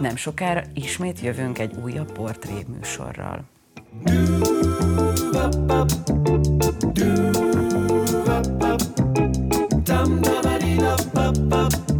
nem 0.00 0.16
sokára 0.16 0.62
ismét 0.74 1.20
jövünk 1.20 1.58
egy 1.58 1.74
újabb 1.82 2.12
portré 2.12 2.64
műsorral. 2.68 3.44
Do 5.30 5.38
up 5.38 5.54
up, 8.64 8.80
dum 9.84 10.20
da 10.22 10.42
ba 10.42 10.58
dee 10.58 10.82
up 10.82 11.16
up 11.16 11.52
up. 11.52 11.99